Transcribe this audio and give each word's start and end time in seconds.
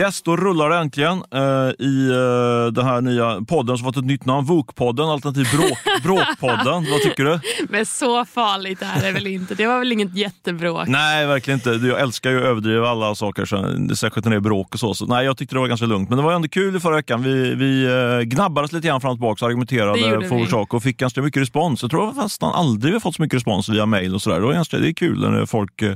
Yes, 0.00 0.22
då 0.22 0.36
rullar 0.36 0.70
det 0.70 0.76
äntligen 0.76 1.22
eh, 1.34 1.86
i 1.86 2.10
eh, 2.10 2.72
den 2.72 2.84
här 2.86 3.00
nya 3.00 3.40
podden 3.48 3.78
som 3.78 3.84
fått 3.84 3.96
ett 3.96 4.04
nytt 4.04 4.24
namn. 4.24 4.46
VOK-podden, 4.46 5.12
alternativ 5.12 5.46
bråk, 5.56 5.78
Bråkpodden. 6.02 6.86
Vad 6.90 7.02
tycker 7.02 7.24
du? 7.24 7.40
Men 7.68 7.86
så 7.86 8.24
farligt 8.24 8.82
är 8.82 9.02
det 9.02 9.12
väl 9.12 9.26
inte? 9.26 9.54
Det 9.54 9.66
var 9.66 9.78
väl 9.78 9.92
inget 9.92 10.16
jättebråk? 10.16 10.88
Nej, 10.88 11.26
verkligen 11.26 11.58
inte. 11.58 11.86
Jag 11.86 12.00
älskar 12.00 12.30
ju 12.30 12.38
att 12.38 12.44
överdriva 12.44 12.88
alla 12.88 13.14
saker, 13.14 13.44
så, 13.44 13.56
särskilt 13.96 14.24
när 14.24 14.30
det 14.30 14.36
är 14.36 14.40
bråk 14.40 14.74
och 14.74 14.80
så. 14.80 14.94
så. 14.94 15.06
Nej, 15.06 15.24
jag 15.24 15.36
tyckte 15.36 15.54
det 15.54 15.60
var 15.60 15.68
ganska 15.68 15.86
lugnt. 15.86 16.08
Men 16.08 16.18
det 16.18 16.24
var 16.24 16.32
ändå 16.32 16.48
kul 16.48 16.76
i 16.76 16.80
förra 16.80 16.96
veckan. 16.96 17.22
Vi, 17.22 17.54
vi 17.54 17.84
eh, 17.84 18.20
gnabbades 18.20 18.72
lite 18.72 18.88
grann 18.88 19.00
fram 19.00 19.10
och 19.10 19.16
tillbaka 19.16 19.44
och 19.44 19.48
argumenterade 19.48 20.28
för 20.28 20.38
vår 20.38 20.46
sak 20.46 20.74
och 20.74 20.82
fick 20.82 20.96
ganska 20.96 21.22
mycket 21.22 21.42
respons. 21.42 21.82
Jag 21.82 21.90
tror 21.90 22.12
nästan 22.12 22.52
aldrig 22.52 22.90
vi 22.90 22.94
har 22.94 23.00
fått 23.00 23.14
så 23.14 23.22
mycket 23.22 23.36
respons 23.36 23.68
via 23.68 23.86
mail 23.86 24.14
och 24.14 24.22
sådär. 24.22 24.40
Det, 24.40 24.78
det 24.78 24.88
är 24.88 24.92
kul 24.92 25.30
när 25.30 25.46
folk 25.46 25.82
eh, 25.82 25.94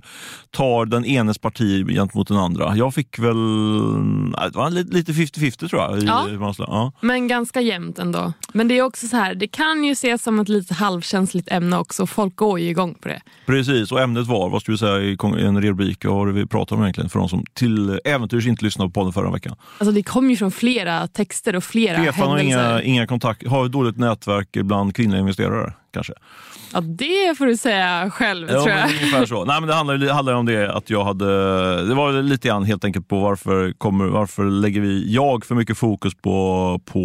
tar 0.50 0.86
den 0.86 1.05
enes 1.05 1.38
parti 1.38 1.86
gentemot 1.88 2.28
den 2.28 2.36
andra. 2.36 2.77
Jag 2.77 2.94
fick 2.94 3.18
väl 3.18 3.36
det 3.94 4.58
var 4.58 4.70
lite 4.70 5.12
50-50 5.12 5.68
tror 5.68 5.82
jag. 5.82 6.02
Ja. 6.02 6.52
ja. 6.58 6.92
Men 7.00 7.28
ganska 7.28 7.60
jämnt 7.60 7.98
ändå. 7.98 8.32
Men 8.52 8.68
det 8.68 8.78
är 8.78 8.82
också 8.82 9.06
så 9.06 9.16
här, 9.16 9.34
det 9.34 9.46
kan 9.46 9.84
ju 9.84 9.92
ses 9.92 10.22
som 10.22 10.40
ett 10.40 10.48
lite 10.48 10.74
halvkänsligt 10.74 11.52
ämne 11.52 11.78
också. 11.78 12.06
Folk 12.06 12.36
går 12.36 12.60
ju 12.60 12.68
igång 12.68 12.94
på 12.94 13.08
det. 13.08 13.20
Precis, 13.46 13.92
och 13.92 14.00
ämnet 14.00 14.26
var, 14.26 14.48
vad 14.48 14.62
ska 14.62 14.72
vi 14.72 14.78
säga 14.78 15.00
i 15.00 15.16
en 15.22 15.62
rubrik, 15.62 16.04
vad 16.04 16.14
har 16.14 16.26
vi 16.26 16.46
pratat 16.46 16.72
om 16.72 16.82
egentligen 16.82 17.10
för 17.10 17.18
de 17.18 17.28
som 17.28 17.44
till 17.52 18.00
äventyrs 18.04 18.46
inte 18.46 18.64
lyssnade 18.64 18.90
på 18.90 19.00
podden 19.00 19.12
förra 19.12 19.30
veckan? 19.30 19.56
Alltså 19.78 19.92
det 19.92 20.02
kom 20.02 20.30
ju 20.30 20.36
från 20.36 20.50
flera 20.50 21.06
texter 21.06 21.56
och 21.56 21.64
flera 21.64 22.02
Stefan 22.02 22.28
händelser. 22.28 22.62
har 22.62 22.70
inga, 22.70 22.82
inga 22.82 23.06
kontakt, 23.06 23.46
har 23.46 23.66
ett 23.66 23.72
dåligt 23.72 23.98
nätverk 23.98 24.48
bland 24.52 24.94
kvinnliga 24.94 25.20
investerare 25.20 25.72
kanske. 25.94 26.12
Ja, 26.72 26.80
det 26.80 27.38
får 27.38 27.46
du 27.46 27.56
säga 27.56 28.10
själv 28.10 28.48
ja, 28.50 28.62
tror 28.62 28.69
jag. 28.69 28.91
Ungefär 28.91 29.27
så. 29.27 29.44
Nej, 29.44 29.60
men 29.60 29.69
det 29.69 29.74
handlar, 29.74 29.96
det 29.96 30.12
handlar 30.12 30.34
om 30.34 30.46
det 30.46 30.72
att 30.72 30.91
jag 30.91 31.05
hade... 31.05 31.27
Det 31.88 31.94
var 31.94 32.22
lite 32.22 32.48
grann 32.48 32.64
helt 32.64 32.84
enkelt 32.84 33.08
på 33.08 33.20
varför, 33.20 33.72
kommer, 33.72 34.04
varför 34.04 34.44
lägger 34.44 34.80
vi, 34.80 35.14
jag 35.14 35.44
för 35.44 35.54
mycket 35.54 35.78
fokus 35.78 36.14
på, 36.14 36.80
på 36.84 37.00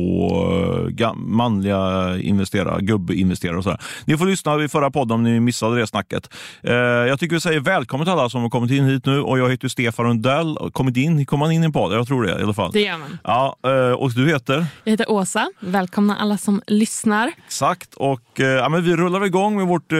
uh, 1.00 1.14
manliga 1.16 2.18
investerare, 2.18 2.82
gubbinvesterare 2.82 3.58
och 3.58 3.64
sådär. 3.64 3.80
Ni 4.06 4.18
får 4.18 4.26
lyssna 4.26 4.64
i 4.64 4.68
förra 4.68 4.92
podden 4.92 5.16
om 5.16 5.24
ni 5.24 5.40
missade 5.40 5.80
det 5.80 5.88
snacket. 5.88 6.34
Uh, 6.68 6.74
jag 6.74 7.20
tycker 7.20 7.36
vi 7.36 7.42
säger 7.42 7.60
välkommen 7.60 8.06
till 8.06 8.14
alla 8.14 8.30
som 8.30 8.42
har 8.42 8.50
kommit 8.50 8.72
in 8.72 8.86
hit 8.86 9.06
nu 9.06 9.22
och 9.22 9.40
jag 9.40 9.50
heter 9.50 9.68
Stefan 9.68 10.06
Rundell. 10.06 10.58
Kommit 10.72 10.98
in, 10.98 11.26
kommer 11.26 11.46
man 11.46 11.52
in 11.52 11.62
i 11.62 11.66
en 11.66 11.74
podd? 11.74 11.94
Jag 11.94 12.08
tror 12.08 12.24
det 12.24 12.40
i 12.40 12.44
alla 12.44 12.54
fall. 12.54 12.72
Det 12.74 12.82
gör 12.82 12.98
man. 12.98 13.18
Ja, 13.24 13.56
uh, 13.68 13.94
och 13.94 14.12
du 14.12 14.28
heter? 14.28 14.66
Jag 14.84 14.92
heter 14.92 15.12
Åsa. 15.12 15.50
Välkomna 15.60 16.16
alla 16.16 16.38
som 16.38 16.62
lyssnar. 16.68 17.32
Exakt, 17.46 17.94
och 17.94 18.22
ja, 18.36 18.70
men 18.70 18.79
vi 18.82 18.96
rullar 18.96 19.26
igång 19.26 19.58
med 19.58 19.68
vårt, 19.68 19.92
eh, 19.92 20.00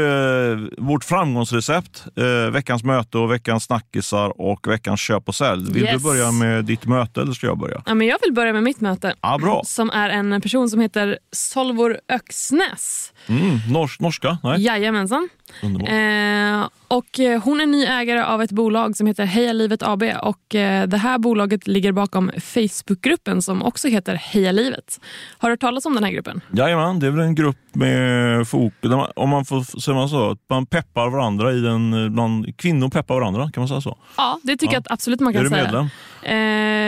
vårt 0.78 1.04
framgångsrecept. 1.04 2.06
Eh, 2.16 2.52
veckans 2.52 2.84
möte 2.84 3.18
och 3.18 3.32
veckans 3.32 3.64
snackisar 3.64 4.42
och 4.42 4.68
veckans 4.68 5.00
köp 5.00 5.28
och 5.28 5.36
sälj. 5.36 5.74
Vill 5.74 5.84
yes. 5.84 5.94
du 5.94 6.00
börja 6.04 6.32
med 6.32 6.66
ditt 6.66 6.86
möte 6.86 7.22
eller 7.22 7.34
ska 7.34 7.48
jag 7.48 7.58
börja? 7.58 7.82
Ja, 7.86 7.94
men 7.94 8.08
jag 8.08 8.18
vill 8.24 8.34
börja 8.34 8.54
med 8.54 8.64
mitt 8.64 8.82
möte. 8.82 9.16
Ja, 9.22 9.38
bra. 9.38 9.62
Som 9.66 9.90
är 9.90 10.10
en 10.10 10.42
person 10.42 10.70
som 10.70 10.80
heter 10.80 11.20
Solvor 11.32 11.98
Öxnäs. 12.10 13.14
Mm, 13.28 13.60
nors 13.74 14.00
norska? 14.00 14.38
Nej. 14.44 14.62
Jajamensan. 14.62 15.30
Eh, 15.64 16.68
och 16.90 17.20
eh, 17.20 17.42
hon 17.42 17.62
är 17.62 17.66
ny 17.66 17.86
ägare 17.86 18.22
av 18.22 18.42
ett 18.42 18.52
bolag 18.52 18.98
som 18.98 19.08
heter 19.08 19.26
Heja 19.26 19.54
Livet 19.54 19.84
AB. 19.84 20.04
Och 20.22 20.56
eh, 20.56 20.88
det 20.88 20.98
här 20.98 21.18
bolaget 21.18 21.68
ligger 21.68 21.92
bakom 21.92 22.32
Facebookgruppen 22.38 23.42
som 23.42 23.64
också 23.64 23.88
heter 23.88 24.16
Heja 24.16 24.52
Livet. 24.52 25.00
Har 25.38 25.50
du 25.50 25.54
hört 25.54 25.60
talas 25.60 25.86
om 25.86 25.94
den 25.96 26.04
här 26.04 26.12
gruppen? 26.12 26.42
Jajamän, 26.52 27.00
det 27.00 27.08
är 27.08 27.12
väl 27.12 27.20
en 27.20 27.36
grupp 27.36 27.58
med 27.74 28.48
fokus, 28.48 28.92
om 29.16 29.30
man 29.30 29.46
får 29.46 29.80
säga 29.80 30.08
så, 30.08 30.32
att 30.32 30.38
man 30.50 30.66
peppar 30.66 31.10
varandra 31.10 31.54
i 31.54 31.60
den, 31.60 32.14
bland 32.14 32.58
kvinnor 32.58 32.90
peppar 32.90 33.16
varandra, 33.16 33.52
kan 33.54 33.62
man 33.62 33.68
säga 33.68 33.82
så? 33.82 33.98
Ja, 34.18 34.40
det 34.44 34.58
tycker 34.58 34.66
ja. 34.66 34.74
jag 34.74 34.80
att 34.80 34.92
absolut 34.92 35.20
man 35.20 35.34
kan 35.34 35.50
säga. 35.50 35.62
Är 35.62 35.66
du 35.66 35.66
medlem? 35.66 35.90
Eh, 36.24 36.36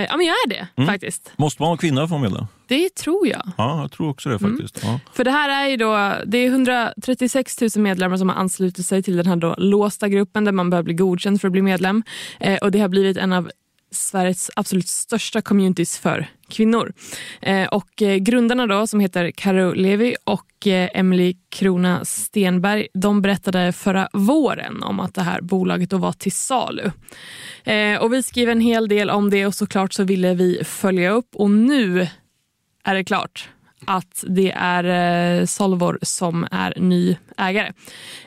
ja, 0.10 0.18
men 0.18 0.26
jag 0.26 0.36
är 0.46 0.50
det 0.50 0.68
mm. 0.76 0.88
faktiskt. 0.88 1.32
Måste 1.36 1.62
man 1.62 1.70
vara 1.70 1.78
kvinna 1.78 2.08
för 2.08 2.16
att 2.16 2.22
medlem? 2.22 2.46
Det 2.68 2.96
tror 2.96 3.28
jag. 3.28 3.52
Ja, 3.58 3.82
jag 3.82 3.92
tror 3.92 4.10
också 4.10 4.30
det 4.30 4.36
mm. 4.36 4.58
faktiskt. 4.58 4.84
Mm. 4.84 4.96
Ja. 4.96 5.12
För 5.14 5.24
det 5.24 5.32
här 5.32 5.66
är 5.66 5.70
ju 5.70 5.78
då, 5.78 6.14
det 6.26 6.38
är 6.38 6.48
136 6.48 7.62
000 7.62 7.70
medlemmar 7.76 8.18
som 8.18 8.30
har 8.30 8.36
anslutit 8.36 8.86
sig 8.86 9.04
till 9.04 9.18
den 9.18 9.26
här 9.26 9.36
då 9.36 9.56
låsta 9.58 10.10
gruppen 10.10 10.46
där 10.46 10.52
man 10.52 10.70
behöver 10.70 10.84
bli 10.84 10.94
godkänd 10.94 11.42
för 11.42 11.48
att 11.48 11.52
bli 11.52 11.62
medlem. 11.62 12.04
Eh, 12.40 12.58
och 12.58 12.72
det 12.72 12.80
har 12.80 12.88
blivit 12.88 13.18
en 13.18 13.34
av 13.34 13.52
Sveriges 13.92 14.52
absolut 14.56 14.88
största 14.88 15.42
communities 15.42 16.00
för 16.00 16.28
kvinnor. 16.52 16.94
Eh, 17.42 17.68
och 17.68 18.02
eh, 18.02 18.18
grundarna 18.18 18.68
då, 18.68 18.88
som 18.88 19.00
heter 19.00 19.32
Karo 19.32 19.74
Levi 19.74 20.16
och 20.24 20.68
eh, 20.68 20.90
Emily 20.94 21.36
Krona 21.50 22.06
Stenberg, 22.06 22.88
de 22.94 23.22
berättade 23.22 23.72
förra 23.72 24.10
våren 24.14 24.84
om 24.84 25.00
att 25.00 25.16
det 25.16 25.22
här 25.22 25.42
bolaget 25.42 25.90
då 25.90 25.98
var 25.98 26.12
till 26.12 26.32
salu. 26.32 26.92
Och 28.00 28.14
vi 28.14 28.24
skrev 28.24 28.50
en 28.50 28.62
hel 28.62 28.88
del 28.88 29.10
om 29.10 29.30
det 29.30 29.46
och 29.46 29.56
såklart 29.56 29.94
så 29.94 30.04
ville 30.04 30.34
vi 30.34 30.64
följa 30.64 31.12
upp 31.12 31.36
och 31.36 31.52
nu 31.52 32.08
är 32.84 32.96
det 32.96 33.04
klart 33.04 33.50
att 33.86 34.24
det 34.28 34.52
är 34.52 34.84
eh, 35.40 35.46
Solvor 35.46 36.00
som 36.02 36.48
är 36.52 36.74
ny 36.78 37.18
ägare. 37.38 37.74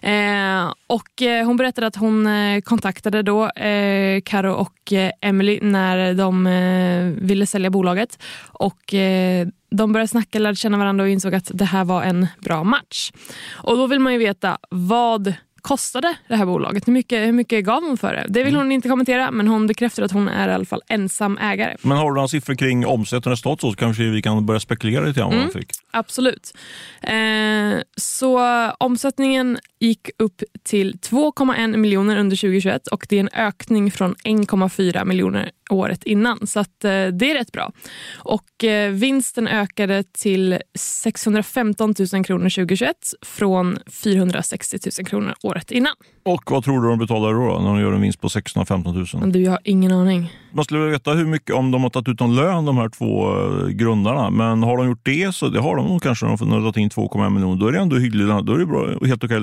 Eh, 0.03 0.72
och 0.87 1.22
eh, 1.22 1.47
hon 1.47 1.56
berättade 1.56 1.87
att 1.87 1.97
hon 1.97 2.26
eh, 2.26 2.60
kontaktade 2.60 3.22
då 3.22 3.50
eh, 3.50 4.20
Karo 4.25 4.53
och 4.53 4.92
eh, 4.92 5.10
Emily 5.20 5.59
när 5.62 6.15
de 6.15 6.47
eh, 6.47 7.25
ville 7.26 7.47
sälja 7.47 7.70
bolaget. 7.70 8.19
Och 8.48 8.94
eh, 8.94 9.48
de 9.70 9.92
började 9.92 10.09
snacka, 10.09 10.38
lärde 10.38 10.56
känna 10.56 10.78
varandra 10.78 11.04
och 11.04 11.10
insåg 11.10 11.34
att 11.34 11.50
det 11.54 11.65
här 11.65 11.84
var 11.84 12.03
en 12.03 12.26
bra 12.41 12.65
match. 12.65 13.12
Och 13.53 13.76
då 13.76 13.86
vill 13.86 13.98
man 13.98 14.12
ju 14.12 14.19
veta 14.19 14.59
vad 14.71 15.34
kostade 15.65 16.17
det 16.29 16.37
här 16.37 16.47
bolaget? 16.47 16.89
Hur 16.89 16.93
mycket, 16.93 17.29
hur 17.29 17.33
mycket 17.33 17.65
gav 17.65 17.83
hon 17.83 17.97
för 17.97 18.15
det? 18.15 18.27
Det 18.29 18.45
vill 18.45 18.55
mm. 18.55 18.67
hon 18.67 18.73
inte 18.73 18.89
kommentera, 18.89 19.31
men 19.31 19.49
hon 19.49 19.67
bekräftar 19.67 20.03
att 20.03 20.13
hon 20.13 20.29
är 20.29 20.49
i 20.49 20.53
alla 20.53 20.65
fall 20.65 20.83
ensam 20.89 21.39
ägare. 21.39 21.77
Men 21.83 21.99
har 21.99 22.11
du 22.11 22.15
några 22.15 22.29
siffror 22.29 22.55
kring 22.55 22.87
omsättning 22.87 23.31
och 23.31 23.31
resultat 23.31 23.61
så 23.61 23.73
kanske 23.73 24.03
vi 24.03 24.23
kan 24.23 24.47
börja 24.47 24.61
spekulera 24.61 25.05
lite 25.05 25.21
grann 25.21 25.31
vad 25.31 25.39
mm, 25.39 25.51
fick? 25.51 25.71
Absolut. 25.91 26.55
Eh, 27.03 27.83
så 27.97 28.41
omsättningen 28.79 29.59
gick 29.84 30.11
upp 30.19 30.43
till 30.62 30.95
2,1 30.95 31.77
miljoner 31.77 32.17
under 32.17 32.37
2021 32.37 32.87
och 32.87 33.06
det 33.09 33.17
är 33.17 33.21
en 33.21 33.28
ökning 33.33 33.91
från 33.91 34.15
1,4 34.15 35.05
miljoner 35.05 35.50
året 35.71 36.05
innan. 36.05 36.47
Så 36.47 36.61
att, 36.61 36.84
eh, 36.84 36.91
det 36.91 37.31
är 37.31 37.34
rätt 37.34 37.53
bra. 37.53 37.72
Och 38.15 38.65
eh, 38.65 38.91
vinsten 38.91 39.49
ökade 39.49 40.05
till 40.12 40.59
615 40.78 41.95
000 42.12 42.25
kronor 42.25 42.49
2021 42.49 42.97
från 43.22 43.78
460 44.03 44.78
000 44.99 45.06
kronor 45.06 45.34
året 45.43 45.71
innan. 45.71 45.95
Och 46.25 46.51
vad 46.51 46.65
tror 46.65 46.83
du 46.83 46.89
de 46.89 46.99
betalar 46.99 47.34
då, 47.34 47.49
då 47.49 47.59
när 47.59 47.69
de 47.75 47.81
gör 47.81 47.93
en 47.93 48.01
vinst 48.01 48.21
på 48.21 48.28
615 48.28 49.06
000? 49.15 49.33
Du, 49.33 49.43
jag 49.43 49.51
har 49.51 49.61
ingen 49.65 49.93
aning. 49.93 50.33
Man 50.53 50.65
skulle 50.65 50.81
vilja 50.81 50.93
veta 50.93 51.12
hur 51.12 51.27
mycket, 51.27 51.55
om 51.55 51.71
de 51.71 51.83
har 51.83 51.91
tagit 51.91 52.09
ut 52.09 52.21
någon 52.21 52.37
lön 52.37 52.65
de 52.65 52.77
här 52.77 52.89
två 52.89 53.37
uh, 53.37 53.69
grundarna. 53.69 54.31
Men 54.31 54.62
har 54.62 54.77
de 54.77 54.87
gjort 54.87 55.05
det 55.05 55.34
så 55.34 55.49
det 55.49 55.61
har 55.61 55.77
de 55.77 55.87
nog 55.87 56.03
kanske. 56.03 56.27
De 56.27 56.51
har 56.51 56.61
tagit 56.61 56.77
in 56.77 56.91
2,1 56.91 57.31
miljoner. 57.31 57.61
Då 57.61 57.66
är 57.66 57.72
det 57.72 57.78
ändå 57.78 57.97
hyggligt. 57.97 58.28
Då 58.28 58.55
är 58.55 58.59
det 58.59 58.66
bra, 58.66 59.06
helt 59.06 59.25
okej 59.25 59.41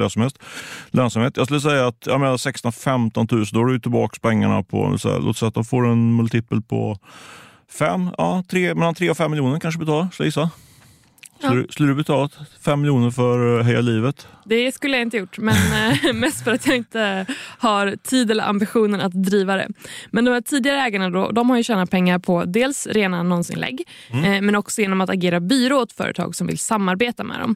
lönsamhet. 0.92 1.12
lönsamhet. 1.12 1.38
Jag 1.38 1.46
skulle 1.46 1.62
säga 1.62 1.88
att 1.88 2.06
jag 2.06 2.19
menar 2.19 2.38
16-15 2.38 3.36
000, 3.36 3.46
då 3.52 3.59
är 3.62 3.66
du 3.66 3.80
tillbaka 3.80 4.18
pengarna 4.22 4.64
på, 4.64 4.97
så 4.97 5.12
här, 5.12 5.19
låt 5.19 5.38
säga 5.38 5.47
att 5.47 5.53
de 5.53 5.66
får 5.66 5.88
en 5.88 6.16
multipel 6.16 6.62
på 6.62 6.97
fem, 7.72 8.09
ja, 8.18 8.44
tre, 8.50 8.75
mellan 8.75 8.96
3 8.96 9.09
och 9.09 9.18
5 9.18 9.31
miljoner 9.31 9.59
kanske 9.59 9.80
betalar, 9.80 10.09
skulle 10.12 10.25
jag 10.25 10.28
gissa. 10.28 10.50
Skulle, 11.70 11.90
du 11.90 11.96
betalat 11.96 12.31
5 12.66 12.81
miljoner 12.81 13.12
för 13.12 13.62
Heja 13.62 13.81
livet? 13.81 14.28
Det 14.46 14.72
skulle 14.72 14.97
jag 14.97 15.02
inte 15.02 15.18
gjort, 15.18 15.38
men 15.38 15.56
eh, 16.03 16.14
mest 16.14 16.44
för 16.44 16.52
att 16.52 16.68
jag 16.68 16.75
inte 16.75 17.25
har 17.58 17.96
tid 18.03 18.31
eller 18.31 18.44
ambitionen 18.44 19.02
att 19.02 19.12
driva 19.14 19.56
det. 19.56 19.68
Men 20.12 20.25
de 20.25 20.31
här 20.31 20.41
tidigare 20.41 20.81
ägarna 20.81 21.09
då, 21.09 21.31
de 21.31 21.50
har 21.50 21.58
ju 21.58 21.64
tjänat 21.64 21.91
pengar 21.91 22.20
på 22.20 22.46
dels 22.46 22.88
rena 22.88 23.20
annonsinlägg 23.20 23.84
mm. 24.09 24.25
Eh, 24.25 24.41
men 24.41 24.56
också 24.56 24.81
genom 24.81 25.02
att 25.02 25.09
agera 25.09 25.40
byrå 25.40 25.78
åt 25.78 25.91
företag 25.91 26.36
som 26.36 26.47
vill 26.47 26.59
samarbeta 26.59 27.23
med 27.23 27.40
dem. 27.40 27.55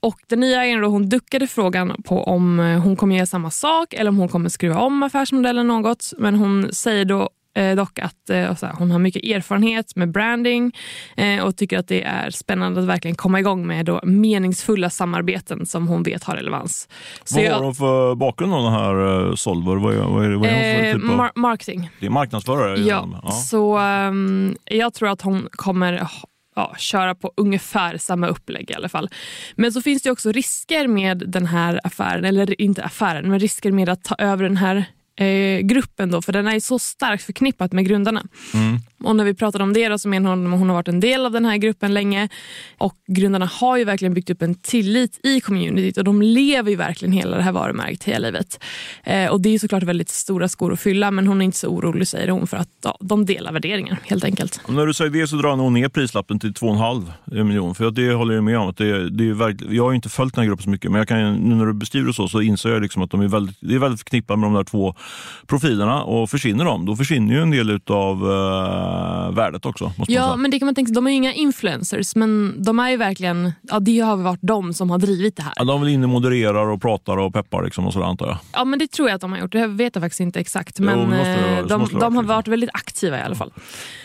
Och 0.00 0.20
Den 0.28 0.40
nya 0.40 0.64
ägaren 0.64 0.82
då, 0.82 0.88
hon 0.88 1.08
duckade 1.08 1.46
frågan 1.46 2.02
på 2.02 2.22
om 2.24 2.58
hon 2.58 2.96
kommer 2.96 3.16
göra 3.16 3.26
samma 3.26 3.50
sak 3.50 3.94
eller 3.94 4.08
om 4.08 4.16
hon 4.16 4.28
kommer 4.28 4.48
skruva 4.48 4.80
om 4.80 5.02
affärsmodellen 5.02 5.66
något. 5.66 6.12
Men 6.18 6.34
hon 6.34 6.72
säger 6.72 7.04
då 7.04 7.28
eh, 7.56 7.76
dock 7.76 7.98
att 7.98 8.30
eh, 8.30 8.36
här, 8.36 8.72
hon 8.78 8.90
har 8.90 8.98
mycket 8.98 9.24
erfarenhet 9.24 9.96
med 9.96 10.12
branding 10.12 10.72
eh, 11.16 11.44
och 11.44 11.56
tycker 11.56 11.78
att 11.78 11.88
det 11.88 12.02
är 12.02 12.30
spännande 12.30 12.80
att 12.80 12.86
verkligen 12.86 13.14
komma 13.14 13.40
igång 13.40 13.66
med 13.66 13.86
då 13.86 14.00
meningsfulla 14.02 14.90
samarbeten 14.90 15.66
som 15.66 15.88
hon 15.88 16.02
vet 16.02 16.24
har 16.24 16.36
relevans. 16.36 16.88
Så 17.24 17.42
vad 17.42 17.52
har 17.52 17.64
hon 17.64 17.74
för 17.74 18.14
bakgrund 18.14 18.54
av 18.54 18.62
den 18.62 18.72
här 18.72 18.94
uh, 18.94 19.34
Solver? 19.34 19.76
Vad 19.76 19.94
är, 19.94 19.98
vad 19.98 20.24
är, 20.24 20.30
vad 20.30 20.48
är 20.48 20.74
hon 20.74 20.84
för 20.84 21.00
typ 21.00 21.10
av... 21.10 21.16
Mar 21.16 21.30
marketing. 21.34 21.90
Det 22.00 22.06
är 22.06 22.10
marknadsförare? 22.10 22.80
Ja, 22.80 23.08
ja. 23.22 23.30
så 23.30 23.78
um, 23.78 24.56
jag 24.64 24.94
tror 24.94 25.08
att 25.08 25.22
hon 25.22 25.48
kommer 25.50 26.08
ja, 26.60 26.74
köra 26.78 27.14
på 27.14 27.32
ungefär 27.36 27.98
samma 27.98 28.26
upplägg 28.26 28.70
i 28.70 28.74
alla 28.74 28.88
fall. 28.88 29.10
Men 29.54 29.72
så 29.72 29.82
finns 29.82 30.02
det 30.02 30.10
också 30.10 30.32
risker 30.32 30.86
med 30.86 31.22
den 31.26 31.46
här 31.46 31.80
affären, 31.84 32.24
eller 32.24 32.60
inte 32.60 32.84
affären, 32.84 33.30
men 33.30 33.40
risker 33.40 33.72
med 33.72 33.88
att 33.88 34.04
ta 34.04 34.14
över 34.18 34.44
den 34.44 34.56
här 34.56 34.84
eh, 35.16 35.60
gruppen 35.60 36.10
då, 36.10 36.22
för 36.22 36.32
den 36.32 36.46
är 36.46 36.60
så 36.60 36.78
starkt 36.78 37.24
förknippad 37.24 37.72
med 37.72 37.86
grundarna. 37.86 38.22
Mm. 38.54 38.78
Och 39.04 39.16
när 39.16 39.24
vi 39.24 39.34
pratade 39.34 39.64
om 39.64 39.72
det 39.72 39.88
då, 39.88 39.98
så 39.98 40.08
menar 40.08 40.30
hon 40.30 40.52
att 40.52 40.58
hon 40.58 40.68
har 40.68 40.76
varit 40.76 40.88
en 40.88 41.00
del 41.00 41.26
av 41.26 41.32
den 41.32 41.44
här 41.44 41.56
gruppen 41.56 41.94
länge. 41.94 42.28
Och 42.78 42.94
grundarna 43.06 43.46
har 43.46 43.76
ju 43.76 43.84
verkligen 43.84 44.14
byggt 44.14 44.30
upp 44.30 44.42
en 44.42 44.54
tillit 44.54 45.20
i 45.22 45.40
communityt 45.40 45.98
och 45.98 46.04
de 46.04 46.22
lever 46.22 46.70
ju 46.70 46.76
verkligen 46.76 47.12
hela 47.12 47.36
det 47.36 47.42
här 47.42 47.52
varumärket 47.52 48.04
hela 48.04 48.26
livet. 48.26 48.64
Eh, 49.04 49.26
och 49.26 49.40
det 49.40 49.54
är 49.54 49.58
såklart 49.58 49.82
väldigt 49.82 50.08
stora 50.08 50.48
skor 50.48 50.72
att 50.72 50.80
fylla 50.80 51.10
men 51.10 51.26
hon 51.26 51.40
är 51.40 51.44
inte 51.44 51.58
så 51.58 51.68
orolig 51.68 52.08
säger 52.08 52.28
hon 52.28 52.46
för 52.46 52.56
att 52.56 52.68
ja, 52.84 52.98
de 53.00 53.26
delar 53.26 53.52
värderingar 53.52 53.98
helt 54.02 54.24
enkelt. 54.24 54.60
Och 54.64 54.74
när 54.74 54.86
du 54.86 54.94
säger 54.94 55.10
det 55.10 55.26
så 55.26 55.36
drar 55.36 55.56
hon 55.56 55.74
ner 55.74 55.88
prislappen 55.88 56.38
till 56.38 56.52
2,5 56.52 57.44
miljoner. 57.44 57.74
För 57.74 57.90
det 57.90 58.12
håller 58.12 58.34
jag 58.34 58.44
med 58.44 58.58
om. 58.58 58.68
Att 58.68 58.76
det, 58.76 59.10
det 59.10 59.28
är 59.28 59.32
verkligen, 59.32 59.74
jag 59.74 59.84
har 59.84 59.92
inte 59.92 60.08
följt 60.08 60.34
den 60.34 60.42
här 60.42 60.48
gruppen 60.48 60.64
så 60.64 60.70
mycket 60.70 60.90
men 60.90 60.98
jag 60.98 61.08
kan, 61.08 61.34
nu 61.34 61.54
när 61.54 61.66
du 61.66 61.72
beskriver 61.72 62.06
det 62.06 62.14
så, 62.14 62.28
så 62.28 62.40
inser 62.40 62.70
jag 62.70 62.82
liksom 62.82 63.02
att 63.02 63.10
de 63.10 63.20
är 63.20 63.28
väldigt, 63.28 63.56
det 63.60 63.74
är 63.74 63.78
väldigt 63.78 64.00
förknippat 64.00 64.38
med 64.38 64.46
de 64.46 64.54
där 64.54 64.64
två 64.64 64.94
profilerna 65.46 66.02
och 66.02 66.30
försvinner 66.30 66.64
de, 66.64 66.86
då 66.86 66.96
försvinner 66.96 67.34
ju 67.34 67.42
en 67.42 67.50
del 67.50 67.80
av 67.86 68.30
eh, 68.30 68.89
värdet 69.30 69.66
också. 69.66 69.92
ja, 70.08 70.36
men 70.36 70.50
det 70.50 70.58
kan 70.58 70.66
man 70.66 70.74
tänka 70.74 70.92
de 70.92 71.06
är 71.06 71.10
ju 71.10 71.16
inga 71.16 71.32
influencers 71.32 72.16
men 72.16 72.54
de 72.62 72.78
är 72.78 72.90
ju 72.90 72.96
verkligen, 72.96 73.52
ja 73.62 73.80
det 73.80 73.98
har 73.98 74.16
varit 74.16 74.40
de 74.42 74.74
som 74.74 74.90
har 74.90 74.98
drivit 74.98 75.36
det 75.36 75.42
här. 75.42 75.52
Ja, 75.56 75.64
de 75.64 75.80
väl 75.80 75.90
inne 75.90 76.04
och 76.04 76.10
modererar 76.10 76.66
och 76.66 76.82
pratar 76.82 77.16
och 77.16 77.34
peppar 77.34 77.64
liksom 77.64 77.86
och 77.86 77.92
sådär 77.92 78.06
antar 78.06 78.26
jag. 78.26 78.38
Ja 78.52 78.64
men 78.64 78.78
det 78.78 78.90
tror 78.90 79.08
jag 79.08 79.14
att 79.14 79.20
de 79.20 79.32
har 79.32 79.38
gjort, 79.38 79.52
det 79.52 79.66
vet 79.66 79.94
jag 79.94 80.02
faktiskt 80.02 80.20
inte 80.20 80.40
exakt 80.40 80.80
men 80.80 80.98
jo, 80.98 81.06
måste, 81.06 81.30
eh, 81.30 81.66
de, 81.66 81.86
de, 81.92 81.98
de 81.98 82.16
har 82.16 82.22
varit 82.22 82.48
väldigt 82.48 82.70
aktiva 82.72 83.18
i 83.18 83.22
alla 83.22 83.34
fall. 83.34 83.52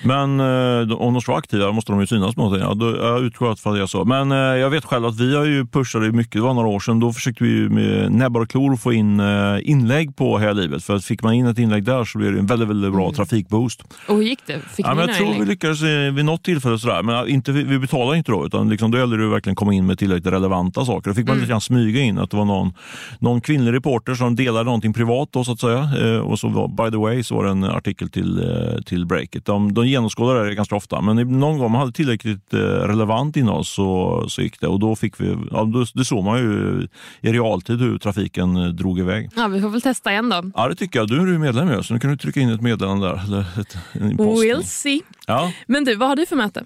Men 0.03 0.39
uh, 0.39 1.01
om 1.01 1.13
de 1.13 1.21
ska 1.21 1.31
vara 1.31 1.39
aktiva 1.39 1.71
måste 1.71 1.91
de 1.91 2.01
ju 2.01 2.07
synas 2.07 2.35
på 2.35 2.41
någonting. 2.41 2.67
Ja, 2.67 2.73
då, 2.73 2.97
jag 2.97 3.23
utgår 3.23 3.55
från 3.55 3.73
att 3.73 3.79
det 3.79 3.83
är 3.83 3.87
så. 3.87 4.05
Men 4.05 4.31
uh, 4.31 4.37
jag 4.37 4.69
vet 4.69 4.85
själv 4.85 5.05
att 5.05 5.19
vi 5.19 5.35
har 5.35 5.45
ju 5.45 5.65
pushat 5.65 6.01
det 6.01 6.11
mycket, 6.11 6.33
det 6.33 6.41
var 6.41 6.53
några 6.53 6.67
år 6.67 6.79
sedan, 6.79 6.99
då 6.99 7.13
försökte 7.13 7.43
vi 7.43 7.69
med 7.69 8.11
näbbar 8.11 8.41
och 8.41 8.49
klor 8.49 8.75
få 8.75 8.93
in 8.93 9.21
inlägg 9.61 10.15
på 10.15 10.37
Heja 10.37 10.53
Livet. 10.53 10.83
För 10.83 10.95
att 10.95 11.05
fick 11.05 11.23
man 11.23 11.33
in 11.33 11.45
ett 11.45 11.57
inlägg 11.57 11.83
där 11.83 12.05
så 12.05 12.17
blev 12.17 12.33
det 12.33 12.39
en 12.39 12.45
väldigt, 12.45 12.69
väldigt 12.69 12.91
bra 12.91 13.03
mm. 13.03 13.15
trafikboost. 13.15 13.83
Och 14.07 14.15
hur 14.15 14.23
gick 14.23 14.39
det? 14.45 14.59
Fick 14.75 14.85
ja, 14.85 14.93
men 14.93 15.07
jag 15.07 15.17
tror 15.17 15.39
vi 15.39 15.45
lyckades 15.45 15.81
vid 15.81 16.25
något 16.25 16.43
tillfälle 16.43 16.79
sådär. 16.79 17.03
Men 17.03 17.27
inte, 17.27 17.51
vi 17.51 17.79
betalade 17.79 18.17
inte 18.17 18.31
då 18.31 18.45
utan 18.45 18.69
liksom, 18.69 18.91
då 18.91 18.97
gällde 18.97 19.17
det 19.17 19.27
verkligen 19.27 19.53
att 19.53 19.57
komma 19.57 19.73
in 19.73 19.85
med 19.85 19.99
tillräckligt 19.99 20.33
relevanta 20.33 20.85
saker. 20.85 21.09
Då 21.09 21.15
fick 21.15 21.27
man 21.27 21.33
mm. 21.33 21.41
lite 21.41 21.51
grann 21.51 21.61
smyga 21.61 22.01
in 22.01 22.17
att 22.17 22.31
det 22.31 22.37
var 22.37 22.45
någon, 22.45 22.73
någon 23.19 23.41
kvinnlig 23.41 23.73
reporter 23.73 24.15
som 24.15 24.35
delade 24.35 24.63
någonting 24.63 24.93
privat 24.93 25.29
då, 25.31 25.43
så 25.43 25.51
att 25.51 25.59
säga. 25.59 25.89
Eh, 26.01 26.19
och 26.19 26.39
så 26.39 26.47
var, 26.47 26.67
by 26.67 26.91
the 26.91 26.97
way 26.97 27.23
så 27.23 27.35
var 27.35 27.43
det 27.43 27.51
en 27.51 27.63
artikel 27.63 28.09
till, 28.09 28.39
eh, 28.39 28.81
till 28.81 29.05
Breakit. 29.05 29.45
De, 29.45 29.73
de 29.73 29.87
genomskådade 29.87 30.49
det 30.49 30.55
ganska 30.55 30.75
ofta 30.75 31.01
men 31.01 31.39
någon 31.39 31.57
gång 31.57 31.71
man 31.71 31.79
hade 31.79 31.91
tillräckligt 31.91 32.53
eh, 32.53 32.59
relevant 32.59 33.37
innehåll 33.37 33.65
så, 33.65 34.25
så 34.29 34.41
gick 34.41 34.61
det 34.61 34.67
och 34.67 34.79
då 34.79 34.95
fick 34.95 35.21
vi, 35.21 35.37
ja, 35.51 35.63
då, 35.63 35.85
det 35.93 36.05
såg 36.05 36.23
man 36.23 36.39
ju 36.39 36.87
i 37.21 37.31
realtid 37.31 37.79
hur 37.79 37.97
trafiken 37.97 38.75
drog 38.75 38.99
iväg. 38.99 39.29
Ja, 39.35 39.47
vi 39.47 39.61
får 39.61 39.69
väl 39.69 39.81
testa 39.81 40.11
igen 40.11 40.29
då. 40.29 40.51
Ja, 40.55 40.67
det 40.67 40.75
tycker 40.75 40.99
jag. 40.99 41.07
Du 41.07 41.21
är 41.21 41.27
ju 41.27 41.39
medlem 41.39 41.69
ju, 41.69 41.83
så 41.83 41.93
nu 41.93 41.99
kan 41.99 42.09
du 42.09 42.17
trycka 42.17 42.39
in 42.39 42.49
ett 42.49 42.61
meddelande 42.61 43.07
där. 43.07 43.23
Eller 43.25 43.39
ett, 43.39 43.77
en 43.91 44.17
post. 44.17 44.43
We'll 44.43 44.63
see. 44.65 45.01
Ja. 45.27 45.51
Men 45.67 45.83
du, 45.83 45.95
vad 45.95 46.09
har 46.09 46.15
du 46.15 46.25
för 46.25 46.35
möte? 46.35 46.63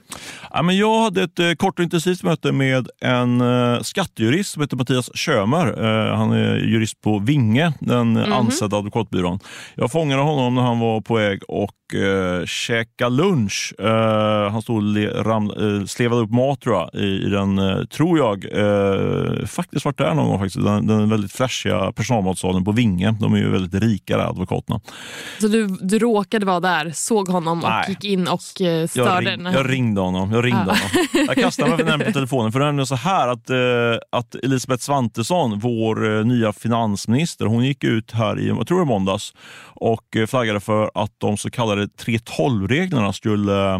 Ja, 0.51 0.61
men 0.61 0.77
jag 0.77 1.01
hade 1.01 1.23
ett 1.23 1.39
eh, 1.39 1.53
kort 1.53 1.79
och 1.79 1.83
intensivt 1.83 2.23
möte 2.23 2.51
med 2.51 2.87
en 3.01 3.41
eh, 3.41 3.81
skattejurist 3.81 4.51
som 4.51 4.61
heter 4.61 4.77
Mattias 4.77 5.17
Kömer. 5.17 5.67
Eh, 5.67 6.17
han 6.17 6.31
är 6.31 6.55
jurist 6.55 7.01
på 7.01 7.19
Vinge, 7.19 7.73
den 7.79 8.17
mm 8.17 8.17
-hmm. 8.17 8.33
ansedda 8.33 8.77
advokatbyrån. 8.77 9.39
Jag 9.75 9.91
fångade 9.91 10.21
honom 10.21 10.55
när 10.55 10.61
han 10.61 10.79
var 10.79 11.01
på 11.01 11.15
väg 11.15 11.41
och 11.47 11.95
eh, 11.95 12.45
käka 12.45 13.09
lunch. 13.09 13.73
Eh, 13.79 14.51
han 14.51 14.61
stod 14.61 14.83
och 14.83 15.61
eh, 15.61 15.85
slevade 15.85 16.21
upp 16.21 16.31
mat 16.31 16.61
tror 16.61 16.75
jag, 16.75 17.01
i, 17.01 17.25
i 17.25 17.29
den, 17.29 17.57
eh, 17.57 17.83
tror 17.83 18.17
jag, 18.17 18.45
faktiskt 19.49 19.85
varit 19.85 19.97
där 19.97 20.13
någon 20.13 20.27
gång. 20.27 20.39
Faktiskt. 20.39 20.65
Den, 20.65 20.87
den 20.87 21.09
väldigt 21.09 21.31
flashiga 21.31 21.91
personalmatsalen 21.91 22.63
på 22.63 22.71
Vinge. 22.71 23.15
De 23.19 23.33
är 23.33 23.37
ju 23.37 23.49
väldigt 23.49 23.83
rika 23.83 24.17
där, 24.17 24.25
advokaterna. 24.25 24.81
Så 25.41 25.47
du, 25.47 25.67
du 25.81 25.99
råkade 25.99 26.45
vara 26.45 26.59
där, 26.59 26.91
såg 26.95 27.27
honom 27.27 27.63
och 27.63 27.69
Nej. 27.69 27.88
Gick 27.89 28.03
in 28.03 28.27
och 28.27 28.61
eh, 28.61 28.87
störde? 28.87 29.31
Jag, 29.31 29.39
ring, 29.39 29.45
jag 29.45 29.69
ringde 29.69 30.01
honom. 30.01 30.31
Jag, 30.31 30.45
ringde 30.45 30.59
ah. 30.59 30.63
honom. 30.63 31.25
jag 31.27 31.35
kastade 31.35 31.69
mig 31.69 31.77
nämligen 31.77 31.99
på 31.99 32.11
telefonen. 32.19 32.51
För 32.51 32.59
det 32.59 32.81
är 32.81 32.85
så 32.85 32.95
här 32.95 33.27
att, 33.27 33.49
eh, 33.49 34.19
att 34.19 34.35
Elisabeth 34.35 34.83
Svantesson, 34.83 35.59
vår 35.59 36.17
eh, 36.17 36.25
nya 36.25 36.53
finansminister, 36.53 37.45
hon 37.45 37.65
gick 37.65 37.83
ut 37.83 38.11
här 38.11 38.39
i, 38.39 38.47
jag 38.47 38.67
tror 38.67 38.79
det 38.79 38.85
måndags, 38.85 39.33
och 39.79 40.15
eh, 40.15 40.25
flaggade 40.25 40.59
för 40.59 40.91
att 40.93 41.11
de 41.17 41.37
så 41.37 41.49
kallade 41.49 41.85
3.12-reglerna 41.85 43.13
skulle 43.13 43.73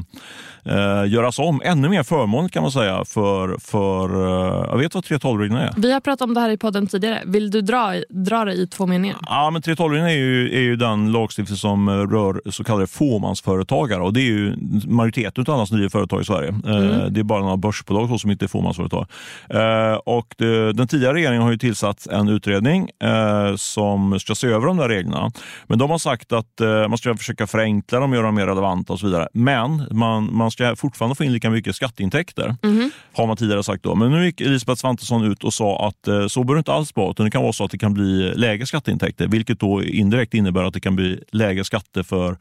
eh, 0.65 1.05
göras 1.07 1.39
om. 1.39 1.61
Ännu 1.65 1.89
mer 1.89 2.03
förmånligt 2.03 2.53
kan 2.53 2.63
man 2.63 2.71
säga. 2.71 3.05
för, 3.05 3.57
för 3.59 4.09
eh, 4.15 4.69
Jag 4.71 4.77
vet 4.77 4.95
vad 4.95 5.03
3.12-reglerna 5.03 5.61
är. 5.61 5.73
Vi 5.77 5.91
har 5.91 5.99
pratat 5.99 6.21
om 6.21 6.33
det 6.33 6.41
här 6.41 6.49
i 6.49 6.57
podden 6.57 6.87
tidigare. 6.87 7.21
Vill 7.25 7.51
du 7.51 7.61
dra, 7.61 7.93
dra 8.09 8.45
det 8.45 8.53
i 8.53 8.67
två 8.67 8.85
meningar? 8.85 9.17
Ja, 9.21 9.49
men 9.49 9.61
3.12-reglerna 9.61 10.11
är 10.11 10.17
ju, 10.17 10.55
är 10.55 10.61
ju 10.61 10.75
den 10.75 11.11
lagstiftning 11.11 11.57
som 11.57 11.89
rör 11.89 12.51
så 12.51 12.63
kallade 12.63 12.87
fåmansföretagare. 12.87 13.98
Och 14.03 14.13
det 14.13 14.21
är 14.21 14.25
ju 14.25 14.55
majoriteten 14.87 15.45
av 15.47 15.53
alla 15.53 15.77
nya 15.77 15.89
företag 15.89 16.21
i 16.21 16.25
Sverige. 16.25 16.49
Eh, 16.65 16.75
mm. 16.75 17.13
Det 17.13 17.19
är 17.19 17.23
bara 17.23 17.41
några 17.41 17.57
börsbolag 17.57 18.19
som 18.19 18.31
inte 18.31 18.45
är 18.45 18.47
fåmansföretag. 18.47 19.05
Eh, 19.49 19.93
och 19.93 20.33
den 20.73 20.87
tidigare 20.87 21.13
regeringen 21.13 21.41
har 21.41 21.51
ju 21.51 21.57
tillsatt 21.57 22.07
en 22.07 22.27
utredning 22.27 22.89
eh, 23.03 23.55
som 23.55 24.19
ska 24.19 24.35
se 24.35 24.47
över 24.47 24.67
de 24.67 24.77
där 24.77 24.89
reglerna. 24.89 25.31
Men 25.67 25.79
de 25.79 25.89
har 25.89 25.97
sagt 25.97 26.31
att 26.31 26.45
man 26.89 26.97
ska 26.97 27.17
försöka 27.17 27.47
förenkla 27.47 27.99
dem, 27.99 28.13
göra 28.13 28.25
dem 28.25 28.35
mer 28.35 28.47
relevanta 28.47 28.93
och 28.93 28.99
så 28.99 29.05
vidare. 29.05 29.27
Men 29.33 29.87
man, 29.91 30.35
man 30.35 30.51
ska 30.51 30.75
fortfarande 30.75 31.15
få 31.15 31.23
in 31.23 31.33
lika 31.33 31.49
mycket 31.49 31.75
skatteintäkter, 31.75 32.55
mm. 32.63 32.91
har 33.13 33.27
man 33.27 33.37
tidigare 33.37 33.63
sagt. 33.63 33.83
då. 33.83 33.95
Men 33.95 34.11
nu 34.11 34.25
gick 34.25 34.41
Elisabeth 34.41 34.79
Svantesson 34.79 35.23
ut 35.23 35.43
och 35.43 35.53
sa 35.53 35.87
att 35.87 36.31
så 36.31 36.43
bör 36.43 36.55
det 36.55 36.57
inte 36.57 36.73
alls 36.73 36.95
vara. 36.95 37.11
Utan 37.11 37.25
det 37.25 37.31
kan 37.31 37.41
vara 37.41 37.53
så 37.53 37.65
att 37.65 37.71
det 37.71 37.77
kan 37.77 37.93
bli 37.93 38.33
lägre 38.35 38.65
skatteintäkter, 38.65 39.27
vilket 39.27 39.59
då 39.59 39.83
indirekt 39.83 40.33
innebär 40.33 40.63
att 40.63 40.73
det 40.73 40.79
kan 40.79 40.95
bli 40.95 41.23
lägre 41.31 41.63
skatter 41.63 42.03
för, 42.03 42.37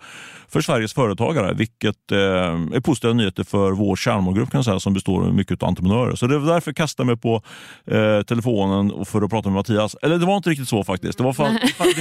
för 0.49 0.61
Sveriges 0.61 0.95
företagare, 1.39 1.55
vilket 1.55 2.13
eh, 2.13 2.77
är 2.77 2.81
positiva 2.81 3.13
nyheter 3.13 3.45
för 3.45 3.73
vår 3.73 3.97
kärnmålgrupp 3.97 4.51
kan 4.51 4.65
säga, 4.65 4.81
som 4.81 4.93
består 4.95 5.33
mycket 5.33 5.63
av 5.63 5.69
entreprenörer. 5.69 6.17
Så 6.17 6.27
det 6.27 6.39
var 6.39 6.53
därför 6.55 6.71
jag 6.71 6.77
kastade 6.77 7.07
mig 7.07 7.17
på 7.17 7.43
eh, 7.87 8.23
telefonen 8.23 9.05
för 9.05 9.23
att 9.23 9.31
prata 9.31 9.49
med 9.49 9.57
Mattias. 9.57 9.97
Eller 10.03 10.19
det 10.19 10.27
var 10.27 10.37
inte 10.37 10.51
riktigt 10.51 10.69
så 10.69 10.85
faktiskt. 10.85 11.19
Det, 11.19 11.25
var 11.25 11.33
fan, 11.33 11.59
det, 11.63 11.69
fanns, 11.69 11.95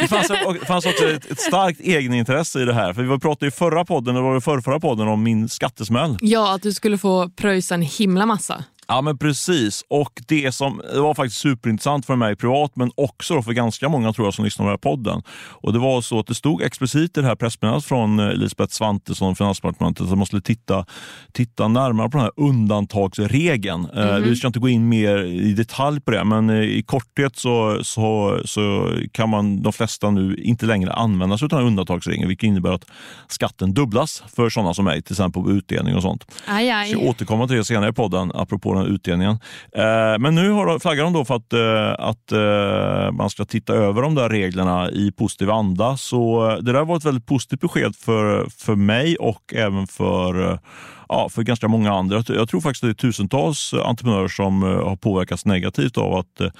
det, 0.00 0.08
fanns, 0.08 0.28
det 0.60 0.66
fanns 0.66 0.86
också 0.86 1.04
ett, 1.04 1.30
ett 1.30 1.40
starkt 1.40 1.80
egenintresse 1.80 2.62
i 2.62 2.64
det 2.64 2.74
här. 2.74 2.92
För 2.92 3.02
Vi 3.02 3.18
pratade 3.18 3.46
i 3.46 3.50
förra 3.50 3.84
podden, 3.84 4.16
eller 4.16 4.24
var 4.24 4.34
det 4.34 4.62
förra 4.62 4.80
podden 4.80 5.08
om 5.08 5.22
min 5.22 5.48
skattesmäll. 5.48 6.16
Ja, 6.20 6.54
att 6.54 6.62
du 6.62 6.72
skulle 6.72 6.98
få 6.98 7.28
pröjsa 7.28 7.74
en 7.74 7.82
himla 7.82 8.26
massa. 8.26 8.64
Ja 8.88 9.00
men 9.00 9.18
precis. 9.18 9.84
Och 9.88 10.20
det 10.28 10.52
som 10.52 10.82
det 10.92 11.00
var 11.00 11.14
faktiskt 11.14 11.40
superintressant 11.40 12.06
för 12.06 12.16
mig 12.16 12.36
privat 12.36 12.76
men 12.76 12.90
också 12.94 13.42
för 13.42 13.52
ganska 13.52 13.88
många 13.88 14.12
tror 14.12 14.26
jag 14.26 14.34
som 14.34 14.44
lyssnar 14.44 14.64
på 14.64 14.68
den 14.68 14.72
här 14.72 14.96
podden. 14.96 15.22
Och 15.50 15.72
Det 15.72 15.78
var 15.78 16.00
så 16.00 16.18
att 16.18 16.26
det 16.26 16.34
stod 16.34 16.62
explicit 16.62 17.18
i 17.18 17.20
det 17.20 17.26
här 17.26 17.34
pressmeddelandet 17.34 17.84
från 17.84 18.20
eh, 18.20 18.26
Elisabeth 18.26 18.72
Svantesson, 18.72 19.36
Finansdepartementet, 19.36 20.06
att 20.06 20.18
man 20.18 20.26
skulle 20.26 20.42
titta, 20.42 20.86
titta 21.32 21.68
närmare 21.68 22.10
på 22.10 22.16
den 22.18 22.24
här 22.24 22.32
undantagsregeln. 22.36 23.84
Mm 23.84 24.08
-hmm. 24.08 24.20
Vi 24.20 24.36
ska 24.36 24.46
inte 24.46 24.58
gå 24.58 24.68
in 24.68 24.88
mer 24.88 25.24
i 25.24 25.52
detalj 25.52 26.00
på 26.00 26.10
det 26.10 26.24
men 26.24 26.50
eh, 26.50 26.56
i 26.56 26.82
korthet 26.82 27.36
så, 27.36 27.78
så, 27.84 28.40
så 28.44 28.92
kan 29.12 29.28
man 29.28 29.62
de 29.62 29.72
flesta 29.72 30.10
nu 30.10 30.36
inte 30.36 30.66
längre 30.66 30.92
använda 30.92 31.38
sig 31.38 31.46
av 31.46 31.48
den 31.48 31.58
här 31.58 31.66
undantagsregeln 31.66 32.28
vilket 32.28 32.46
innebär 32.46 32.72
att 32.72 32.84
skatten 33.28 33.74
dubblas 33.74 34.22
för 34.36 34.50
sådana 34.50 34.74
som 34.74 34.84
mig, 34.84 35.02
till 35.02 35.12
exempel 35.12 35.42
på 35.42 35.50
utdelning 35.50 35.96
och 35.96 36.02
sånt. 36.02 36.26
Aj, 36.46 36.70
aj. 36.70 36.90
Jag 36.90 37.00
ska 37.00 37.10
återkomma 37.10 37.46
till 37.46 37.56
det 37.56 37.64
senare 37.64 37.90
i 37.90 37.92
podden 37.92 38.32
apropå 38.34 38.73
den 38.74 38.86
utdelningen. 38.86 39.38
Eh, 39.76 40.18
men 40.18 40.34
nu 40.34 40.50
har, 40.50 40.78
flaggar 40.78 41.04
de 41.04 41.12
då 41.12 41.24
för 41.24 41.34
att, 41.34 41.52
eh, 41.52 42.06
att 42.08 42.32
eh, 42.32 43.12
man 43.12 43.30
ska 43.30 43.44
titta 43.44 43.74
över 43.74 44.02
de 44.02 44.14
där 44.14 44.28
reglerna 44.28 44.90
i 44.90 45.12
positiv 45.12 45.50
anda. 45.50 45.96
Så 45.96 46.50
eh, 46.50 46.56
det 46.56 46.72
där 46.72 46.84
var 46.84 46.96
ett 46.96 47.04
väldigt 47.04 47.26
positivt 47.26 47.60
besked 47.60 47.96
för, 47.96 48.46
för 48.58 48.74
mig 48.74 49.16
och 49.16 49.54
även 49.54 49.86
för 49.86 50.50
eh, 50.50 50.58
ja, 51.08 51.28
för 51.28 51.42
ganska 51.42 51.68
många 51.68 51.92
andra. 51.92 52.22
Jag 52.28 52.48
tror 52.48 52.60
faktiskt 52.60 52.84
att 52.84 52.88
det 52.88 52.92
är 52.92 53.08
tusentals 53.08 53.72
eh, 53.72 53.88
entreprenörer 53.88 54.28
som 54.28 54.62
eh, 54.62 54.68
har 54.68 54.96
påverkats 54.96 55.44
negativt 55.44 55.98
av 55.98 56.14
att 56.14 56.40
eh, 56.40 56.50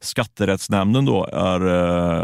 skatterättsnämnden 0.00 1.04
då 1.04 1.26
är, 1.32 1.60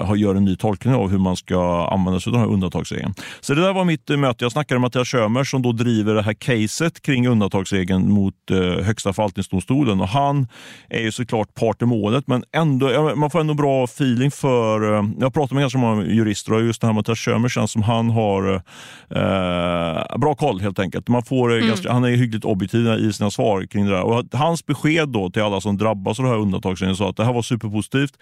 har 0.05 0.17
gör 0.17 0.35
en 0.35 0.45
ny 0.45 0.57
tolkning 0.57 0.95
av 0.95 1.11
hur 1.11 1.19
man 1.19 1.37
ska 1.37 1.89
använda 1.89 2.21
sig 2.21 2.31
av 2.31 2.33
den 2.33 2.41
här 2.41 2.49
undantagsregeln. 2.49 3.15
Så 3.41 3.55
det 3.55 3.63
där 3.63 3.73
var 3.73 3.85
mitt 3.85 4.09
möte. 4.09 4.45
Jag 4.45 4.53
snackade 4.53 4.81
med 4.81 4.87
Mattias 4.87 5.09
Schömer 5.09 5.45
som 5.45 5.63
då 5.63 5.73
driver 5.73 6.15
det 6.15 6.23
här 6.23 6.35
caset 6.35 7.03
kring 7.03 7.29
undantagsregeln 7.29 8.13
mot 8.13 8.35
Högsta 8.83 9.13
förvaltningsdomstolen. 9.13 10.01
Och 10.01 10.09
han 10.09 10.49
är 10.89 11.01
ju 11.01 11.13
såklart 11.13 11.55
part 11.55 11.83
i 11.83 11.85
målet, 11.85 12.27
men 12.27 12.45
ändå, 12.53 13.15
man 13.17 13.31
får 13.31 13.41
ändå 13.41 13.55
bra 13.55 13.85
feeling 13.85 14.31
för... 14.31 14.81
Jag 15.19 15.23
har 15.23 15.31
pratat 15.31 15.53
med 15.53 15.61
ganska 15.61 15.79
många 15.79 16.05
jurister 16.05 16.53
och 16.53 16.63
just 16.63 16.81
det 16.81 16.87
här 16.87 16.95
Mattias 16.95 17.19
Schömer 17.19 17.49
känns 17.49 17.73
som 17.73 17.83
han 17.83 18.11
har 18.11 18.63
eh, 19.11 20.19
bra 20.19 20.35
koll 20.35 20.61
helt 20.61 20.79
enkelt. 20.79 21.09
Man 21.09 21.25
får 21.25 21.68
mm 21.69 21.77
ganska, 21.77 21.93
han 21.93 22.05
är 22.05 22.17
hyggligt 22.17 22.45
objektiv 22.45 22.87
i 22.87 23.13
sina 23.13 23.31
svar 23.31 23.67
kring 23.67 23.87
det 23.87 23.91
där. 23.91 24.03
Och 24.03 24.25
hans 24.33 24.67
besked 24.67 25.09
då 25.09 25.31
till 25.31 25.43
alla 25.43 25.61
som 25.61 25.79
drabbas 25.79 26.19
av 26.19 26.25
det 26.25 26.31
här 26.31 26.39
undantagsregeln 26.39 26.97
sa 26.97 27.11
att 27.11 27.17
det 27.17 27.25
här 27.25 27.33
var 27.33 27.43
superpositivt. 27.43 28.17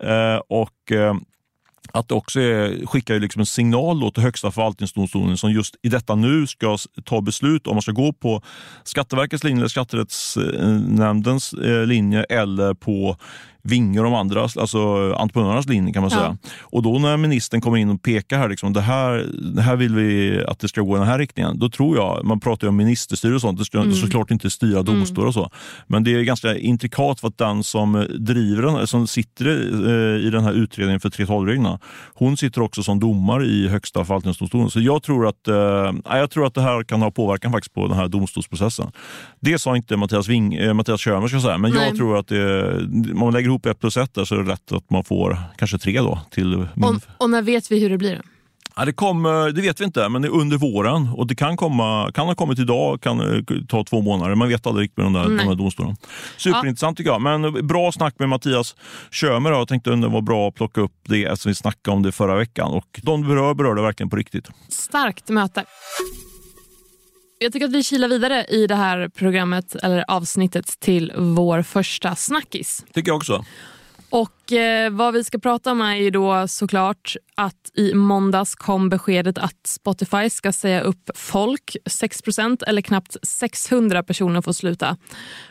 Eh, 0.00 0.40
och 0.48 0.92
eh, 0.92 1.14
att 1.92 2.08
det 2.08 2.14
också 2.14 2.40
är, 2.40 2.86
skickar 2.86 3.14
ju 3.14 3.20
liksom 3.20 3.40
en 3.40 3.46
signal 3.46 4.00
då 4.00 4.10
till 4.10 4.22
Högsta 4.22 4.50
förvaltningsdomstolen 4.50 5.36
som 5.36 5.52
just 5.52 5.76
i 5.82 5.88
detta 5.88 6.14
nu 6.14 6.46
ska 6.46 6.78
ta 7.04 7.20
beslut 7.20 7.66
om 7.66 7.74
man 7.74 7.82
ska 7.82 7.92
gå 7.92 8.12
på 8.12 8.42
Skatteverkets 8.84 9.44
linje, 9.44 9.60
eller 9.60 9.68
Skatterättsnämndens 9.68 11.52
eh, 11.52 11.86
linje 11.86 12.24
eller 12.24 12.74
på 12.74 13.16
Vinge 13.62 13.98
och 13.98 14.04
de 14.04 14.14
andra, 14.14 14.42
alltså 14.42 15.12
entreprenörernas 15.16 15.68
linje 15.68 15.92
kan 15.92 16.02
man 16.02 16.10
säga. 16.10 16.36
Ja. 16.42 16.50
Och 16.60 16.82
då 16.82 16.98
när 16.98 17.16
ministern 17.16 17.60
kommer 17.60 17.76
in 17.76 17.90
och 17.90 18.02
pekar 18.02 18.38
här, 18.38 18.48
liksom, 18.48 18.72
det 18.72 18.80
här, 18.80 19.26
det 19.54 19.62
här 19.62 19.76
vill 19.76 19.94
vi 19.94 20.40
att 20.44 20.58
det 20.58 20.68
ska 20.68 20.80
gå 20.80 20.96
i 20.96 20.98
den 20.98 21.08
här 21.08 21.18
riktningen. 21.18 21.58
Då 21.58 21.68
tror 21.68 21.96
jag, 21.96 22.24
man 22.24 22.40
pratar 22.40 22.66
ju 22.66 22.68
om 22.68 22.76
ministerstyre 22.76 23.34
och 23.34 23.40
sånt, 23.40 23.58
det 23.58 23.64
ska 23.64 23.78
mm. 23.78 23.94
såklart 23.94 24.30
inte 24.30 24.50
styra 24.50 24.82
domstolar 24.82 25.28
och 25.28 25.34
så. 25.34 25.50
Men 25.86 26.04
det 26.04 26.14
är 26.14 26.22
ganska 26.22 26.56
intrikat 26.56 27.20
för 27.20 27.28
att 27.28 27.38
den 27.38 27.64
som 27.64 28.06
driver 28.18 28.62
den, 28.62 28.86
som 28.86 29.06
sitter 29.06 29.46
eh, 29.46 30.26
i 30.26 30.30
den 30.30 30.44
här 30.44 30.52
utredningen 30.52 31.00
för 31.00 31.08
3.12-reglerna, 31.08 31.78
hon 32.14 32.36
sitter 32.36 32.62
också 32.62 32.82
som 32.82 33.00
domare 33.00 33.44
i 33.44 33.68
Högsta 33.68 34.04
förvaltningsdomstolen. 34.04 34.70
Så 34.70 34.80
jag 34.80 35.02
tror 35.02 35.26
att, 35.26 35.48
eh, 35.48 35.92
jag 36.04 36.30
tror 36.30 36.46
att 36.46 36.54
det 36.54 36.62
här 36.62 36.84
kan 36.84 37.02
ha 37.02 37.10
påverkan 37.10 37.52
faktiskt 37.52 37.74
på 37.74 37.88
den 37.88 37.96
här 37.96 38.08
domstolsprocessen. 38.08 38.90
Det 39.40 39.58
sa 39.58 39.76
inte 39.76 39.96
Mattias, 39.96 40.28
Wing, 40.28 40.54
eh, 40.54 40.74
Mattias 40.74 41.00
Schörmer, 41.00 41.28
ska 41.28 41.40
säga, 41.40 41.58
men 41.58 41.70
Nej. 41.72 41.86
jag 41.86 41.96
tror 41.96 42.18
att 42.18 42.28
det, 42.28 43.14
man 43.14 43.32
lägger 43.32 43.49
ihop 43.50 43.66
ett 43.66 43.80
plus 43.80 43.96
ett 43.96 44.14
där 44.14 44.24
så 44.24 44.34
är 44.34 44.42
det 44.42 44.52
rätt 44.52 44.72
att 44.72 44.90
man 44.90 45.04
får 45.04 45.38
kanske 45.56 45.78
tre 45.78 46.00
då. 46.00 46.20
Till 46.30 46.66
min... 46.74 47.00
och, 47.18 47.30
när 47.30 47.42
vet 47.42 47.70
vi 47.70 47.80
hur 47.80 47.90
det 47.90 47.98
blir? 47.98 48.22
Ja, 48.76 48.84
det, 48.84 48.92
kommer, 48.92 49.50
det 49.50 49.62
vet 49.62 49.80
vi 49.80 49.84
inte, 49.84 50.08
men 50.08 50.22
det 50.22 50.28
är 50.28 50.32
under 50.32 50.56
våren. 50.56 51.08
Och 51.08 51.26
Det 51.26 51.34
kan, 51.34 51.56
komma, 51.56 52.12
kan 52.14 52.26
ha 52.26 52.34
kommit 52.34 52.58
idag, 52.58 53.00
kan 53.00 53.20
eh, 53.20 53.42
ta 53.68 53.84
två 53.84 54.00
månader. 54.00 54.34
Man 54.34 54.48
vet 54.48 54.66
aldrig 54.66 54.84
riktigt 54.84 54.96
med 54.96 55.06
de 55.06 55.12
där, 55.12 55.38
de 55.38 55.48
här 55.48 55.54
domstolarna. 55.54 55.96
Superintressant 56.36 56.98
ja. 56.98 57.02
tycker 57.02 57.10
jag. 57.10 57.20
Men 57.22 57.66
bra 57.66 57.92
snack 57.92 58.14
med 58.18 58.28
Mattias 58.28 58.76
Schömer. 59.10 59.50
Jag 59.50 59.68
tänkte 59.68 59.92
att 59.92 60.00
det 60.00 60.08
var 60.08 60.20
bra 60.20 60.48
att 60.48 60.54
plocka 60.54 60.80
upp 60.80 60.94
det 61.08 61.24
eftersom 61.24 61.50
vi 61.50 61.54
snackade 61.54 61.96
om 61.96 62.02
det 62.02 62.12
förra 62.12 62.36
veckan. 62.36 62.70
Och 62.70 63.00
De 63.02 63.28
berör, 63.28 63.54
berör 63.54 63.74
det 63.74 63.82
verkligen 63.82 64.10
på 64.10 64.16
riktigt. 64.16 64.48
Starkt 64.68 65.28
möte. 65.28 65.64
Jag 67.42 67.52
tycker 67.52 67.66
att 67.66 67.72
vi 67.72 67.82
kilar 67.84 68.08
vidare 68.08 68.44
i 68.44 68.66
det 68.66 68.74
här 68.74 69.08
programmet, 69.08 69.74
eller 69.74 70.04
avsnittet, 70.08 70.80
till 70.80 71.12
vår 71.16 71.62
första 71.62 72.16
snackis. 72.16 72.84
tycker 72.92 73.10
jag 73.10 73.16
också. 73.16 73.44
Och 74.10 74.32
eh, 74.52 74.90
Vad 74.90 75.14
vi 75.14 75.24
ska 75.24 75.38
prata 75.38 75.72
om 75.72 75.80
är 75.80 75.94
ju 75.94 76.10
då 76.10 76.48
såklart 76.48 77.16
att 77.34 77.70
i 77.74 77.94
måndags 77.94 78.54
kom 78.54 78.88
beskedet 78.88 79.38
att 79.38 79.66
Spotify 79.66 80.30
ska 80.30 80.52
säga 80.52 80.80
upp 80.80 81.10
folk. 81.14 81.76
6% 81.90 82.62
eller 82.66 82.82
knappt 82.82 83.16
600 83.22 84.02
personer 84.02 84.42
får 84.42 84.52
sluta. 84.52 84.96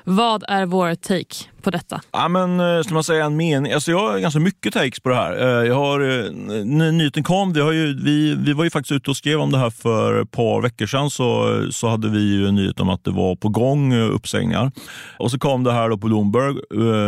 Vad 0.04 0.44
är 0.48 0.66
vår 0.66 0.96
take 0.96 1.50
på 1.62 1.72
detta? 1.72 2.02
Ja, 2.12 2.28
men, 2.28 2.60
eh, 2.60 2.84
ska 2.84 2.94
man 2.94 3.04
säga 3.04 3.26
en 3.26 3.38
mening? 3.38 3.74
Alltså, 3.74 3.92
jag 3.92 4.00
har 4.00 4.20
ganska 4.20 4.40
mycket 4.40 4.74
takes 4.74 5.00
på 5.00 5.10
det 5.10 5.16
här. 5.16 5.32
Eh, 5.42 5.68
jag 5.68 5.76
har, 5.76 6.00
eh, 6.00 6.32
när 6.66 6.92
nyheten 6.92 7.24
kom, 7.24 7.54
vi, 7.54 7.62
har 7.62 7.72
ju, 7.72 8.04
vi, 8.04 8.36
vi 8.36 8.54
var 8.54 8.64
ju 8.64 8.70
faktiskt 8.70 8.92
ute 8.92 9.10
och 9.10 9.18
skrev 9.18 9.40
om 9.40 9.52
det 9.52 9.58
här 9.58 9.70
för 9.70 10.22
ett 10.22 10.32
par 10.32 10.62
veckor 10.62 10.86
sedan. 10.86 11.10
Så, 11.10 11.62
så 11.72 11.88
hade 11.88 12.10
vi 12.10 12.20
ju 12.20 12.48
en 12.48 12.56
nyhet 12.56 12.80
om 12.80 12.90
att 12.90 13.04
det 13.04 13.12
var 13.12 13.36
på 13.36 13.50
gång 13.50 13.94
uppsägningar. 13.94 14.72
Och 15.18 15.32
så 15.32 15.40
kom 15.40 15.64
det 15.64 15.72
här 15.72 15.90
då 15.90 15.98
på 15.98 16.08
Bloomberg, 16.08 16.56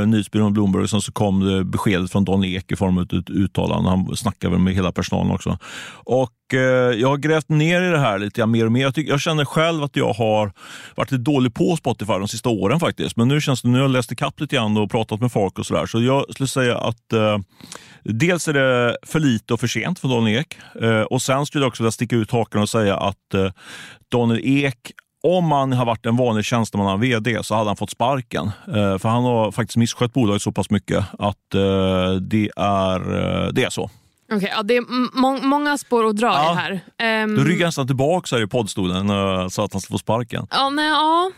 nyhetsbyrån 0.07 0.53
Bloomberg, 0.53 0.83
och 0.83 0.89
sen 0.89 1.01
så 1.01 1.11
kom 1.11 1.39
det 1.39 1.63
beskedet 1.81 2.11
från 2.11 2.25
Don 2.25 2.43
Ek 2.43 2.71
i 2.71 2.75
form 2.75 2.97
av 2.97 3.03
ett 3.03 3.29
uttalande. 3.29 3.89
Han 3.89 4.15
snackade 4.15 4.51
väl 4.51 4.61
med 4.61 4.73
hela 4.73 4.91
personalen 4.91 5.31
också. 5.31 5.57
Och 5.93 6.53
eh, 6.53 6.59
jag 6.99 7.07
har 7.07 7.17
grävt 7.17 7.49
ner 7.49 7.81
i 7.81 7.87
det 7.87 7.99
här 7.99 8.19
lite 8.19 8.45
mer 8.45 8.65
och 8.65 8.71
mer. 8.71 8.81
Jag, 8.81 8.95
tycker, 8.95 9.11
jag 9.11 9.21
känner 9.21 9.45
själv 9.45 9.83
att 9.83 9.95
jag 9.95 10.13
har 10.13 10.51
varit 10.95 11.11
lite 11.11 11.23
dålig 11.23 11.53
på 11.53 11.75
Spotify 11.75 12.13
de 12.13 12.27
sista 12.27 12.49
åren 12.49 12.79
faktiskt. 12.79 13.17
Men 13.17 13.27
nu 13.27 13.41
känns 13.41 13.61
det, 13.61 13.67
nu 13.67 13.77
har 13.77 13.81
jag 13.81 13.91
läst 13.91 14.11
ikapp 14.11 14.39
lite 14.39 14.55
grann 14.55 14.77
och 14.77 14.91
pratat 14.91 15.21
med 15.21 15.31
folk 15.31 15.59
och 15.59 15.65
sådär. 15.65 15.85
Så 15.85 16.01
jag 16.01 16.25
skulle 16.33 16.47
säga 16.47 16.77
att 16.77 17.13
eh, 17.13 17.37
dels 18.03 18.47
är 18.47 18.53
det 18.53 18.97
för 19.03 19.19
lite 19.19 19.53
och 19.53 19.59
för 19.59 19.67
sent 19.67 19.99
för 19.99 20.07
Daniel 20.07 20.39
Ek. 20.39 20.57
Eh, 20.81 21.01
och 21.01 21.21
sen 21.21 21.45
skulle 21.45 21.63
jag 21.63 21.69
också 21.69 21.83
vilja 21.83 21.91
sticka 21.91 22.15
ut 22.15 22.31
hakan 22.31 22.61
och 22.61 22.69
säga 22.69 22.97
att 22.97 23.33
eh, 23.33 23.51
Daniel 24.11 24.41
Ek 24.43 24.91
om 25.23 25.51
han 25.51 25.73
har 25.73 25.85
varit 25.85 26.05
en 26.05 26.15
vanlig 26.15 26.45
tjänsteman 26.45 26.99
vd 26.99 27.43
så 27.43 27.55
hade 27.55 27.69
han 27.69 27.77
fått 27.77 27.89
sparken. 27.89 28.51
Eh, 28.67 28.97
för 28.97 29.09
han 29.09 29.23
har 29.23 29.51
faktiskt 29.51 29.77
misskött 29.77 30.13
bolaget 30.13 30.41
så 30.41 30.51
pass 30.51 30.69
mycket 30.69 31.05
att 31.19 31.55
eh, 31.55 32.11
det, 32.21 32.49
är, 32.55 33.13
eh, 33.45 33.47
det 33.53 33.63
är 33.63 33.69
så. 33.69 33.89
Okay, 34.35 34.49
ja, 34.49 34.63
det 34.63 34.77
är 34.77 34.81
må 35.19 35.37
många 35.37 35.77
spår 35.77 36.07
att 36.07 36.15
dra 36.17 36.27
ja, 36.27 36.53
här. 36.53 37.23
Um, 37.23 37.35
du 37.35 37.43
ryggar 37.43 37.65
nästan 37.65 37.87
tillbaka 37.87 38.35
här 38.35 38.43
i 38.43 38.47
poddstolen 38.47 39.07
så 39.49 39.63
att 39.63 39.73
han 39.73 39.81
ska 39.81 39.91
få 39.91 39.97
sparken. 39.97 40.47
Ja, 40.51 40.69
nej, 40.69 40.89
ja. 40.89 41.31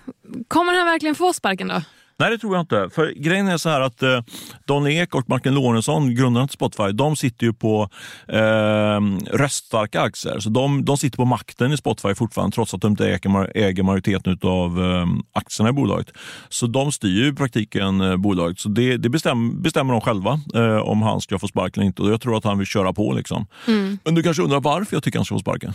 Kommer 0.48 0.74
han 0.74 0.86
verkligen 0.86 1.16
få 1.16 1.34
sparken 1.34 1.68
då? 1.68 1.82
Nej, 2.20 2.30
det 2.30 2.38
tror 2.38 2.56
jag 2.56 2.62
inte. 2.62 2.90
För 2.96 3.12
Grejen 3.12 3.48
är 3.48 3.58
så 3.58 3.70
här 3.70 3.82
att 3.82 4.04
eh, 4.04 4.22
Don 4.66 4.88
Ek 4.88 5.16
och 5.16 5.30
Martin 5.30 5.56
Lorentzon, 5.56 6.16
grundarna 6.16 6.48
till 6.48 6.54
Spotify, 6.54 6.92
de 6.92 7.16
sitter 7.16 7.46
ju 7.46 7.54
på 7.54 7.90
eh, 8.28 9.00
röststarka 9.32 10.02
aktier. 10.02 10.40
Så 10.40 10.50
de, 10.50 10.86
de 10.86 10.98
sitter 10.98 11.18
på 11.18 11.26
makten 11.26 11.72
i 11.72 11.78
Spotify 11.78 12.16
fortfarande, 12.16 12.56
trots 12.56 12.74
att 12.74 12.82
de 12.82 12.92
inte 12.92 13.08
äger, 13.08 13.58
äger 13.58 13.84
majoriteten 13.84 14.40
av 14.42 14.84
eh, 14.84 15.06
aktierna 15.34 15.70
i 15.70 15.74
bolaget. 15.74 16.08
Så 16.50 16.68
de 16.68 16.92
styr 16.92 17.32
i 17.32 17.34
praktiken 17.34 18.02
eh, 18.02 18.18
bolaget. 18.18 18.60
Så 18.60 18.70
det, 18.70 18.98
det 18.98 19.10
bestäm, 19.10 19.62
bestämmer 19.62 19.94
de 19.94 20.02
själva 20.02 20.40
eh, 20.56 20.78
om 20.78 21.02
han 21.02 21.22
ska 21.22 21.40
få 21.40 21.48
sparken 21.48 21.82
eller 21.82 21.88
inte. 21.88 22.02
Och 22.02 22.12
jag 22.12 22.22
tror 22.22 22.38
att 22.38 22.44
han 22.44 22.58
vill 22.58 22.68
köra 22.68 22.94
på. 22.94 23.14
Liksom. 23.14 23.48
Mm. 23.68 24.00
Men 24.04 24.16
du 24.16 24.24
kanske 24.24 24.44
undrar 24.44 24.62
varför 24.62 24.96
jag 24.96 25.04
tycker 25.04 25.20
han 25.20 25.26
ska 25.26 25.36
få 25.36 25.40
sparken? 25.40 25.74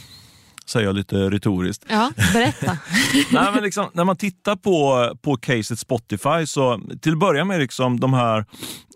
Säger 0.69 0.87
jag 0.87 0.97
lite 0.97 1.17
retoriskt. 1.17 1.85
Ja, 1.89 2.11
berätta. 2.33 2.79
Nej, 3.33 3.53
men 3.55 3.63
liksom, 3.63 3.87
när 3.93 4.05
man 4.05 4.17
tittar 4.17 4.57
på, 4.57 5.11
på 5.23 5.37
caset 5.37 5.79
Spotify, 5.79 6.47
så 6.47 6.81
till 7.01 7.13
att 7.13 7.19
börja 7.19 7.45
med 7.45 7.61
liksom 7.61 8.01
de 8.01 8.15
här... 8.15 8.45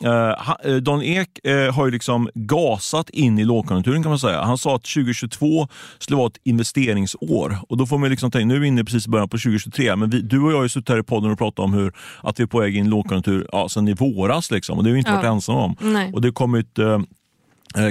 Eh, 0.04 0.50
eh, 0.64 0.76
Don 0.76 1.02
Ek 1.02 1.28
eh, 1.44 1.74
har 1.74 1.84
ju 1.84 1.90
liksom 1.92 2.28
gasat 2.34 3.10
in 3.10 3.38
i 3.38 3.44
lågkonjunkturen 3.44 4.02
kan 4.02 4.10
man 4.10 4.18
säga. 4.18 4.42
Han 4.42 4.58
sa 4.58 4.76
att 4.76 4.84
2022 4.84 5.68
skulle 5.98 6.16
vara 6.16 6.26
ett 6.26 6.40
investeringsår. 6.44 7.58
Och 7.68 7.76
då 7.76 7.86
får 7.86 7.98
man 7.98 8.10
liksom 8.10 8.30
tänka, 8.30 8.46
nu 8.46 8.56
är 8.56 8.60
vi 8.60 8.66
inne 8.66 8.84
precis 8.84 9.06
i 9.06 9.10
början 9.10 9.28
på 9.28 9.36
2023, 9.36 9.96
men 9.96 10.10
vi, 10.10 10.20
du 10.20 10.40
och 10.40 10.52
jag 10.52 10.56
har 10.56 10.62
ju 10.62 10.68
suttit 10.68 10.88
här 10.88 10.98
i 10.98 11.02
podden 11.02 11.30
och 11.30 11.38
pratat 11.38 11.58
om 11.58 11.72
hur, 11.72 11.92
att 12.22 12.40
vi 12.40 12.42
är 12.42 12.46
på 12.46 12.60
väg 12.60 12.76
in 12.76 12.86
i 12.86 12.88
lågkonjunktur 12.88 13.48
ja, 13.52 13.68
sen 13.68 13.88
i 13.88 13.94
våras. 13.94 14.50
Liksom, 14.50 14.78
och 14.78 14.84
det 14.84 14.90
har 14.90 14.92
vi 14.92 14.98
inte 14.98 15.10
ja. 15.10 15.16
varit 15.16 15.26
ensamma 15.26 15.64
om. 15.64 15.76
Nej. 15.80 16.12
Och 16.12 16.20
det 16.20 16.32
kom 16.32 16.54
ut 16.54 16.78
eh, 16.78 16.86
Eh, 16.86 16.98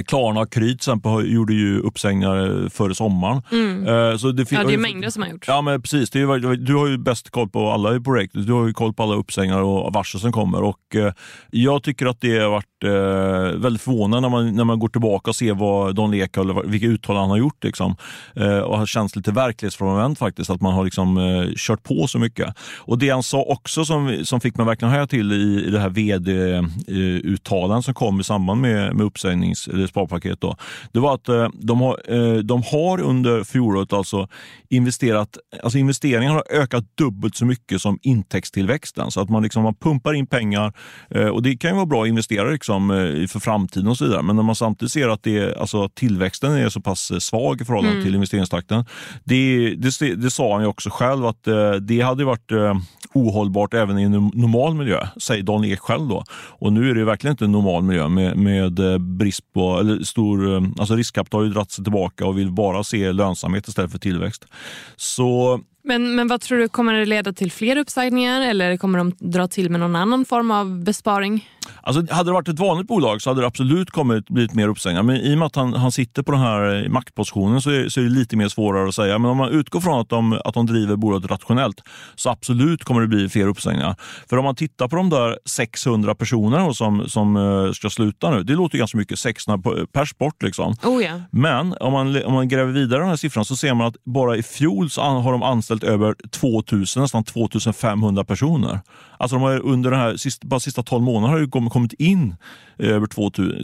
Klarna 0.06 0.40
och 0.40 0.52
Kry 0.52 0.66
till 0.66 0.74
exempel 0.74 1.32
gjorde 1.32 1.54
ju 1.54 1.80
uppsägningar 1.80 2.68
före 2.68 2.94
sommaren. 2.94 3.42
Mm. 3.52 3.86
Eh, 3.86 4.16
så 4.16 4.32
det, 4.32 4.52
ja, 4.52 4.64
det 4.64 4.74
är 4.74 4.78
mängder 4.78 5.10
som 5.10 5.22
har 5.22 5.30
gjort. 5.30 5.44
Ja, 5.48 5.62
men 5.62 5.82
precis. 5.82 6.16
Är, 6.16 6.56
du 6.56 6.74
har 6.74 6.86
ju 6.86 6.98
bäst 6.98 7.30
koll 7.30 7.48
på 7.48 7.70
alla 7.70 7.90
på 7.90 8.00
Break. 8.00 8.30
Du 8.32 8.52
har 8.52 8.66
ju 8.66 8.72
koll 8.72 8.92
på 8.92 9.02
alla 9.02 9.14
uppsägningar 9.14 9.62
och 9.62 9.92
varsel 9.92 10.20
som 10.20 10.32
kommer. 10.32 10.62
Och, 10.62 10.96
eh, 10.96 11.12
jag 11.50 11.82
tycker 11.82 12.06
att 12.06 12.20
det 12.20 12.38
har 12.38 12.50
varit 12.50 12.84
eh, 12.84 13.60
väldigt 13.60 13.82
förvånande 13.82 14.20
när 14.20 14.28
man, 14.28 14.54
när 14.56 14.64
man 14.64 14.78
går 14.78 14.88
tillbaka 14.88 15.30
och 15.30 15.36
ser 15.36 15.54
vad 15.54 15.94
Don 15.94 16.10
Leka, 16.10 16.40
eller 16.40 16.68
vilka 16.68 16.86
uttalanden 16.86 17.22
han 17.22 17.30
har 17.30 17.38
gjort. 17.38 17.64
Liksom. 17.64 17.96
Eh, 18.36 18.58
och 18.58 18.78
har 18.78 18.86
känts 18.86 19.16
lite 19.16 19.32
verklighetsfrånvänt 19.32 20.18
faktiskt, 20.18 20.50
att 20.50 20.60
man 20.60 20.74
har 20.74 20.84
liksom, 20.84 21.18
eh, 21.18 21.48
kört 21.56 21.82
på 21.82 22.06
så 22.06 22.18
mycket. 22.18 22.54
Och 22.78 22.98
Det 22.98 23.10
han 23.10 23.22
sa 23.22 23.42
också 23.42 23.84
som, 23.84 24.18
som 24.24 24.40
fick 24.40 24.56
mig 24.56 24.66
verkligen 24.66 24.92
höja 24.92 25.06
till 25.06 25.32
i, 25.32 25.64
i 25.66 25.70
det 25.70 25.80
här 25.80 25.88
vd-uttalandet 25.90 27.84
som 27.84 27.94
kom 27.94 28.20
i 28.20 28.24
samband 28.24 28.60
med, 28.60 28.96
med 28.96 29.06
uppsägnings 29.06 29.68
eller 29.72 29.86
sparpaket, 29.86 30.40
då, 30.40 30.56
det 30.92 31.00
var 31.00 31.14
att 31.14 31.28
eh, 31.28 31.48
de 31.54 31.80
har, 31.80 32.00
eh, 32.08 32.34
de 32.34 32.62
har 32.62 33.00
under 33.00 33.44
fjolåret 33.44 33.92
alltså 33.92 34.28
investerat, 34.68 35.38
alltså 35.62 35.78
investeringarna 35.78 36.34
har 36.34 36.44
ökat 36.50 36.84
dubbelt 36.94 37.36
så 37.36 37.44
mycket 37.44 37.82
som 37.82 37.98
intäktstillväxten. 38.02 39.10
Så 39.10 39.20
att 39.20 39.30
man, 39.30 39.42
liksom, 39.42 39.62
man 39.62 39.74
pumpar 39.74 40.14
in 40.14 40.26
pengar 40.26 40.72
eh, 41.10 41.26
och 41.26 41.42
det 41.42 41.56
kan 41.56 41.70
ju 41.70 41.76
vara 41.76 41.86
bra 41.86 42.02
att 42.02 42.08
investera 42.08 42.50
liksom, 42.50 42.88
för 43.28 43.40
framtiden 43.40 43.88
och 43.88 43.98
så 43.98 44.04
vidare. 44.04 44.22
Men 44.22 44.36
när 44.36 44.42
man 44.42 44.56
samtidigt 44.56 44.92
ser 44.92 45.08
att 45.08 45.22
det, 45.22 45.56
alltså, 45.56 45.88
tillväxten 45.88 46.52
är 46.52 46.68
så 46.68 46.80
pass 46.80 47.12
svag 47.24 47.60
i 47.60 47.64
förhållande 47.64 47.92
mm. 47.92 48.04
till 48.04 48.14
investeringstakten. 48.14 48.84
Det, 49.24 49.74
det, 49.74 50.14
det, 50.14 50.30
sa 50.30 50.52
han 50.52 50.62
ju 50.62 50.68
också 50.68 50.90
själv 50.90 51.26
att 51.26 51.48
det 51.80 52.00
hade 52.00 52.24
varit 52.24 52.50
ohållbart 53.14 53.74
även 53.74 53.98
i 53.98 54.02
en 54.02 54.30
normal 54.34 54.74
miljö, 54.74 55.06
säger 55.16 55.42
Dan 55.42 55.64
Ek 55.64 55.80
själv. 55.80 56.08
Då. 56.08 56.24
Och 56.32 56.72
nu 56.72 56.90
är 56.90 56.94
det 56.94 57.04
verkligen 57.04 57.32
inte 57.32 57.44
en 57.44 57.52
normal 57.52 57.82
miljö 57.82 58.08
med, 58.08 58.36
med 58.36 58.78
eh, 58.78 58.98
brist 58.98 59.52
på 59.52 59.78
eller 59.78 60.04
stor, 60.04 60.54
eh, 60.54 60.62
alltså 60.78 60.96
riskkapital 60.96 61.40
har 61.40 61.46
ju 61.46 61.52
dragit 61.52 61.70
sig 61.70 61.84
tillbaka 61.84 62.26
och 62.26 62.38
vill 62.38 62.52
bara 62.52 62.84
se 62.84 63.12
lönsamhet 63.12 63.68
istället 63.68 63.92
för 63.92 63.98
tillväxt. 63.98 64.44
Så 64.96 65.60
men, 65.84 66.14
men 66.14 66.28
vad 66.28 66.40
tror 66.40 66.58
du, 66.58 66.68
kommer 66.68 66.94
det 66.94 67.04
leda 67.04 67.32
till 67.32 67.52
fler 67.52 67.76
uppsägningar 67.76 68.40
eller 68.40 68.76
kommer 68.76 68.98
de 68.98 69.12
dra 69.18 69.48
till 69.48 69.70
med 69.70 69.80
någon 69.80 69.96
annan 69.96 70.24
form 70.24 70.50
av 70.50 70.84
besparing? 70.84 71.48
Alltså, 71.82 72.14
hade 72.14 72.28
det 72.28 72.32
varit 72.32 72.48
ett 72.48 72.58
vanligt 72.58 72.86
bolag 72.86 73.22
så 73.22 73.30
hade 73.30 73.40
det 73.40 73.46
absolut 73.46 73.90
kommit 73.90 74.28
blivit 74.28 74.54
mer 74.54 74.68
uppsägningar. 74.68 75.02
Men 75.02 75.16
i 75.16 75.34
och 75.34 75.38
med 75.38 75.46
att 75.46 75.56
han, 75.56 75.72
han 75.72 75.92
sitter 75.92 76.22
på 76.22 76.32
den 76.32 76.40
här 76.40 76.88
maktpositionen 76.88 77.62
så 77.62 77.70
är, 77.70 77.88
så 77.88 78.00
är 78.00 78.04
det 78.04 78.10
lite 78.10 78.36
mer 78.36 78.48
svårare 78.48 78.88
att 78.88 78.94
säga. 78.94 79.18
Men 79.18 79.30
om 79.30 79.36
man 79.36 79.48
utgår 79.48 79.80
från 79.80 80.00
att 80.00 80.08
de, 80.08 80.40
att 80.44 80.54
de 80.54 80.66
driver 80.66 80.96
bolaget 80.96 81.30
rationellt 81.30 81.80
så 82.14 82.30
absolut 82.30 82.84
kommer 82.84 83.00
det 83.00 83.06
bli 83.06 83.28
fler 83.28 83.48
uppsägningar. 83.48 83.96
För 84.28 84.36
om 84.36 84.44
man 84.44 84.54
tittar 84.54 84.88
på 84.88 84.96
de 84.96 85.10
där 85.10 85.38
600 85.44 86.14
personerna 86.14 86.74
som, 86.74 87.08
som 87.08 87.36
eh, 87.36 87.72
ska 87.72 87.90
sluta 87.90 88.30
nu. 88.30 88.42
Det 88.42 88.52
låter 88.52 88.78
ganska 88.78 88.98
mycket, 88.98 89.18
600 89.18 89.86
pers 89.92 90.18
bort. 90.18 90.42
Liksom. 90.42 90.74
Oh 90.84 91.04
ja. 91.04 91.20
Men 91.30 91.74
om 91.80 91.92
man, 91.92 92.24
om 92.24 92.32
man 92.32 92.48
gräver 92.48 92.72
vidare 92.72 92.98
i 92.98 93.00
den 93.00 93.08
här 93.08 93.16
siffran 93.16 93.44
så 93.44 93.56
ser 93.56 93.74
man 93.74 93.86
att 93.86 93.96
bara 94.04 94.36
i 94.36 94.42
fjol 94.42 94.90
så 94.90 95.02
har 95.02 95.32
de 95.32 95.42
anställt 95.42 95.71
anställt 95.72 95.92
över 95.92 96.14
2000, 96.30 97.02
nästan 97.02 97.24
2500 97.24 98.24
personer. 98.24 98.80
Alltså 99.18 99.36
de 99.36 99.42
har 99.42 99.60
under 99.60 99.90
de 99.90 99.96
här 99.96 100.16
sista, 100.16 100.46
bara 100.46 100.60
sista 100.60 100.82
12 100.82 101.04
månaderna 101.04 101.32
har 101.32 101.40
det 101.40 101.70
kommit 101.70 101.92
in 101.92 102.34
över 102.78 103.06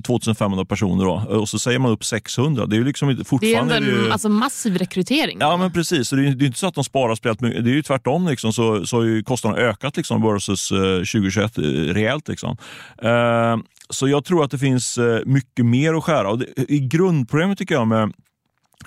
2500 0.02 0.64
personer 0.64 1.04
då. 1.04 1.38
och 1.38 1.48
så 1.48 1.58
säger 1.58 1.78
man 1.78 1.90
upp 1.90 2.04
600. 2.04 2.66
Det 2.66 2.76
är 2.76 2.78
ju 2.78 2.84
liksom 2.84 3.16
fortfarande... 3.24 3.80
Det 3.80 3.86
är 3.86 3.90
ändå 3.90 4.06
en 4.06 4.12
alltså, 4.12 4.28
massiv 4.28 4.78
rekrytering. 4.78 5.38
Ja 5.40 5.56
men 5.56 5.72
precis, 5.72 6.08
så 6.08 6.16
det 6.16 6.26
är, 6.26 6.30
det 6.30 6.44
är 6.44 6.46
inte 6.46 6.58
så 6.58 6.66
att 6.66 6.74
de 6.74 6.84
sparar 6.84 7.14
speciellt 7.14 7.40
mycket. 7.40 7.64
Det 7.64 7.70
är 7.70 7.74
ju 7.74 7.82
tvärtom 7.82 8.28
liksom, 8.28 8.52
så, 8.52 8.86
så 8.86 8.96
har 8.96 9.04
ju 9.04 9.22
kostnaderna 9.22 9.62
ökat 9.62 9.96
liksom, 9.96 10.22
versus 10.22 10.68
2021 10.68 11.58
eh, 11.58 11.62
rejält. 11.62 12.28
Liksom. 12.28 12.56
Uh, 13.04 13.56
så 13.90 14.08
jag 14.08 14.24
tror 14.24 14.44
att 14.44 14.50
det 14.50 14.58
finns 14.58 14.98
eh, 14.98 15.20
mycket 15.26 15.64
mer 15.66 15.94
att 15.94 16.04
skära. 16.04 16.30
Och 16.30 16.38
det, 16.38 16.46
I 16.68 16.78
grundproblemet 16.80 17.58
tycker 17.58 17.74
jag 17.74 17.86
med 17.86 18.12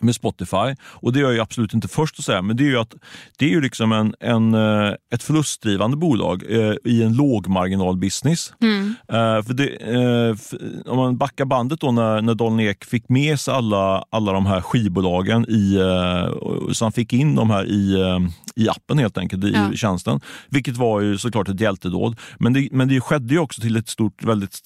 med 0.03 0.15
Spotify. 0.15 0.75
Och 0.83 1.13
det 1.13 1.19
är 1.19 1.23
jag 1.23 1.39
absolut 1.39 1.73
inte 1.73 1.87
först 1.87 2.19
att 2.19 2.25
säga, 2.25 2.41
men 2.41 2.57
det 2.57 2.63
är 2.63 2.69
ju 2.69 2.77
att 2.77 2.93
det 3.37 3.45
är 3.45 3.49
ju 3.49 3.61
liksom 3.61 3.91
en, 3.91 4.15
en, 4.19 4.53
eh, 4.53 4.93
ett 5.13 5.23
förlustdrivande 5.23 5.97
bolag 5.97 6.43
eh, 6.49 6.73
i 6.83 7.03
en 7.03 7.13
lågmarginalbusiness. 7.13 8.53
Mm. 8.61 8.95
Eh, 9.07 9.43
för 9.43 9.53
det, 9.53 9.67
eh, 9.67 10.35
för, 10.35 10.89
om 10.89 10.97
man 10.97 11.17
backar 11.17 11.45
bandet 11.45 11.79
då 11.79 11.91
när, 11.91 12.21
när 12.21 12.35
Daniel 12.35 12.69
Ek 12.69 12.85
fick 12.85 13.09
med 13.09 13.39
sig 13.39 13.53
alla, 13.53 14.05
alla 14.09 14.31
de 14.31 14.45
här 14.45 14.61
skivbolagen 14.61 15.45
i, 15.49 15.75
eh, 15.75 16.71
så 16.73 16.85
han 16.85 16.91
fick 16.91 17.13
in 17.13 17.35
de 17.35 17.49
här 17.49 17.65
i, 17.65 18.01
eh, 18.01 18.19
i 18.55 18.69
appen 18.69 18.97
helt 18.97 19.17
enkelt, 19.17 19.43
i 19.43 19.51
ja. 19.55 19.71
tjänsten. 19.73 20.21
Vilket 20.49 20.77
var 20.77 21.01
ju 21.01 21.17
såklart 21.17 21.49
ett 21.49 21.59
hjältedåd. 21.59 22.15
Men 22.39 22.53
det, 22.53 22.69
men 22.71 22.87
det 22.87 23.01
skedde 23.01 23.33
ju 23.33 23.39
också 23.39 23.61
till 23.61 23.75
ett 23.75 23.89
stort, 23.89 24.23
väldigt 24.23 24.63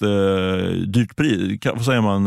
dyrt 0.86 1.16
pris. 1.16 1.60
Vad 1.74 1.84
säger 1.84 2.00
man? 2.00 2.26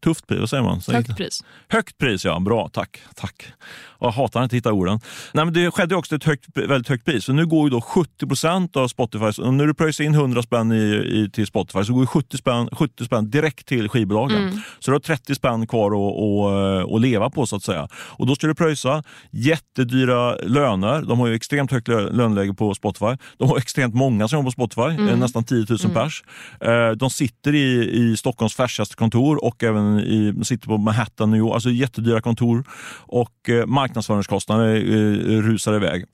tufft 0.00 0.26
pris? 0.26 0.40
Vad 0.40 0.50
säger 0.50 0.62
man? 0.62 0.80
Högt 0.88 1.16
pris. 1.16 1.44
Högt 1.68 1.98
pris, 1.98 2.24
jag. 2.28 2.42
Bra, 2.42 2.68
tack. 2.68 3.02
tack. 3.14 3.52
Jag 4.00 4.10
hatar 4.10 4.42
inte 4.42 4.56
att 4.56 4.58
hitta 4.58 4.72
orden. 4.72 5.00
Nej, 5.32 5.44
men 5.44 5.54
det 5.54 5.70
skedde 5.70 5.96
också 5.96 6.16
ett 6.16 6.24
högt, 6.24 6.46
väldigt 6.54 6.88
högt 6.88 7.04
pris. 7.04 7.24
Så 7.24 7.32
nu 7.32 7.46
går 7.46 7.64
ju 7.64 7.70
då 7.70 7.80
70 7.80 8.26
procent 8.26 8.76
av 8.76 8.88
Spotify, 8.88 9.42
när 9.42 9.66
du 9.66 9.74
pröjsar 9.74 10.04
in 10.04 10.14
100 10.14 10.42
spänn 10.42 10.72
i, 10.72 10.84
i, 10.94 11.30
till 11.32 11.46
Spotify 11.46 11.84
så 11.84 11.94
går 11.94 12.06
70 12.06 12.36
spänn, 12.36 12.68
70 12.72 13.04
spänn 13.04 13.30
direkt 13.30 13.66
till 13.66 13.88
skivbolagen. 13.88 14.42
Mm. 14.42 14.60
Så 14.78 14.90
du 14.90 14.94
har 14.94 15.00
30 15.00 15.34
spänn 15.34 15.66
kvar 15.66 15.90
att, 15.90 16.86
att, 16.86 16.94
att 16.94 17.00
leva 17.00 17.30
på 17.30 17.46
så 17.46 17.56
att 17.56 17.62
säga. 17.62 17.88
Och 17.94 18.26
då 18.26 18.34
ska 18.34 18.46
du 18.46 18.54
pröjsa 18.54 19.02
jättedyra 19.30 20.34
löner. 20.34 21.02
De 21.02 21.20
har 21.20 21.26
ju 21.26 21.34
extremt 21.34 21.72
högt 21.72 21.88
löneläge 21.88 22.54
på 22.54 22.74
Spotify. 22.74 23.16
De 23.38 23.48
har 23.48 23.58
extremt 23.58 23.94
många 23.94 24.28
som 24.28 24.36
jobbar 24.36 24.48
på 24.48 24.52
Spotify, 24.52 25.02
mm. 25.02 25.20
nästan 25.20 25.44
10 25.44 25.66
000 25.68 25.78
mm. 25.84 25.94
pers. 25.94 26.22
Eh, 26.60 26.90
de 26.90 27.10
sitter 27.10 27.54
i, 27.54 27.90
i 27.92 28.16
Stockholms 28.16 28.54
färskaste 28.54 28.96
kontor 28.96 29.44
och 29.44 29.62
även 29.62 29.98
i, 29.98 30.44
sitter 30.44 30.66
på 30.66 30.78
Manhattan, 30.78 31.30
New 31.30 31.38
York. 31.38 31.54
Alltså 31.54 31.70
jättedyra 31.70 32.20
kontor. 32.20 32.64
Och 32.96 33.48
eh, 33.48 33.66
marknadsföringskostnader 33.88 34.74
eh, 34.74 35.34
eh, 35.34 35.42
rusar 35.42 35.74
iväg. 35.74 36.04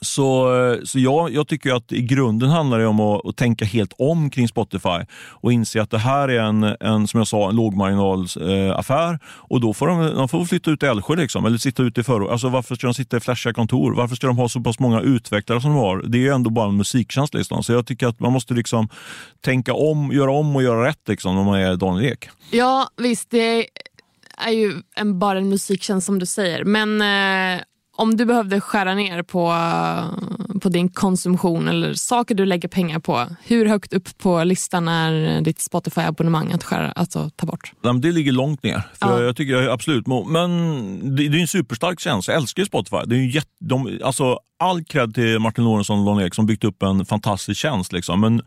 Så, 0.00 0.56
eh, 0.56 0.78
så 0.84 0.98
jag, 0.98 1.32
jag 1.32 1.48
tycker 1.48 1.74
att 1.74 1.92
i 1.92 2.02
grunden 2.02 2.50
handlar 2.50 2.78
det 2.78 2.86
om 2.86 3.00
att, 3.00 3.26
att, 3.26 3.36
tänka 3.36 3.64
helt 3.64 3.92
om 3.98 4.30
kring 4.30 4.48
Spotify 4.48 5.06
och 5.42 5.52
inse 5.52 5.82
att 5.82 5.90
det 5.90 5.98
här 5.98 6.28
är 6.28 6.40
en, 6.40 6.62
en 6.80 7.08
som 7.08 7.18
jag 7.18 7.26
sa, 7.26 7.48
en 7.48 7.56
lågmarginalsaffär 7.56 9.12
Eh, 9.12 9.18
och 9.24 9.60
då 9.60 9.74
får 9.74 9.86
de, 9.86 10.14
de 10.14 10.28
får 10.28 10.44
flytta 10.44 10.70
ut 10.70 10.80
till 10.80 10.88
Älvsjö 10.88 11.16
liksom, 11.16 11.46
eller 11.46 11.58
sitta 11.58 11.82
ute 11.82 12.00
i 12.00 12.04
förort. 12.04 12.30
Alltså 12.30 12.48
varför 12.48 12.74
ska 12.74 12.86
de 12.86 12.94
sitta 12.94 13.16
i 13.16 13.20
flashiga 13.20 13.52
kontor? 13.52 13.94
Varför 13.94 14.16
ska 14.16 14.26
de 14.26 14.38
ha 14.38 14.48
så 14.48 14.60
pass 14.60 14.78
många 14.78 15.00
utvecklare 15.00 15.60
som 15.60 15.70
de 15.70 15.78
har? 15.78 16.02
Det 16.02 16.18
är 16.18 16.22
ju 16.22 16.34
ändå 16.34 16.50
bara 16.50 16.68
en 16.68 16.76
musiktjänst. 16.76 17.34
Liksom. 17.34 17.62
Så 17.62 17.72
jag 17.72 17.86
tycker 17.86 18.06
att 18.06 18.20
man 18.20 18.32
måste 18.32 18.54
liksom 18.54 18.88
tänka 19.40 19.74
om, 19.74 20.12
göra 20.12 20.32
om 20.32 20.56
och 20.56 20.62
göra 20.62 20.88
rätt 20.88 21.08
liksom, 21.08 21.34
när 21.34 21.44
man 21.44 21.60
är 21.60 21.76
Daniel 21.76 22.12
Ek. 22.12 22.28
Ja 22.50 22.88
visst, 22.96 23.30
det 23.30 23.66
är 24.46 24.52
ju 24.52 24.82
en, 24.96 25.18
bara 25.18 25.38
en 25.38 25.48
musiktjänst 25.48 26.06
som 26.06 26.18
du 26.18 26.26
säger. 26.26 26.64
Men 26.64 27.02
eh, 27.02 27.62
om 28.00 28.16
du 28.16 28.24
behövde 28.24 28.60
skära 28.60 28.94
ner 28.94 29.22
på, 29.22 29.54
på 30.60 30.68
din 30.68 30.88
konsumtion 30.88 31.68
eller 31.68 31.94
saker 31.94 32.34
du 32.34 32.46
lägger 32.46 32.68
pengar 32.68 32.98
på, 32.98 33.26
hur 33.44 33.66
högt 33.66 33.92
upp 33.92 34.18
på 34.18 34.44
listan 34.44 34.88
är 34.88 35.40
ditt 35.40 35.58
Spotify-abonnemang 35.58 36.52
att 36.52 36.64
skära, 36.64 36.92
alltså, 36.92 37.30
ta 37.36 37.46
bort? 37.46 37.72
Det 38.02 38.12
ligger 38.12 38.32
långt 38.32 38.62
ner. 38.62 38.82
För 38.94 39.20
ja. 39.20 39.22
jag 39.22 39.36
tycker 39.36 39.68
absolut, 39.68 40.06
Men 40.06 41.16
det, 41.16 41.28
det 41.28 41.38
är 41.38 41.40
en 41.40 41.48
superstark 41.48 42.00
tjänst. 42.00 42.28
Jag 42.28 42.36
älskar 42.36 42.64
Spotify. 42.64 42.96
Det 43.06 43.16
är 43.16 43.34
jätte, 43.34 43.50
de, 43.60 44.00
alltså, 44.04 44.38
all 44.58 44.84
cred 44.84 45.14
till 45.14 45.38
Martin 45.38 45.64
Lorentzon 45.64 45.98
och 45.98 46.04
Lon 46.04 46.20
Erik 46.20 46.34
som 46.34 46.46
byggt 46.46 46.64
upp 46.64 46.82
en 46.82 47.06
fantastisk 47.06 47.60
tjänst. 47.60 47.92
Liksom. 47.92 48.20
Men 48.20 48.42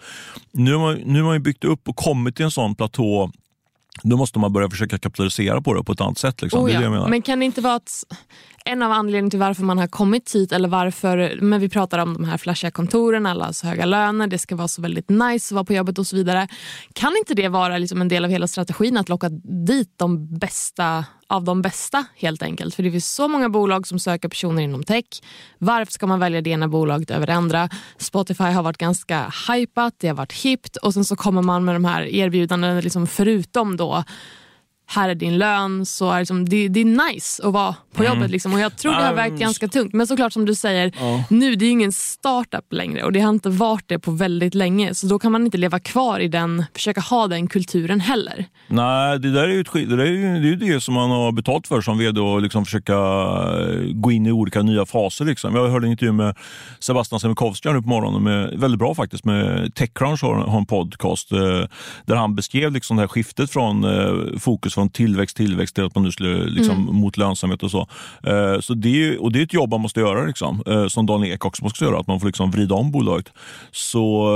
nu 0.52 0.74
har, 0.74 0.80
man, 0.80 0.96
nu 1.06 1.22
har 1.22 1.30
man 1.32 1.44
byggt 1.44 1.64
upp 1.64 1.90
och 1.90 1.96
kommit 1.96 2.36
till 2.36 2.46
en 2.46 2.52
sån 2.52 2.76
platå 2.76 3.32
då 4.02 4.18
måste 4.18 4.40
man 4.40 4.54
börja 4.54 4.70
försöka 4.70 5.00
kapitalisera 5.00 5.62
på 5.62 5.74
det 5.74 5.84
på 5.84 5.92
ett 5.92 6.02
annat 6.02 6.18
sätt. 6.18 6.42
Liksom. 6.42 6.64
Oh 6.64 6.72
ja. 6.72 6.80
det 6.80 7.00
det 7.00 7.10
Men 7.10 7.22
kan 7.22 7.40
det 7.40 7.46
inte 7.46 7.62
vara 7.62 7.76
att 7.76 8.04
en 8.66 8.82
av 8.82 8.92
anledningarna 8.92 9.30
till 9.30 9.40
varför 9.40 9.64
man 9.64 9.78
har 9.78 9.88
kommit 9.88 10.36
hit, 10.36 10.52
eller 10.52 10.70
varför, 10.70 11.40
men 11.42 11.60
vi 11.60 11.70
pratar 11.70 12.00
om 12.00 12.14
de 12.14 12.24
här 12.24 12.38
flashiga 12.38 12.72
kontoren, 12.72 13.26
alla 13.26 13.54
så 13.54 13.68
höga 13.68 13.86
löner, 13.86 14.28
det 14.28 14.40
ska 14.40 14.56
vara 14.56 14.68
så 14.68 14.82
väldigt 14.82 15.10
nice 15.10 15.48
att 15.48 15.52
vara 15.52 15.64
på 15.64 15.74
jobbet 15.74 16.00
och 16.00 16.08
så 16.08 16.16
vidare. 16.16 16.48
Kan 16.94 17.14
inte 17.18 17.34
det 17.34 17.48
vara 17.48 17.78
liksom 17.78 18.02
en 18.02 18.08
del 18.08 18.26
av 18.26 18.32
hela 18.32 18.48
strategin 18.48 18.98
att 18.98 19.10
locka 19.10 19.30
dit 19.68 19.94
de 19.98 20.38
bästa 20.38 21.06
av 21.28 21.44
de 21.44 21.62
bästa 21.62 22.06
helt 22.16 22.44
enkelt? 22.44 22.76
För 22.76 22.84
det 22.84 22.92
finns 22.92 23.16
så 23.16 23.28
många 23.28 23.50
bolag 23.50 23.88
som 23.88 24.00
söker 24.00 24.30
personer 24.30 24.64
inom 24.64 24.84
tech. 24.84 25.06
Varför 25.58 25.94
ska 25.94 26.08
man 26.08 26.20
välja 26.20 26.42
det 26.42 26.50
ena 26.50 26.68
bolaget 26.68 27.12
över 27.12 27.28
det 27.28 27.34
andra? 27.34 27.70
Spotify 27.98 28.44
har 28.44 28.64
varit 28.64 28.78
ganska 28.78 29.34
hypat, 29.50 29.94
det 29.98 30.08
har 30.08 30.16
varit 30.16 30.34
hippt 30.34 30.78
och 30.78 30.94
sen 30.94 31.06
så 31.06 31.16
kommer 31.16 31.42
man 31.42 31.66
med 31.66 31.76
de 31.76 31.86
här 31.86 32.02
erbjudandena 32.02 32.82
liksom 32.82 33.08
förutom 33.08 33.78
då 33.78 34.04
här 34.86 35.10
är 35.10 35.16
din 35.16 35.38
lön. 35.38 35.86
Så 35.86 36.12
är 36.12 36.20
liksom, 36.20 36.50
det, 36.50 36.68
det 36.68 36.80
är 36.80 37.12
nice 37.14 37.48
att 37.48 37.54
vara 37.54 37.76
på 37.94 38.04
mm. 38.04 38.14
jobbet. 38.14 38.32
Liksom. 38.32 38.54
Och 38.54 38.60
Jag 38.60 38.78
tror 38.78 38.92
det 38.92 39.04
har 39.04 39.14
vägt 39.14 39.40
ganska 39.40 39.68
tungt. 39.68 39.94
Men 39.94 40.08
såklart 40.08 40.34
som 40.34 40.46
du 40.46 40.56
säger, 40.56 40.92
ja. 41.00 41.24
nu 41.30 41.56
det 41.56 41.66
är 41.66 41.72
ingen 41.72 41.92
startup 41.92 42.74
längre 42.74 43.04
och 43.04 43.12
det 43.12 43.20
har 43.20 43.30
inte 43.30 43.50
varit 43.50 43.84
det 43.88 44.00
på 44.00 44.12
väldigt 44.12 44.56
länge. 44.56 44.96
Så 44.96 45.08
då 45.08 45.20
kan 45.20 45.32
man 45.32 45.46
inte 45.46 45.58
leva 45.58 45.80
kvar 45.80 46.20
i 46.20 46.28
den, 46.28 46.66
försöka 46.74 47.02
ha 47.02 47.28
den 47.28 47.48
kulturen 47.48 48.00
heller. 48.00 48.46
Nej, 48.68 49.20
det 49.20 49.32
där 49.32 49.44
är 49.44 49.54
ju 49.54 49.64
det, 49.64 49.86
där 49.86 49.98
är 49.98 50.06
ju, 50.06 50.56
det, 50.56 50.66
är 50.66 50.74
det 50.74 50.82
som 50.82 50.94
man 50.94 51.10
har 51.10 51.32
betalt 51.32 51.68
för 51.68 51.82
som 51.82 51.98
vd 51.98 52.22
och 52.22 52.42
liksom 52.42 52.66
försöka 52.66 52.94
eh, 52.94 53.94
gå 53.94 54.12
in 54.12 54.26
i 54.26 54.32
olika 54.32 54.62
nya 54.62 54.86
faser. 54.86 55.26
Liksom. 55.26 55.56
Jag 55.56 55.68
hörde 55.68 55.88
en 55.88 55.92
intervju 55.92 56.12
med 56.12 56.36
Sebastian 56.80 57.20
Semikovsky 57.20 57.70
nu 57.70 57.82
på 57.82 57.90
morgonen, 57.90 58.24
med, 58.24 58.60
väldigt 58.60 58.80
bra 58.80 58.96
faktiskt, 58.96 59.26
med 59.26 59.76
Techcrunch 59.76 60.24
har, 60.24 60.36
har 60.36 60.58
en 60.58 60.66
podcast 60.66 61.32
eh, 61.32 61.40
där 62.06 62.16
han 62.16 62.36
beskrev 62.36 62.72
liksom 62.72 62.98
det 62.98 63.04
här 63.04 63.08
skiftet 63.08 63.52
från 63.52 63.84
eh, 63.84 64.40
fokus 64.74 64.76
från 64.76 64.90
tillväxt, 64.90 65.38
tillväxt 65.38 65.76
till 65.76 65.86
att 65.86 65.96
man 65.96 66.04
nu 66.04 66.12
skulle 66.12 66.46
liksom, 66.46 66.76
mm. 66.76 66.96
mot 66.96 67.18
lönsamhet 67.18 67.64
och 67.64 67.72
så. 67.72 67.88
Eh, 68.24 68.60
så 68.60 68.74
det, 68.74 69.18
och 69.18 69.32
det 69.32 69.40
är 69.40 69.44
ett 69.44 69.54
jobb 69.54 69.70
man 69.70 69.82
måste 69.82 70.00
göra, 70.00 70.26
liksom, 70.26 70.64
eh, 70.66 70.88
som 70.88 71.06
Daniel 71.06 71.34
Ek 71.34 71.46
också 71.46 71.64
måste 71.64 71.86
göra, 71.86 72.00
att 72.00 72.08
man 72.08 72.20
får 72.20 72.28
liksom 72.28 72.52
vrida 72.52 72.76
om 72.76 72.92
bolaget. 72.92 73.30
Så 73.72 74.28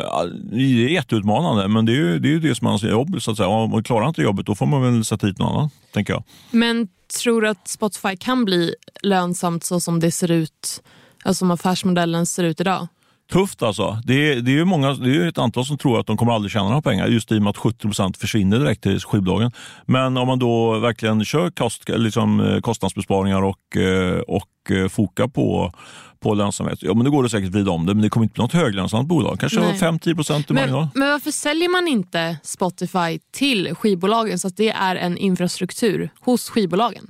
eh, 0.00 0.26
det 0.52 0.84
är 0.84 0.88
jätteutmanande, 0.88 1.68
men 1.68 1.86
det 1.86 1.92
är 1.92 1.96
ju 1.96 2.18
det, 2.18 2.34
är 2.34 2.38
det 2.38 2.54
som 2.54 2.66
är 2.66 2.70
hans 2.70 2.82
jobb. 2.82 3.22
Så 3.22 3.30
att 3.30 3.36
säga. 3.36 3.48
Om 3.48 3.70
man 3.70 3.82
klarar 3.82 4.08
inte 4.08 4.22
jobbet, 4.22 4.46
då 4.46 4.54
får 4.54 4.66
man 4.66 4.82
väl 4.82 5.04
sätta 5.04 5.26
hit 5.26 5.38
någon 5.38 5.48
annan, 5.48 5.70
tänker 5.92 6.12
jag. 6.12 6.22
Men 6.50 6.88
tror 7.22 7.42
du 7.42 7.48
att 7.48 7.68
Spotify 7.68 8.16
kan 8.16 8.44
bli 8.44 8.74
lönsamt 9.02 9.64
så 9.64 9.80
som 9.80 10.00
det 10.00 10.10
ser 10.10 10.30
ut, 10.30 10.82
alltså 11.24 11.38
som 11.38 11.50
affärsmodellen 11.50 12.26
ser 12.26 12.44
ut 12.44 12.60
idag? 12.60 12.88
Tufft 13.32 13.62
alltså. 13.62 13.98
Det 14.04 14.32
är, 14.32 14.40
det 14.40 14.58
är, 14.58 14.64
många, 14.64 14.94
det 14.94 15.16
är 15.16 15.28
ett 15.28 15.38
antal 15.38 15.64
som 15.64 15.78
tror 15.78 16.00
att 16.00 16.06
de 16.06 16.16
kommer 16.16 16.32
aldrig 16.32 16.52
tjäna 16.52 16.64
några 16.64 16.82
pengar 16.82 17.06
just 17.06 17.32
i 17.32 17.38
och 17.38 17.42
med 17.42 17.50
att 17.50 17.56
70% 17.56 18.18
försvinner 18.18 18.58
direkt 18.58 18.82
till 18.82 19.00
skivbolagen. 19.00 19.52
Men 19.86 20.16
om 20.16 20.26
man 20.26 20.38
då 20.38 20.78
verkligen 20.78 21.24
kör 21.24 21.50
kost, 21.50 21.88
liksom, 21.88 22.40
eh, 22.40 22.60
kostnadsbesparingar 22.60 23.42
och, 23.42 23.76
eh, 23.76 24.18
och 24.18 24.70
eh, 24.70 24.88
fokar 24.88 25.28
på, 25.28 25.72
på 26.20 26.34
lönsamhet, 26.34 26.78
ja 26.82 26.94
men 26.94 27.04
då 27.04 27.10
går 27.10 27.22
det 27.22 27.28
säkert 27.28 27.50
vrida 27.50 27.70
om 27.70 27.86
det, 27.86 27.94
men 27.94 28.02
det 28.02 28.08
kommer 28.08 28.24
inte 28.24 28.34
bli 28.34 28.42
något 28.42 28.52
höglönsamt 28.52 29.08
bolag. 29.08 29.40
Kanske 29.40 29.60
5-10 29.60 30.14
procent 30.14 30.50
i 30.50 30.54
marginal. 30.54 30.88
Men 30.94 31.08
varför 31.08 31.30
säljer 31.30 31.68
man 31.68 31.88
inte 31.88 32.36
Spotify 32.42 33.18
till 33.32 33.74
skivbolagen 33.74 34.38
så 34.38 34.48
att 34.48 34.56
det 34.56 34.70
är 34.70 34.96
en 34.96 35.18
infrastruktur 35.18 36.10
hos 36.20 36.50
skivbolagen? 36.50 37.08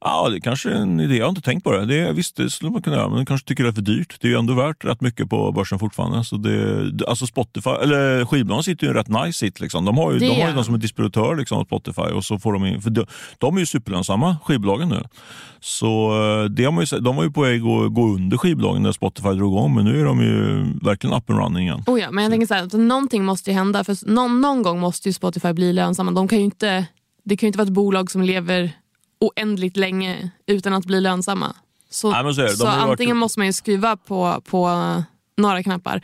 Ja, 0.00 0.28
det 0.28 0.40
kanske 0.40 0.70
är 0.70 0.74
en 0.74 1.00
idé. 1.00 1.16
Jag 1.16 1.24
har 1.24 1.28
inte 1.28 1.40
tänkt 1.40 1.64
på 1.64 1.72
det. 1.72 1.86
det 1.86 2.12
visst, 2.12 2.36
det 2.36 2.50
skulle 2.50 2.70
man 2.70 2.82
kunna 2.82 2.96
göra, 2.96 3.08
men 3.08 3.26
kanske 3.26 3.48
tycker 3.48 3.64
det 3.64 3.70
är 3.70 3.72
för 3.72 3.82
dyrt. 3.82 4.16
Det 4.20 4.28
är 4.28 4.30
ju 4.30 4.38
ändå 4.38 4.54
värt 4.54 4.84
rätt 4.84 5.00
mycket 5.00 5.30
på 5.30 5.52
börsen 5.52 5.78
fortfarande. 5.78 6.24
Så 6.24 6.36
det, 6.36 7.08
alltså 7.08 7.26
Spotify, 7.26 7.70
eller 7.70 8.24
skivbolagen 8.24 8.62
sitter 8.62 8.86
ju 8.86 8.88
i 8.88 8.90
en 8.90 8.96
rätt 8.96 9.08
nice 9.08 9.38
sit. 9.38 9.60
Liksom. 9.60 9.84
De 9.84 9.98
har 9.98 10.12
ju, 10.12 10.18
de 10.18 10.42
har 10.42 10.56
ju 10.56 10.64
som 10.64 10.74
är 10.74 10.78
distributör 10.78 11.36
liksom, 11.36 11.64
Spotify. 11.64 12.02
Och 12.02 12.24
så 12.24 12.38
får 12.38 12.52
de, 12.52 12.66
in, 12.66 12.82
för 12.82 12.90
de, 12.90 13.06
de 13.38 13.56
är 13.56 13.60
ju 13.60 13.66
superlönsamma, 13.66 14.36
skivbolagen 14.44 14.88
nu. 14.88 15.02
Så 15.60 16.10
eh, 16.10 16.44
det 16.44 16.64
har 16.64 16.72
man 16.72 16.84
ju, 16.84 16.98
de 16.98 17.16
var 17.16 17.24
ju 17.24 17.30
på 17.30 17.40
väg 17.40 17.60
att 17.60 17.94
gå 17.94 18.06
under 18.06 18.36
skivbolagen 18.36 18.82
när 18.82 18.92
Spotify 18.92 19.28
drog 19.28 19.52
igång, 19.52 19.74
men 19.74 19.84
nu 19.84 20.00
är 20.00 20.04
de 20.04 20.20
ju 20.20 20.66
verkligen 20.82 21.16
up 21.16 21.30
and 21.30 21.38
running 21.38 21.66
igen. 21.66 21.84
Oh 21.86 22.00
ja, 22.00 22.10
men 22.10 22.24
jag 22.24 22.32
tänker 22.32 22.46
så 22.46 22.54
här, 22.54 22.62
att 22.62 22.72
någonting 22.72 23.24
måste 23.24 23.50
ju 23.50 23.54
hända. 23.54 23.84
För 23.84 24.10
någon, 24.10 24.40
någon 24.40 24.62
gång 24.62 24.80
måste 24.80 25.08
ju 25.08 25.12
Spotify 25.12 25.52
bli 25.52 25.72
lönsamma. 25.72 26.10
De 26.10 26.28
kan 26.28 26.38
ju 26.38 26.44
inte, 26.44 26.86
det 27.24 27.36
kan 27.36 27.46
ju 27.46 27.48
inte 27.48 27.58
vara 27.58 27.66
ett 27.66 27.72
bolag 27.72 28.10
som 28.10 28.22
lever 28.22 28.72
oändligt 29.20 29.76
länge 29.76 30.30
utan 30.46 30.72
att 30.72 30.84
bli 30.84 31.00
lönsamma. 31.00 31.56
Så, 31.90 32.10
Nej, 32.22 32.34
så, 32.34 32.48
så 32.48 32.66
antingen 32.66 33.16
varit... 33.16 33.20
måste 33.20 33.40
man 33.40 33.46
ju 33.46 33.52
skruva 33.52 33.96
på, 33.96 34.42
på 34.44 34.68
några 35.36 35.62
knappar 35.62 36.02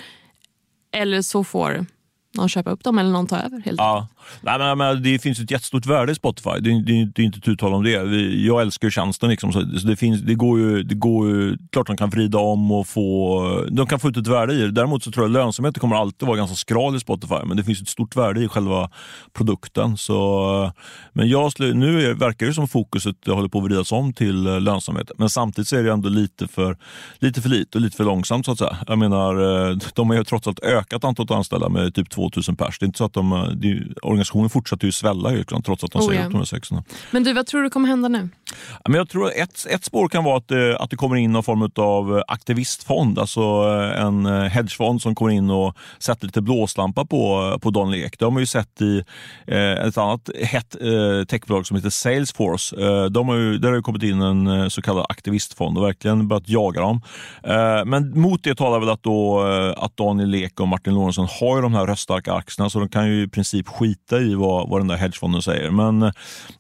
eller 0.92 1.22
så 1.22 1.44
får 1.44 1.86
någon 2.34 2.48
köpa 2.48 2.70
upp 2.70 2.84
dem 2.84 2.98
eller 2.98 3.10
någon 3.10 3.26
ta 3.26 3.36
över. 3.38 3.60
Helt 3.60 3.78
Ja. 3.78 4.08
Nej, 4.40 4.58
men, 4.58 4.78
men, 4.78 5.02
det 5.02 5.18
finns 5.18 5.40
ett 5.40 5.50
jättestort 5.50 5.86
värde 5.86 6.12
i 6.12 6.14
Spotify. 6.14 6.60
Det, 6.60 6.82
det, 6.82 7.04
det 7.04 7.22
är 7.22 7.26
inte 7.26 7.40
tu 7.40 7.56
tal 7.56 7.74
om 7.74 7.84
det. 7.84 8.04
Vi, 8.04 8.46
jag 8.46 8.62
älskar 8.62 8.90
tjänsten. 8.90 9.30
Liksom, 9.30 9.52
så 9.52 9.60
det, 9.60 9.96
finns, 9.96 10.20
det, 10.20 10.34
går 10.34 10.58
ju, 10.58 10.82
det 10.82 10.94
går 10.94 11.28
ju, 11.28 11.56
klart 11.72 11.86
de 11.86 11.96
kan 11.96 12.10
vrida 12.10 12.38
om 12.38 12.72
och 12.72 12.86
få, 12.86 13.64
de 13.70 13.86
kan 13.86 14.00
få 14.00 14.08
ut 14.08 14.16
ett 14.16 14.26
värde 14.26 14.54
i 14.54 14.60
det. 14.60 14.70
Däremot 14.70 15.02
så 15.02 15.10
tror 15.10 15.24
jag 15.24 15.30
att 15.30 15.44
lönsamheten 15.44 15.80
kommer 15.80 15.96
alltid 15.96 16.28
vara 16.28 16.36
ganska 16.36 16.56
skral 16.56 16.96
i 16.96 17.00
Spotify. 17.00 17.44
Men 17.44 17.56
det 17.56 17.64
finns 17.64 17.82
ett 17.82 17.88
stort 17.88 18.16
värde 18.16 18.40
i 18.40 18.48
själva 18.48 18.90
produkten. 19.32 19.96
Så, 19.96 20.72
men 21.12 21.28
jag, 21.28 21.52
nu 21.58 22.14
verkar 22.14 22.46
det 22.46 22.54
som 22.54 22.68
fokuset 22.68 23.16
håller 23.26 23.48
på 23.48 23.58
att 23.58 23.64
vridas 23.64 23.92
om 23.92 24.12
till 24.12 24.46
eh, 24.46 24.60
lönsamhet. 24.60 25.10
Men 25.18 25.30
samtidigt 25.30 25.68
så 25.68 25.76
är 25.76 25.82
det 25.82 25.92
ändå 25.92 26.08
lite 26.08 26.48
för 26.48 26.76
lite 27.18 27.42
för 27.42 27.48
lite 27.48 27.78
och 27.78 27.82
lite 27.82 27.96
för 27.96 28.04
långsamt. 28.04 28.46
så 28.46 28.52
att 28.52 28.58
säga. 28.58 28.76
Jag 28.86 28.98
menar, 28.98 29.68
eh, 29.70 29.76
de 29.94 30.10
har 30.10 30.16
ju 30.16 30.24
trots 30.24 30.46
allt 30.46 30.60
ökat 30.60 31.04
antalet 31.04 31.30
anställda 31.30 31.68
med 31.68 31.94
typ 31.94 32.10
2000 32.10 32.56
pers. 32.56 32.78
Det 32.78 32.84
är 32.84 32.86
inte 32.86 32.98
så 32.98 33.04
att 33.04 33.12
de, 33.12 33.32
eh, 33.32 33.48
organisationen 34.14 34.50
fortsätter 34.50 34.86
ju 34.86 34.92
svälla 34.92 35.28
liksom, 35.28 35.62
trots 35.62 35.84
att 35.84 35.92
de 35.92 36.02
oh, 36.02 36.08
säger 36.08 36.26
upp 36.26 36.32
de 36.32 36.38
här 36.38 36.44
sexorna. 36.44 36.84
Men 37.10 37.24
du, 37.24 37.32
vad 37.32 37.46
tror 37.46 37.62
du 37.62 37.70
kommer 37.70 37.88
hända 37.88 38.08
nu? 38.08 38.28
Men 38.88 38.94
jag 38.94 39.08
tror 39.08 39.30
ett, 39.36 39.66
ett 39.70 39.84
spår 39.84 40.08
kan 40.08 40.24
vara 40.24 40.36
att, 40.36 40.48
det, 40.48 40.78
att 40.78 40.90
det 40.90 40.96
kommer 40.96 41.16
in 41.16 41.32
någon 41.32 41.42
form 41.42 41.70
av 41.76 42.22
aktivistfond, 42.28 43.18
alltså 43.18 43.40
en 43.96 44.26
hedgefond 44.26 45.02
som 45.02 45.14
kommer 45.14 45.32
in 45.32 45.50
och 45.50 45.76
sätter 45.98 46.26
lite 46.26 46.42
blåslampa 46.42 47.04
på, 47.04 47.58
på 47.62 47.70
Don 47.70 47.90
Lek. 47.90 48.18
Det 48.18 48.24
har 48.24 48.30
man 48.30 48.42
ju 48.42 48.46
sett 48.46 48.80
i 48.80 49.04
eh, 49.46 49.58
ett 49.58 49.98
annat 49.98 50.30
hett 50.42 50.76
eh, 50.80 51.24
techbolag 51.28 51.66
som 51.66 51.76
heter 51.76 51.90
Salesforce. 51.90 52.76
Eh, 52.76 53.04
de 53.04 53.28
har 53.28 53.36
ju, 53.36 53.58
där 53.58 53.68
har 53.68 53.76
det 53.76 53.82
kommit 53.82 54.02
in 54.02 54.22
en 54.22 54.70
så 54.70 54.82
kallad 54.82 55.06
aktivistfond 55.08 55.78
och 55.78 55.84
verkligen 55.84 56.28
börjat 56.28 56.48
jaga 56.48 56.80
dem. 56.80 57.00
Eh, 57.42 57.84
men 57.84 58.20
mot 58.20 58.44
det 58.44 58.54
talar 58.54 58.80
väl 58.80 58.88
att, 58.88 59.02
då, 59.02 59.46
eh, 59.48 59.84
att 59.84 59.96
Daniel 59.96 60.28
Lek 60.28 60.60
och 60.60 60.68
Martin 60.68 60.94
Lorentzon 60.94 61.28
har 61.40 61.56
ju 61.56 61.62
de 61.62 61.74
här 61.74 61.86
röststarka 61.86 62.32
aktierna 62.32 62.70
så 62.70 62.78
de 62.78 62.88
kan 62.88 63.08
ju 63.08 63.22
i 63.22 63.28
princip 63.28 63.68
skita 63.68 64.03
i 64.12 64.34
vad, 64.34 64.68
vad 64.68 64.80
den 64.80 64.88
där 64.88 64.96
hedgefonden 64.96 65.42
säger. 65.42 65.70
Men 65.70 66.12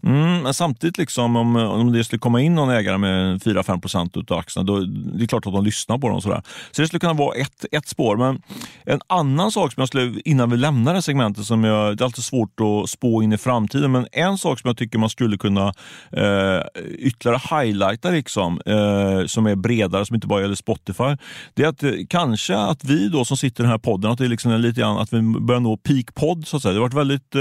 mm, 0.02 0.54
samtidigt, 0.54 0.98
liksom, 0.98 1.36
om, 1.36 1.56
om 1.56 1.92
det 1.92 2.04
skulle 2.04 2.20
komma 2.20 2.40
in 2.40 2.54
någon 2.54 2.70
ägare 2.70 2.98
med 2.98 3.42
4-5 3.42 3.80
procent 3.80 4.16
av 4.16 4.38
aktierna, 4.38 4.66
då 4.66 4.80
det 5.18 5.24
är 5.24 5.26
klart 5.26 5.46
att 5.46 5.52
de 5.52 5.64
lyssnar 5.64 5.98
på 5.98 6.08
dem. 6.08 6.20
Sådär. 6.20 6.42
Så 6.70 6.82
det 6.82 6.88
skulle 6.88 7.00
kunna 7.00 7.12
vara 7.12 7.36
ett, 7.36 7.64
ett 7.72 7.88
spår. 7.88 8.16
Men 8.16 8.42
en 8.84 9.00
annan 9.06 9.52
sak 9.52 9.72
som 9.72 9.80
jag 9.80 9.88
skulle, 9.88 10.20
innan 10.24 10.50
vi 10.50 10.56
lämnar 10.56 10.92
det 10.92 10.96
här 10.96 11.00
segmentet, 11.00 11.44
som 11.44 11.64
jag, 11.64 11.96
det 11.96 12.02
är 12.02 12.04
alltid 12.04 12.24
svårt 12.24 12.60
att 12.60 12.90
spå 12.90 13.22
in 13.22 13.32
i 13.32 13.38
framtiden, 13.38 13.92
men 13.92 14.06
en 14.12 14.38
sak 14.38 14.60
som 14.60 14.68
jag 14.68 14.76
tycker 14.76 14.98
man 14.98 15.10
skulle 15.10 15.38
kunna 15.38 15.66
eh, 16.12 16.60
ytterligare 16.98 17.62
highlighta, 17.62 18.10
liksom, 18.10 18.60
eh, 18.66 19.26
som 19.26 19.46
är 19.46 19.54
bredare, 19.54 20.06
som 20.06 20.14
inte 20.14 20.26
bara 20.26 20.40
gäller 20.40 20.54
Spotify, 20.54 21.16
det 21.54 21.62
är 21.62 21.68
att 21.68 21.82
eh, 21.82 21.92
kanske 22.08 22.56
att 22.56 22.84
vi 22.84 23.08
då 23.08 23.24
som 23.24 23.36
sitter 23.36 23.62
i 23.62 23.64
den 23.64 23.70
här 23.70 23.78
podden, 23.78 24.10
att 24.10 24.18
det 24.18 24.28
liksom 24.28 24.52
är 24.52 24.58
lite 24.58 24.80
grann 24.80 24.98
att 24.98 25.12
vi 25.12 25.22
börjar 25.22 25.60
nå 25.60 25.76
peak 25.76 26.14
podd. 26.14 26.46
Så 26.46 26.56
att 26.56 26.62
säga. 26.62 26.72
Det 26.72 26.78
har 26.78 26.82
varit 26.82 26.94
väldigt 26.94 27.33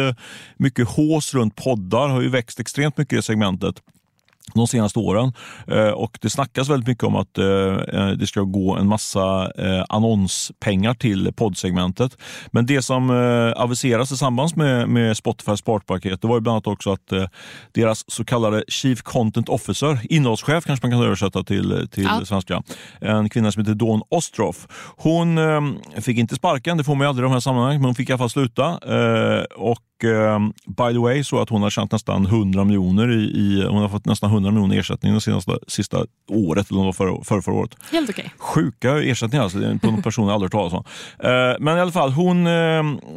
mycket 0.57 0.87
hås 0.87 1.33
runt 1.33 1.55
poddar, 1.55 2.07
har 2.07 2.21
ju 2.21 2.29
växt 2.29 2.59
extremt 2.59 2.97
mycket 2.97 3.19
i 3.19 3.21
segmentet 3.21 3.81
de 4.53 4.67
senaste 4.67 4.99
åren. 4.99 5.33
Eh, 5.67 5.89
och 5.89 6.17
Det 6.21 6.29
snackas 6.29 6.69
väldigt 6.69 6.87
mycket 6.87 7.03
om 7.03 7.15
att 7.15 7.37
eh, 7.37 7.45
eh, 7.45 8.07
det 8.07 8.27
ska 8.27 8.41
gå 8.41 8.75
en 8.75 8.87
massa 8.87 9.51
annonspengar 9.89 10.93
till 10.93 11.33
poddsegmentet. 11.33 12.17
Men 12.51 12.65
det 12.65 12.81
som 12.81 13.09
aviseras 13.57 14.11
i 14.11 14.17
samband 14.17 14.57
med, 14.57 14.89
med 14.89 15.17
Spotify 15.17 15.57
spartpaket 15.57 16.21
det 16.21 16.27
var 16.27 16.35
ju 16.35 16.41
bland 16.41 16.53
annat 16.53 16.67
också 16.67 16.91
att 16.91 17.13
deras 17.71 18.03
så 18.07 18.25
kallade 18.25 18.63
Chief 18.67 19.01
Content 19.01 19.49
Officer, 19.49 19.99
innehållschef 20.09 20.65
kanske 20.65 20.87
man 20.87 20.91
kan 20.91 21.05
översätta 21.05 21.43
till, 21.43 21.87
till 21.91 22.03
ja. 22.03 22.25
svenska, 22.25 22.63
en 23.01 23.29
kvinna 23.29 23.51
som 23.51 23.61
heter 23.61 23.75
Dawn 23.75 24.01
Ostroff. 24.09 24.67
Hon 24.97 25.39
fick 26.01 26.17
inte 26.17 26.35
sparken, 26.35 26.77
det 26.77 26.83
får 26.83 26.95
man 26.95 27.05
ju 27.05 27.09
aldrig 27.09 27.23
i 27.23 27.27
de 27.27 27.33
här 27.33 27.39
sammanhangen, 27.39 27.81
men 27.81 27.85
hon 27.85 27.95
fick 27.95 28.09
i 28.09 28.11
alla 28.11 28.17
fall 28.17 28.29
sluta. 28.29 28.79
Och 29.55 29.92
Eh, 30.03 30.39
by 30.65 30.93
the 30.93 30.99
way 30.99 31.23
så 31.23 31.41
att 31.41 31.49
hon 31.49 31.61
har 31.61 31.69
tjänat 31.69 31.91
nästan 31.91 32.25
100 32.25 32.63
miljoner 32.63 33.11
i, 33.11 33.23
i, 33.23 33.65
hon 33.69 33.81
har 33.81 33.89
fått 33.89 34.05
nästan 34.05 34.29
100 34.29 34.51
miljoner 34.51 34.79
ersättning 34.79 35.13
det 35.13 35.21
senaste 35.21 35.57
sista 35.67 36.05
året, 36.29 36.71
eller 36.71 36.91
för, 36.91 37.23
för 37.23 37.41
förra 37.41 37.55
året. 37.55 37.75
Helt 37.91 38.09
okej. 38.09 38.25
Okay. 38.25 38.37
Sjuka 38.37 39.03
ersättningar 39.03 39.43
alltså, 39.43 39.59
på 39.81 39.87
en 39.87 40.01
person 40.01 40.27
jag 40.27 40.33
aldrig 40.33 40.53
hört 40.53 40.71
talas 40.71 40.73
om. 40.73 40.83
Eh, 41.19 41.55
men 41.59 41.77
i 41.77 41.81
alla 41.81 41.91
fall, 41.91 42.11
hon, 42.11 42.47
eh, 42.47 42.53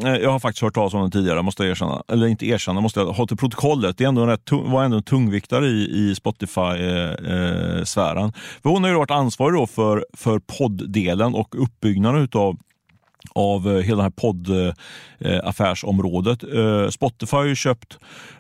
jag 0.03 0.31
har 0.31 0.38
faktiskt 0.38 0.62
hört 0.62 0.75
talas 0.75 0.94
om 0.94 1.01
henne 1.01 1.11
tidigare, 1.11 1.42
måste 1.42 1.62
jag 1.62 1.70
erkänna. 1.70 2.03
Eller 2.09 2.27
inte 2.27 2.46
erkänna, 2.46 2.81
måste 2.81 3.01
jag 3.01 3.07
ha 3.07 3.27
till 3.27 3.37
protokollet. 3.37 3.99
Det 3.99 4.05
är 4.05 4.09
ändå 4.09 4.22
en 4.22 4.29
rätt, 4.29 4.53
var 4.53 4.85
ändå 4.85 4.96
en 4.96 5.03
tungviktare 5.03 5.66
i, 5.66 6.11
i 6.11 6.14
Spotify-sfären. 6.14 8.33
för 8.62 8.70
hon 8.70 8.83
har 8.83 8.90
ju 8.90 8.96
varit 8.96 9.11
ansvarig 9.11 9.68
för, 9.68 10.07
för 10.16 10.38
podddelen 10.38 11.35
och 11.35 11.62
uppbyggnaden 11.62 12.22
utav 12.22 12.57
av 13.33 13.69
eh, 13.69 13.83
hela 13.83 13.97
det 13.97 14.03
här 14.03 14.11
poddaffärsområdet. 14.11 16.43
Eh, 16.43 16.89
Spotify 16.89 17.37
har 17.37 17.55
köpt 17.55 17.99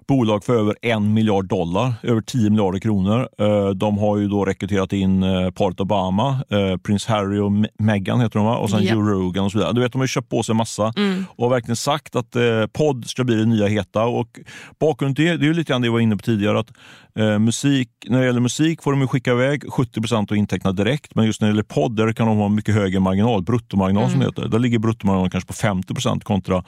bolag 0.08 0.44
för 0.44 0.58
över 0.58 0.76
en 0.82 1.14
miljard 1.14 1.46
dollar, 1.46 1.94
över 2.02 2.20
10 2.20 2.50
miljarder 2.50 2.78
kronor. 2.78 3.28
Eh, 3.38 3.68
de 3.68 3.98
har 3.98 4.16
ju 4.18 4.28
då 4.28 4.44
rekryterat 4.44 4.92
in 4.92 5.24
paret 5.54 5.80
Obama, 5.80 6.40
prins 6.82 7.06
Harry 7.06 7.38
och 7.38 7.52
Meghan 7.78 8.20
heter 8.20 8.38
de 8.38 8.46
va? 8.46 8.56
och 8.56 8.70
sen 8.70 8.82
yep. 8.82 8.92
Joe 8.92 9.02
Rogan 9.02 9.44
och 9.44 9.52
så 9.52 9.58
vidare. 9.58 9.72
Du 9.72 9.80
vet, 9.80 9.92
de 9.92 10.00
har 10.00 10.06
köpt 10.06 10.28
på 10.28 10.42
sig 10.42 10.54
massa 10.54 10.92
mm. 10.96 11.24
och 11.28 11.52
verkligen 11.52 11.76
sagt 11.76 12.16
att 12.16 12.36
podd 12.72 13.06
ska 13.06 13.24
bli 13.24 13.34
det 13.34 13.46
nya 13.46 13.66
heta. 13.66 14.04
Och 14.04 14.40
bakgrunden 14.80 15.14
till 15.14 15.24
det, 15.24 15.36
det 15.36 15.44
är 15.44 15.48
ju 15.48 15.54
lite 15.54 15.72
grann 15.72 15.80
det 15.80 15.86
jag 15.86 15.92
var 15.92 16.00
inne 16.00 16.16
på 16.16 16.22
tidigare, 16.22 16.58
att 16.58 16.70
Eh, 17.18 17.38
musik, 17.38 17.88
när 18.06 18.20
det 18.20 18.26
gäller 18.26 18.40
musik 18.40 18.82
får 18.82 18.92
de 18.92 19.08
skicka 19.08 19.32
iväg 19.32 19.64
70 19.72 20.00
procent 20.00 20.30
och 20.30 20.36
inteckna 20.36 20.72
direkt. 20.72 21.14
Men 21.14 21.26
just 21.26 21.40
när 21.40 21.48
det 21.48 21.52
gäller 21.52 21.62
podd 21.62 21.96
där 21.96 22.12
kan 22.12 22.26
de 22.26 22.36
ha 22.36 22.48
mycket 22.48 22.74
högre 22.74 23.00
marginal, 23.00 23.42
bruttomarginal 23.42 24.02
mm. 24.02 24.10
som 24.10 24.20
det 24.20 24.26
heter. 24.26 24.48
Där 24.48 24.58
ligger 24.58 24.78
bruttomarginalen 24.78 25.30
kanske 25.30 25.48
på 25.48 25.52
50 25.52 25.94
procent 25.94 26.24
kontra 26.24 26.64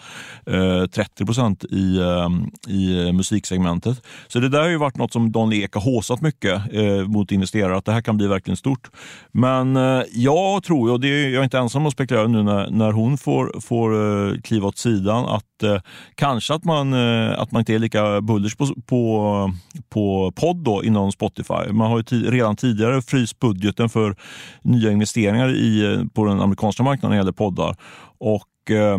eh, 0.46 0.86
30 0.86 1.24
procent 1.24 1.64
i, 1.64 1.98
eh, 1.98 2.28
i 2.74 3.12
musiksegmentet. 3.28 4.02
Så 4.28 4.40
det 4.40 4.48
där 4.48 4.60
har 4.60 4.68
ju 4.68 4.76
varit 4.76 4.96
något 4.96 5.12
som 5.12 5.32
Don 5.32 5.52
Ek 5.52 5.74
har 5.74 5.80
håsat 5.80 6.20
mycket 6.20 6.62
eh, 6.72 7.06
mot 7.06 7.32
investerare, 7.32 7.76
att 7.76 7.84
det 7.84 7.92
här 7.92 8.00
kan 8.00 8.16
bli 8.16 8.26
verkligen 8.26 8.56
stort. 8.56 8.90
Men 9.32 9.76
eh, 9.76 10.02
jag 10.12 10.62
tror, 10.62 10.92
och 10.92 11.00
det 11.00 11.08
är, 11.08 11.28
jag 11.28 11.40
är 11.40 11.44
inte 11.44 11.58
ensam 11.58 11.86
att 11.86 11.92
spekulera 11.92 12.26
nu 12.26 12.42
när, 12.42 12.70
när 12.70 12.92
hon 12.92 13.18
får, 13.18 13.60
får 13.60 13.94
eh, 13.94 14.40
kliva 14.40 14.68
åt 14.68 14.78
sidan, 14.78 15.24
att 15.24 15.62
eh, 15.62 15.80
kanske 16.14 16.54
att 16.54 16.64
man, 16.64 16.92
eh, 16.92 17.40
att 17.40 17.52
man 17.52 17.60
inte 17.60 17.74
är 17.74 17.78
lika 17.78 18.20
bullish 18.20 18.56
på, 18.56 18.66
på, 18.86 19.52
på 19.88 20.32
podd 20.36 20.56
då 20.56 20.84
inom 20.84 21.12
Spotify. 21.12 21.72
Man 21.72 21.90
har 21.90 22.04
ju 22.10 22.30
redan 22.30 22.56
tidigare 22.56 23.02
fryst 23.02 23.38
budgeten 23.38 23.88
för 23.88 24.16
nya 24.62 24.90
investeringar 24.90 25.48
i, 25.48 25.94
eh, 25.94 26.04
på 26.14 26.24
den 26.24 26.40
amerikanska 26.40 26.82
marknaden 26.82 27.10
när 27.10 27.16
det 27.16 27.20
gäller 27.20 27.32
poddar. 27.32 27.76
Och, 28.18 28.70
eh, 28.70 28.98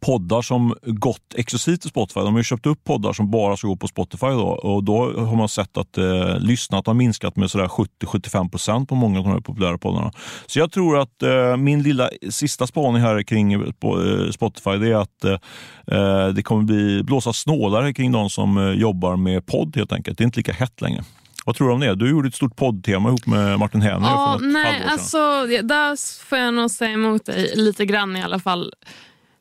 poddar 0.00 0.42
som 0.42 0.74
gått 0.82 1.34
exklusivt 1.34 1.80
till 1.80 1.90
Spotify. 1.90 2.20
De 2.20 2.34
har 2.34 2.42
köpt 2.42 2.66
upp 2.66 2.84
poddar 2.84 3.12
som 3.12 3.30
bara 3.30 3.56
ska 3.56 3.68
gå 3.68 3.76
på 3.76 3.88
Spotify. 3.88 4.26
Då, 4.26 4.46
och 4.46 4.84
då 4.84 5.12
har 5.20 5.36
man 5.36 5.48
sett 5.48 5.76
att 5.76 5.98
eh, 5.98 6.38
lyssnat 6.38 6.86
har 6.86 6.94
minskat 6.94 7.36
med 7.36 7.48
70-75 7.48 8.50
procent 8.50 8.88
på 8.88 8.94
många 8.94 9.18
av 9.18 9.24
de 9.24 9.32
här 9.32 9.40
populära 9.40 9.78
poddarna. 9.78 10.12
Så 10.46 10.58
jag 10.58 10.72
tror 10.72 10.98
att 10.98 11.22
eh, 11.22 11.56
min 11.56 11.82
lilla 11.82 12.10
sista 12.30 12.66
spaning 12.66 13.02
här 13.02 13.22
kring 13.22 13.52
eh, 13.52 14.30
Spotify 14.30 14.76
det 14.76 14.88
är 14.88 14.94
att 14.94 15.24
eh, 15.24 16.28
det 16.34 16.42
kommer 16.42 16.62
bli 16.62 17.02
blåsa 17.02 17.32
snålare 17.32 17.92
kring 17.92 18.12
de 18.12 18.30
som 18.30 18.58
eh, 18.58 18.70
jobbar 18.70 19.16
med 19.16 19.46
podd 19.46 19.76
helt 19.76 19.92
enkelt. 19.92 20.18
Det 20.18 20.22
är 20.22 20.26
inte 20.26 20.38
lika 20.38 20.52
hett 20.52 20.80
längre. 20.80 21.04
Vad 21.48 21.56
tror 21.56 21.68
du 21.68 21.74
om 21.74 21.80
det? 21.80 21.94
Du 21.94 22.10
gjorde 22.10 22.28
ett 22.28 22.34
stort 22.34 22.56
poddtema 22.56 23.08
ihop 23.08 23.26
med 23.26 23.58
Martin 23.58 23.82
Häner 23.82 24.08
ja, 24.08 24.36
för 24.38 24.46
nej, 24.46 24.82
alltså, 24.86 25.18
Där 25.62 26.24
får 26.24 26.38
jag 26.38 26.54
nog 26.54 26.70
säga 26.70 26.90
emot 26.90 27.24
dig 27.24 27.52
lite 27.56 27.86
grann 27.86 28.16
i 28.16 28.22
alla 28.22 28.38
fall. 28.38 28.72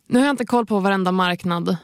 Nu 0.08 0.20
har 0.20 0.26
jag 0.26 0.34
inte 0.34 0.46
koll 0.46 0.66
på 0.66 0.80
varenda 0.80 1.12
marknad. 1.12 1.78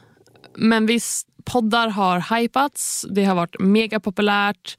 Men 0.54 0.86
visst, 0.86 1.28
poddar 1.44 1.88
har 1.88 2.36
hypats. 2.38 3.06
Det 3.10 3.24
har 3.24 3.34
varit 3.34 3.56
mega 3.60 4.00
populärt. 4.00 4.78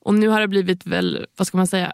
Och 0.00 0.14
nu 0.14 0.28
har 0.28 0.40
det 0.40 0.48
blivit 0.48 0.86
väl, 0.86 1.26
vad 1.36 1.46
ska 1.46 1.56
man 1.56 1.66
säga, 1.66 1.92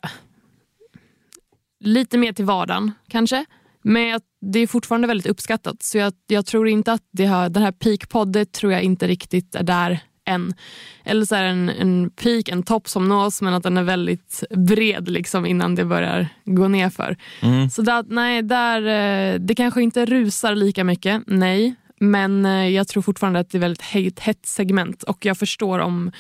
lite 1.81 2.19
mer 2.19 2.33
till 2.33 2.45
vardagen 2.45 2.93
kanske. 3.09 3.45
Men 3.83 4.21
det 4.41 4.59
är 4.59 4.67
fortfarande 4.67 5.07
väldigt 5.09 5.27
uppskattat. 5.27 5.83
Så 5.83 5.99
jag, 5.99 6.13
jag 6.27 6.47
tror 6.47 6.69
inte 6.69 6.93
att 6.93 7.03
det 7.13 7.27
har, 7.27 7.49
den 7.49 7.63
här 7.63 7.73
peak-podden 7.73 8.45
tror 8.45 8.73
jag 8.73 8.83
inte 8.83 9.07
riktigt 9.07 9.55
är 9.55 9.63
där 9.63 10.01
än. 10.27 10.55
Eller 11.05 11.25
så 11.25 11.35
en, 11.35 11.69
en 11.69 12.11
peak, 12.11 12.49
en 12.49 12.63
topp 12.63 12.89
som 12.89 13.09
nås 13.09 13.43
men 13.43 13.55
att 13.55 13.63
den 13.63 13.77
är 13.77 13.83
väldigt 13.83 14.45
bred 14.51 15.09
liksom 15.09 15.47
innan 15.47 15.75
det 15.75 15.85
börjar 15.85 16.29
gå 16.45 16.69
ner 16.69 16.91
för. 16.91 17.17
Mm. 17.41 17.71
Så 17.71 17.83
där, 17.83 18.05
nej, 18.09 18.43
där, 18.43 18.83
eh, 18.83 19.41
det 19.41 19.55
kanske 19.55 19.83
inte 19.83 20.07
rusar 20.07 20.55
lika 20.55 20.85
mycket, 20.85 21.23
nej. 21.27 21.75
Men 22.01 22.47
eh, 22.47 22.69
jag 22.69 22.89
tror 22.89 23.03
fortfarande 23.03 23.41
att 23.41 23.51
det 23.51 23.59
är 23.59 23.61
väldigt 23.61 24.19
hett 24.19 24.47
segment 24.47 25.03
och 25.03 25.27
jag 25.27 25.39
förstår 25.39 25.79
om 25.79 26.13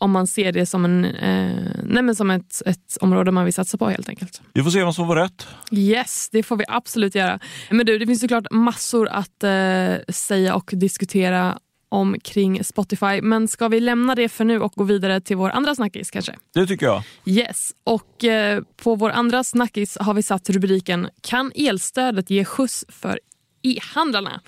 om 0.00 0.10
man 0.10 0.26
ser 0.26 0.52
det 0.52 0.66
som, 0.66 0.84
en, 0.84 1.04
eh, 1.04 2.12
som 2.12 2.30
ett, 2.30 2.62
ett 2.66 2.96
område 3.00 3.30
man 3.30 3.44
vill 3.44 3.54
satsa 3.54 3.78
på 3.78 3.88
helt 3.88 4.08
enkelt. 4.08 4.42
Vi 4.52 4.62
får 4.62 4.70
se 4.70 4.84
vem 4.84 4.92
som 4.92 5.08
var 5.08 5.16
rätt. 5.16 5.46
Yes, 5.72 6.28
det 6.32 6.42
får 6.42 6.56
vi 6.56 6.64
absolut 6.68 7.14
göra. 7.14 7.38
Men 7.70 7.86
du, 7.86 7.98
det 7.98 8.06
finns 8.06 8.20
såklart 8.20 8.46
massor 8.50 9.08
att 9.08 9.44
eh, 9.44 9.94
säga 10.08 10.54
och 10.54 10.70
diskutera 10.72 11.58
omkring 11.88 12.64
Spotify. 12.64 13.22
Men 13.22 13.48
ska 13.48 13.68
vi 13.68 13.80
lämna 13.80 14.14
det 14.14 14.28
för 14.28 14.44
nu 14.44 14.60
och 14.60 14.72
gå 14.72 14.84
vidare 14.84 15.20
till 15.20 15.36
vår 15.36 15.50
andra 15.50 15.74
snackis 15.74 16.10
kanske? 16.10 16.34
Det 16.54 16.66
tycker 16.66 16.86
jag. 16.86 17.02
Yes, 17.24 17.70
och 17.84 18.24
eh, 18.24 18.62
på 18.76 18.94
vår 18.94 19.10
andra 19.10 19.44
snackis 19.44 19.96
har 20.00 20.14
vi 20.14 20.22
satt 20.22 20.50
rubriken 20.50 21.08
Kan 21.20 21.52
elstödet 21.54 22.30
ge 22.30 22.44
skjuts 22.44 22.84
för 22.88 23.20
e-handlarna. 23.62 24.40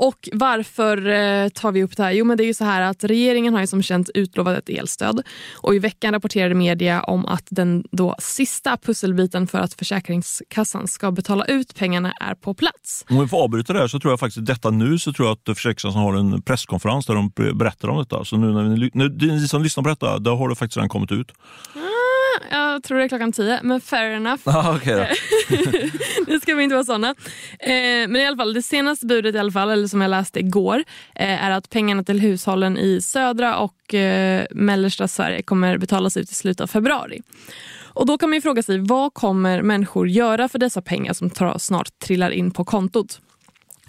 Och 0.00 0.28
varför 0.32 1.06
eh, 1.06 1.48
tar 1.48 1.72
vi 1.72 1.82
upp 1.82 1.96
det 1.96 2.02
här? 2.02 2.10
Jo, 2.10 2.24
men 2.24 2.36
det 2.36 2.44
är 2.44 2.46
ju 2.46 2.54
så 2.54 2.64
här 2.64 2.82
att 2.82 3.04
regeringen 3.04 3.54
har 3.54 3.60
ju 3.60 3.66
som 3.66 3.82
känt 3.82 4.10
utlovat 4.14 4.58
ett 4.58 4.68
elstöd 4.68 5.22
och 5.54 5.74
i 5.74 5.78
veckan 5.78 6.14
rapporterade 6.14 6.54
media 6.54 7.02
om 7.02 7.26
att 7.26 7.46
den 7.50 7.84
då 7.92 8.14
sista 8.18 8.76
pusselbiten 8.76 9.46
för 9.46 9.58
att 9.58 9.74
Försäkringskassan 9.74 10.88
ska 10.88 11.10
betala 11.10 11.44
ut 11.44 11.74
pengarna 11.74 12.12
är 12.12 12.34
på 12.34 12.54
plats. 12.54 13.04
Om 13.10 13.20
vi 13.20 13.28
får 13.28 13.42
avbryta 13.42 13.72
det 13.72 13.78
här 13.78 13.88
så 13.88 14.00
tror 14.00 14.12
jag 14.12 14.20
faktiskt 14.20 14.46
detta 14.46 14.70
nu 14.70 14.98
så 14.98 15.12
tror 15.12 15.28
jag 15.28 15.32
att 15.32 15.56
Försäkringskassan 15.56 16.02
har 16.02 16.14
en 16.14 16.42
presskonferens 16.42 17.06
där 17.06 17.14
de 17.14 17.32
berättar 17.58 17.88
om 17.88 17.98
detta. 17.98 18.24
Så 18.24 18.36
nu 18.36 18.52
när 18.52 18.62
ni, 18.62 18.90
när 18.94 19.08
ni 19.08 19.48
som 19.48 19.62
lyssnar 19.62 19.82
på 19.82 19.88
detta, 19.88 20.18
då 20.18 20.36
har 20.36 20.48
det 20.48 20.54
faktiskt 20.54 20.76
redan 20.76 20.88
kommit 20.88 21.12
ut. 21.12 21.32
Jag 22.50 22.82
tror 22.82 22.98
det 22.98 23.04
är 23.04 23.08
klockan 23.08 23.32
tio, 23.32 23.60
men 23.62 23.80
fair 23.80 24.10
enough. 24.10 24.40
Ah, 24.44 24.76
okay 24.76 25.06
nu 26.26 26.40
ska 26.40 26.54
vi 26.54 26.62
inte 26.62 26.74
vara 26.74 26.84
såna. 26.84 27.08
Eh, 27.58 28.08
men 28.08 28.16
i 28.16 28.26
alla 28.26 28.36
fall, 28.36 28.54
det 28.54 28.62
senaste 28.62 29.06
budet, 29.06 29.34
i 29.34 29.38
alla 29.38 29.52
fall, 29.52 29.70
eller 29.70 29.88
som 29.88 30.00
jag 30.00 30.08
läste 30.08 30.40
igår, 30.40 30.84
eh, 31.14 31.44
är 31.44 31.50
att 31.50 31.70
pengarna 31.70 32.04
till 32.04 32.20
hushållen 32.20 32.78
i 32.78 33.00
södra 33.02 33.56
och 33.56 33.94
eh, 33.94 34.46
mellersta 34.50 35.08
Sverige 35.08 35.42
kommer 35.42 35.78
betalas 35.78 36.16
ut 36.16 36.30
i 36.30 36.34
slutet 36.34 36.60
av 36.60 36.66
februari. 36.66 37.22
Och 37.92 38.06
Då 38.06 38.18
kan 38.18 38.30
man 38.30 38.42
fråga 38.42 38.62
sig, 38.62 38.78
vad 38.78 39.14
kommer 39.14 39.62
människor 39.62 40.08
göra 40.08 40.48
för 40.48 40.58
dessa 40.58 40.82
pengar 40.82 41.12
som 41.12 41.30
snart 41.58 41.98
trillar 41.98 42.30
in 42.30 42.50
på 42.50 42.64
kontot? 42.64 43.20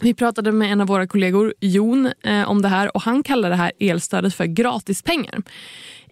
Vi 0.01 0.13
pratade 0.13 0.51
med 0.51 0.71
en 0.71 0.81
av 0.81 0.87
våra 0.87 1.07
kollegor, 1.07 1.53
Jon, 1.59 2.11
om 2.47 2.61
det 2.61 2.67
här 2.67 2.95
och 2.95 3.01
han 3.01 3.23
kallar 3.23 3.49
det 3.49 3.55
här 3.55 3.71
elstödet 3.79 4.35
för 4.35 4.45
gratispengar. 4.45 5.41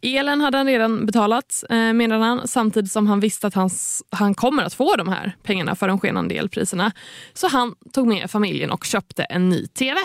Elen 0.02 0.42
hade 0.42 0.58
han 0.58 0.68
redan 0.68 1.06
betalat, 1.06 1.64
eh, 1.70 1.94
menar 1.94 2.20
han, 2.20 2.48
samtidigt 2.48 2.92
som 2.92 3.08
han 3.08 3.20
visste 3.20 3.48
att 3.48 3.54
hans, 3.54 4.04
han 4.10 4.34
kommer 4.34 4.64
att 4.64 4.74
få 4.74 4.96
de 4.96 5.08
här 5.08 5.36
pengarna 5.44 5.76
för 5.76 5.88
de 5.88 6.00
skenande 6.00 6.36
elpriserna. 6.36 6.92
Så 7.34 7.48
han 7.48 7.76
tog 7.94 8.08
med 8.08 8.32
familjen 8.32 8.72
och 8.72 8.86
köpte 8.86 9.24
en 9.24 9.50
ny 9.50 9.68
TV. 9.68 10.00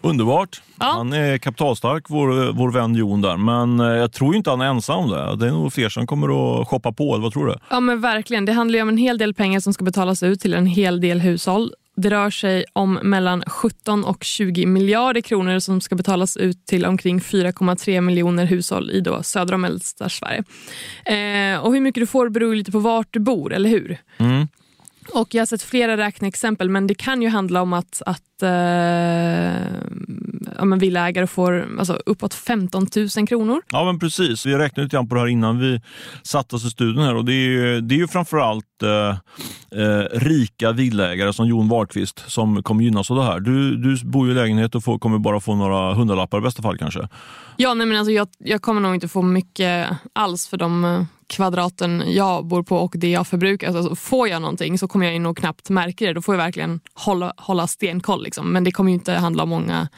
Underbart. 0.00 0.62
Ja. 0.80 0.86
Han 0.86 1.12
är 1.12 1.38
kapitalstark, 1.38 2.04
vår, 2.08 2.52
vår 2.52 2.70
vän 2.70 2.94
Jon 2.94 3.20
där. 3.20 3.36
Men 3.36 3.80
eh, 3.80 3.96
jag 3.96 4.12
tror 4.12 4.36
inte 4.36 4.50
han 4.50 4.60
är 4.60 4.66
ensam 4.66 4.98
om 4.98 5.10
det. 5.10 5.46
Är 5.46 5.50
nog 5.50 5.72
fler 5.72 5.88
som 5.88 6.06
kommer 6.06 6.60
att 6.60 6.68
shoppa 6.68 6.92
på. 6.92 7.18
Vad 7.18 7.32
tror 7.32 7.46
du? 7.46 7.54
Ja 7.70 7.80
men 7.80 8.00
verkligen. 8.00 8.44
Det 8.44 8.52
handlar 8.52 8.82
om 8.82 8.88
en 8.88 8.96
hel 8.96 9.18
del 9.18 9.34
pengar 9.34 9.60
som 9.60 9.72
ska 9.72 9.84
betalas 9.84 10.22
ut 10.22 10.40
till 10.40 10.54
en 10.54 10.66
hel 10.66 11.00
del 11.00 11.20
hushåll. 11.20 11.72
Det 11.96 12.10
rör 12.10 12.30
sig 12.30 12.64
om 12.72 12.94
mellan 13.02 13.42
17 13.46 14.04
och 14.04 14.24
20 14.24 14.66
miljarder 14.66 15.20
kronor 15.20 15.58
som 15.58 15.80
ska 15.80 15.94
betalas 15.94 16.36
ut 16.36 16.66
till 16.66 16.86
omkring 16.86 17.18
4,3 17.18 18.00
miljoner 18.00 18.44
hushåll 18.44 18.90
i 18.90 19.00
då 19.00 19.22
södra 19.22 19.54
och 19.54 19.60
mellersta 19.60 20.08
Sverige. 20.08 20.44
Eh, 21.04 21.60
och 21.60 21.74
hur 21.74 21.80
mycket 21.80 22.00
du 22.00 22.06
får 22.06 22.28
beror 22.28 22.54
lite 22.54 22.72
på 22.72 22.78
vart 22.78 23.08
du 23.10 23.20
bor, 23.20 23.52
eller 23.52 23.70
hur? 23.70 23.98
Mm. 24.18 24.48
Och 25.12 25.34
Jag 25.34 25.40
har 25.40 25.46
sett 25.46 25.62
flera 25.62 25.96
räkneexempel, 25.96 26.70
men 26.70 26.86
det 26.86 26.94
kan 26.94 27.22
ju 27.22 27.28
handla 27.28 27.62
om 27.62 27.72
att, 27.72 28.02
att 28.06 28.42
eh, 28.42 28.48
ja, 30.58 30.64
men 30.64 30.78
villaägare 30.78 31.26
får 31.26 31.76
alltså, 31.78 32.00
uppåt 32.06 32.34
15 32.34 32.86
000 33.16 33.28
kronor. 33.28 33.62
Ja, 33.70 33.84
men 33.84 33.98
precis. 33.98 34.46
Vi 34.46 34.54
räknade 34.54 34.82
lite 34.82 34.96
grann 34.96 35.08
på 35.08 35.14
det 35.14 35.20
här 35.20 35.28
innan 35.28 35.58
vi 35.58 35.80
satte 36.22 36.56
oss 36.56 36.64
i 36.64 36.70
studion. 36.70 37.02
Här. 37.02 37.14
Och 37.14 37.24
det, 37.24 37.32
är 37.32 37.48
ju, 37.48 37.80
det 37.80 37.94
är 37.94 37.96
ju 37.96 38.08
framförallt 38.08 38.82
eh, 38.82 39.08
eh, 39.82 40.04
rika 40.12 40.72
villaägare 40.72 41.32
som 41.32 41.46
Jon 41.46 41.68
Wahlqvist 41.68 42.24
som 42.26 42.62
kommer 42.62 42.84
gynnas 42.84 43.10
av 43.10 43.16
det 43.16 43.24
här. 43.24 43.40
Du, 43.40 43.76
du 43.76 44.04
bor 44.04 44.26
ju 44.26 44.32
i 44.32 44.36
lägenhet 44.36 44.74
och 44.74 44.84
får, 44.84 44.98
kommer 44.98 45.18
bara 45.18 45.40
få 45.40 45.54
några 45.54 45.94
hundralappar 45.94 46.38
i 46.38 46.40
bästa 46.40 46.62
fall 46.62 46.78
kanske. 46.78 47.08
Ja, 47.56 47.74
nej, 47.74 47.86
men 47.86 47.98
alltså, 47.98 48.12
jag, 48.12 48.28
jag 48.38 48.62
kommer 48.62 48.80
nog 48.80 48.94
inte 48.94 49.08
få 49.08 49.22
mycket 49.22 49.88
alls 50.12 50.48
för 50.48 50.56
de 50.56 50.84
eh, 50.84 51.02
kvadraten 51.26 52.02
jag 52.06 52.46
bor 52.46 52.62
på 52.62 52.76
och 52.76 52.94
det 52.96 53.10
jag 53.10 53.26
förbrukar. 53.26 53.76
Alltså, 53.76 53.96
får 53.96 54.28
jag 54.28 54.42
någonting 54.42 54.78
så 54.78 54.88
kommer 54.88 55.12
jag 55.12 55.20
nog 55.20 55.38
knappt 55.38 55.70
märka 55.70 56.06
det. 56.06 56.12
Då 56.12 56.22
får 56.22 56.34
jag 56.34 56.42
verkligen 56.42 56.80
hålla, 56.94 57.32
hålla 57.36 57.66
stenkoll. 57.66 58.22
Liksom. 58.22 58.52
Men 58.52 58.64
det 58.64 58.72
kommer 58.72 58.92
inte 58.92 59.12
handla 59.12 59.42
om 59.42 59.48
många 59.48 59.88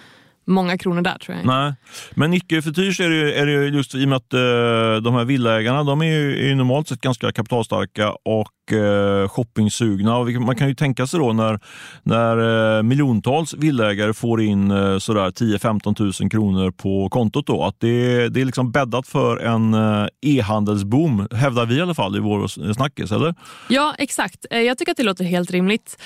många 0.49 0.79
kronor 0.79 1.03
där 1.03 1.19
tror 1.19 1.37
jag. 1.37 1.47
Nej, 1.47 1.75
men 2.15 2.35
icke 2.35 2.63
förty 2.63 2.93
så 2.93 3.03
är 3.03 3.11
det, 3.11 3.35
är 3.35 3.47
det 3.47 3.53
just 3.53 3.95
i 3.95 4.05
och 4.05 4.09
med 4.09 4.17
att 4.17 4.35
uh, 4.35 5.03
de 5.03 5.15
här 5.15 5.25
villaägarna 5.25 5.85
de 5.85 6.03
är 6.03 6.07
ju 6.07 6.51
är 6.51 6.55
normalt 6.55 6.89
sett 6.89 7.01
ganska 7.01 7.33
kapitalstarka 7.33 8.13
och 8.13 8.73
uh, 8.73 9.29
shoppingsugna. 9.29 10.17
Och 10.17 10.31
man 10.33 10.57
kan 10.57 10.69
ju 10.69 10.75
tänka 10.75 11.07
sig 11.07 11.21
då 11.21 11.33
när, 11.33 11.61
när 12.03 12.39
uh, 12.39 12.83
miljontals 12.83 13.55
villaägare 13.55 14.13
får 14.13 14.43
in 14.43 14.71
uh, 14.71 14.99
sådär 14.99 15.31
10-15 15.31 16.23
000 16.23 16.31
kronor 16.31 16.71
på 16.71 17.09
kontot 17.09 17.47
då, 17.47 17.65
att 17.65 17.77
det, 17.81 18.29
det 18.29 18.41
är 18.41 18.45
liksom 18.45 18.73
bäddat 18.73 19.07
för 19.07 19.37
en 19.37 19.75
e-handelsboom, 20.23 21.29
hävdar 21.33 21.67
vi 21.67 21.75
i 21.75 21.81
alla 21.81 21.95
fall 21.95 22.17
i 22.17 22.21
vår 22.21 22.73
snackis, 22.73 23.13
eller? 23.13 23.35
Ja, 23.69 23.95
exakt. 23.99 24.47
Jag 24.51 24.79
tycker 24.79 24.93
att 24.93 24.97
det 24.97 25.03
låter 25.03 25.25
helt 25.25 25.51
rimligt. 25.51 25.97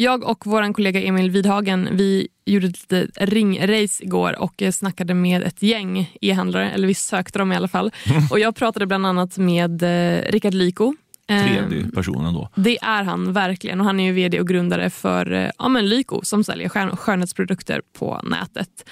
Jag 0.00 0.24
och 0.24 0.46
vår 0.46 0.72
kollega 0.72 1.02
Emil 1.02 1.30
Vidhagen 1.30 1.88
vi 1.92 2.28
gjorde 2.44 2.66
ett 2.66 2.92
litet 2.92 3.10
ringrace 3.18 4.04
igår 4.04 4.40
och 4.40 4.62
snackade 4.72 5.14
med 5.14 5.42
ett 5.42 5.62
gäng 5.62 6.16
e-handlare, 6.20 6.70
eller 6.70 6.88
vi 6.88 6.94
sökte 6.94 7.38
dem 7.38 7.52
i 7.52 7.56
alla 7.56 7.68
fall. 7.68 7.92
Och 8.30 8.38
Jag 8.38 8.56
pratade 8.56 8.86
bland 8.86 9.06
annat 9.06 9.38
med 9.38 9.82
eh, 9.82 10.22
Rickard 10.32 10.54
Lyko 10.54 10.94
Trevlig 11.30 11.82
ehm, 11.82 11.90
person 11.90 12.26
ändå. 12.26 12.48
Det 12.54 12.78
är 12.82 13.02
han 13.02 13.32
verkligen 13.32 13.80
och 13.80 13.86
han 13.86 14.00
är 14.00 14.04
ju 14.04 14.12
vd 14.12 14.40
och 14.40 14.48
grundare 14.48 14.90
för 14.90 15.32
eh, 15.32 15.50
ja, 15.58 15.68
men 15.68 15.88
Lyko 15.88 16.20
som 16.22 16.44
säljer 16.44 16.68
skön 16.68 16.96
skönhetsprodukter 16.96 17.82
på 17.98 18.20
nätet. 18.22 18.88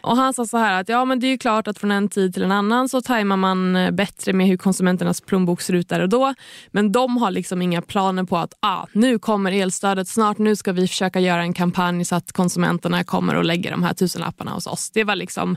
Och 0.00 0.16
Han 0.16 0.34
sa 0.34 0.46
så 0.46 0.56
här 0.56 0.80
att 0.80 0.88
ja, 0.88 1.04
men 1.04 1.20
det 1.20 1.26
är 1.26 1.36
klart 1.36 1.68
att 1.68 1.78
från 1.78 1.90
en 1.90 2.08
tid 2.08 2.34
till 2.34 2.42
en 2.42 2.52
annan 2.52 2.88
så 2.88 3.00
tajmar 3.00 3.36
man 3.36 3.76
eh, 3.76 3.90
bättre 3.90 4.32
med 4.32 4.46
hur 4.46 4.56
konsumenternas 4.56 5.20
plånbok 5.20 5.60
ser 5.60 5.74
ut 5.74 5.88
där 5.88 6.00
och 6.00 6.08
då. 6.08 6.34
Men 6.70 6.92
de 6.92 7.16
har 7.16 7.30
liksom 7.30 7.62
inga 7.62 7.82
planer 7.82 8.24
på 8.24 8.38
att 8.38 8.54
ah, 8.60 8.86
nu 8.92 9.18
kommer 9.18 9.52
elstödet 9.52 10.08
snart, 10.08 10.38
nu 10.38 10.56
ska 10.56 10.72
vi 10.72 10.88
försöka 10.88 11.20
göra 11.20 11.42
en 11.42 11.54
kampanj 11.54 12.04
så 12.04 12.14
att 12.14 12.32
konsumenterna 12.32 13.04
kommer 13.04 13.34
och 13.34 13.44
lägger 13.44 13.70
de 13.70 13.82
här 13.82 13.94
tusenlapparna 13.94 14.50
hos 14.50 14.66
oss. 14.66 14.90
Det 14.90 15.04
var 15.04 15.16
liksom 15.16 15.56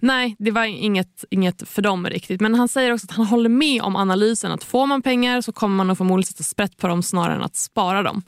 Nej, 0.00 0.36
det 0.38 0.50
var 0.50 0.64
inget, 0.64 1.24
inget 1.30 1.68
för 1.68 1.82
dem 1.82 2.06
riktigt. 2.06 2.40
Men 2.40 2.54
han 2.54 2.68
säger 2.68 2.92
också 2.92 3.06
att 3.10 3.16
han 3.16 3.26
håller 3.26 3.48
med 3.48 3.82
om 3.82 3.96
analysen 3.96 4.52
att 4.52 4.64
får 4.64 4.86
man 4.86 5.02
pengar 5.02 5.40
så 5.40 5.52
kommer 5.52 5.75
man 5.76 5.86
nog 5.86 5.98
förmodligen 5.98 6.26
sätta 6.26 6.42
sprätt 6.42 6.76
på 6.76 6.88
dem 6.88 7.02
snarare 7.02 7.34
än 7.34 7.42
att 7.42 7.56
spara 7.56 8.02
dem. 8.02 8.22